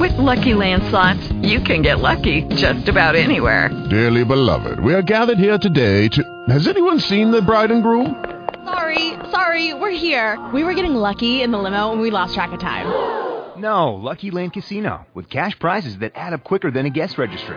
With 0.00 0.12
Lucky 0.12 0.54
Land 0.54 0.82
slots, 0.84 1.30
you 1.42 1.60
can 1.60 1.82
get 1.82 2.00
lucky 2.00 2.42
just 2.54 2.88
about 2.88 3.16
anywhere. 3.16 3.68
Dearly 3.90 4.24
beloved, 4.24 4.80
we 4.80 4.94
are 4.94 5.02
gathered 5.02 5.38
here 5.38 5.58
today 5.58 6.08
to. 6.08 6.44
Has 6.48 6.66
anyone 6.66 7.00
seen 7.00 7.30
the 7.30 7.42
bride 7.42 7.70
and 7.70 7.82
groom? 7.82 8.24
Sorry, 8.64 9.12
sorry, 9.30 9.74
we're 9.74 9.90
here. 9.90 10.38
We 10.54 10.62
were 10.64 10.74
getting 10.74 10.94
lucky 10.94 11.42
in 11.42 11.50
the 11.50 11.58
limo 11.58 11.92
and 11.92 12.00
we 12.00 12.10
lost 12.10 12.34
track 12.34 12.52
of 12.52 12.60
time. 12.60 12.86
No, 13.60 13.94
Lucky 13.94 14.30
Land 14.30 14.52
Casino, 14.52 15.06
with 15.14 15.28
cash 15.28 15.58
prizes 15.58 15.98
that 15.98 16.12
add 16.14 16.32
up 16.32 16.44
quicker 16.44 16.70
than 16.70 16.86
a 16.86 16.90
guest 16.90 17.18
registry. 17.18 17.56